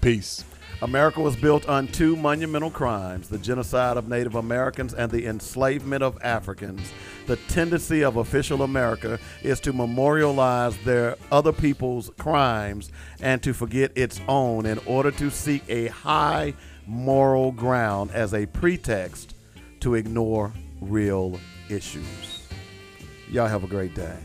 [0.00, 0.44] Peace.
[0.80, 6.04] America was built on two monumental crimes the genocide of Native Americans and the enslavement
[6.04, 6.92] of Africans.
[7.26, 13.90] The tendency of official America is to memorialize their other people's crimes and to forget
[13.96, 16.54] its own in order to seek a high
[16.88, 19.34] moral ground as a pretext
[19.80, 20.50] to ignore
[20.80, 21.38] real
[21.68, 22.48] issues.
[23.30, 24.16] Y'all have a great day.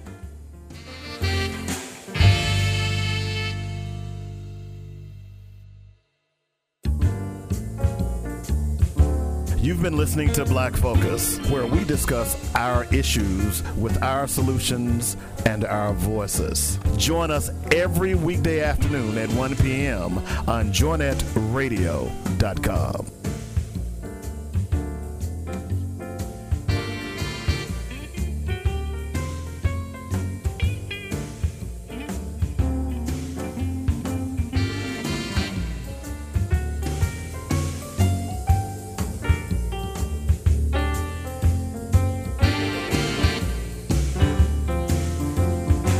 [9.63, 15.15] You've been listening to Black Focus, where we discuss our issues with our solutions
[15.45, 16.77] and our voices.
[16.97, 20.17] Join us every weekday afternoon at 1 p.m.
[20.49, 23.22] on joynetradio.com.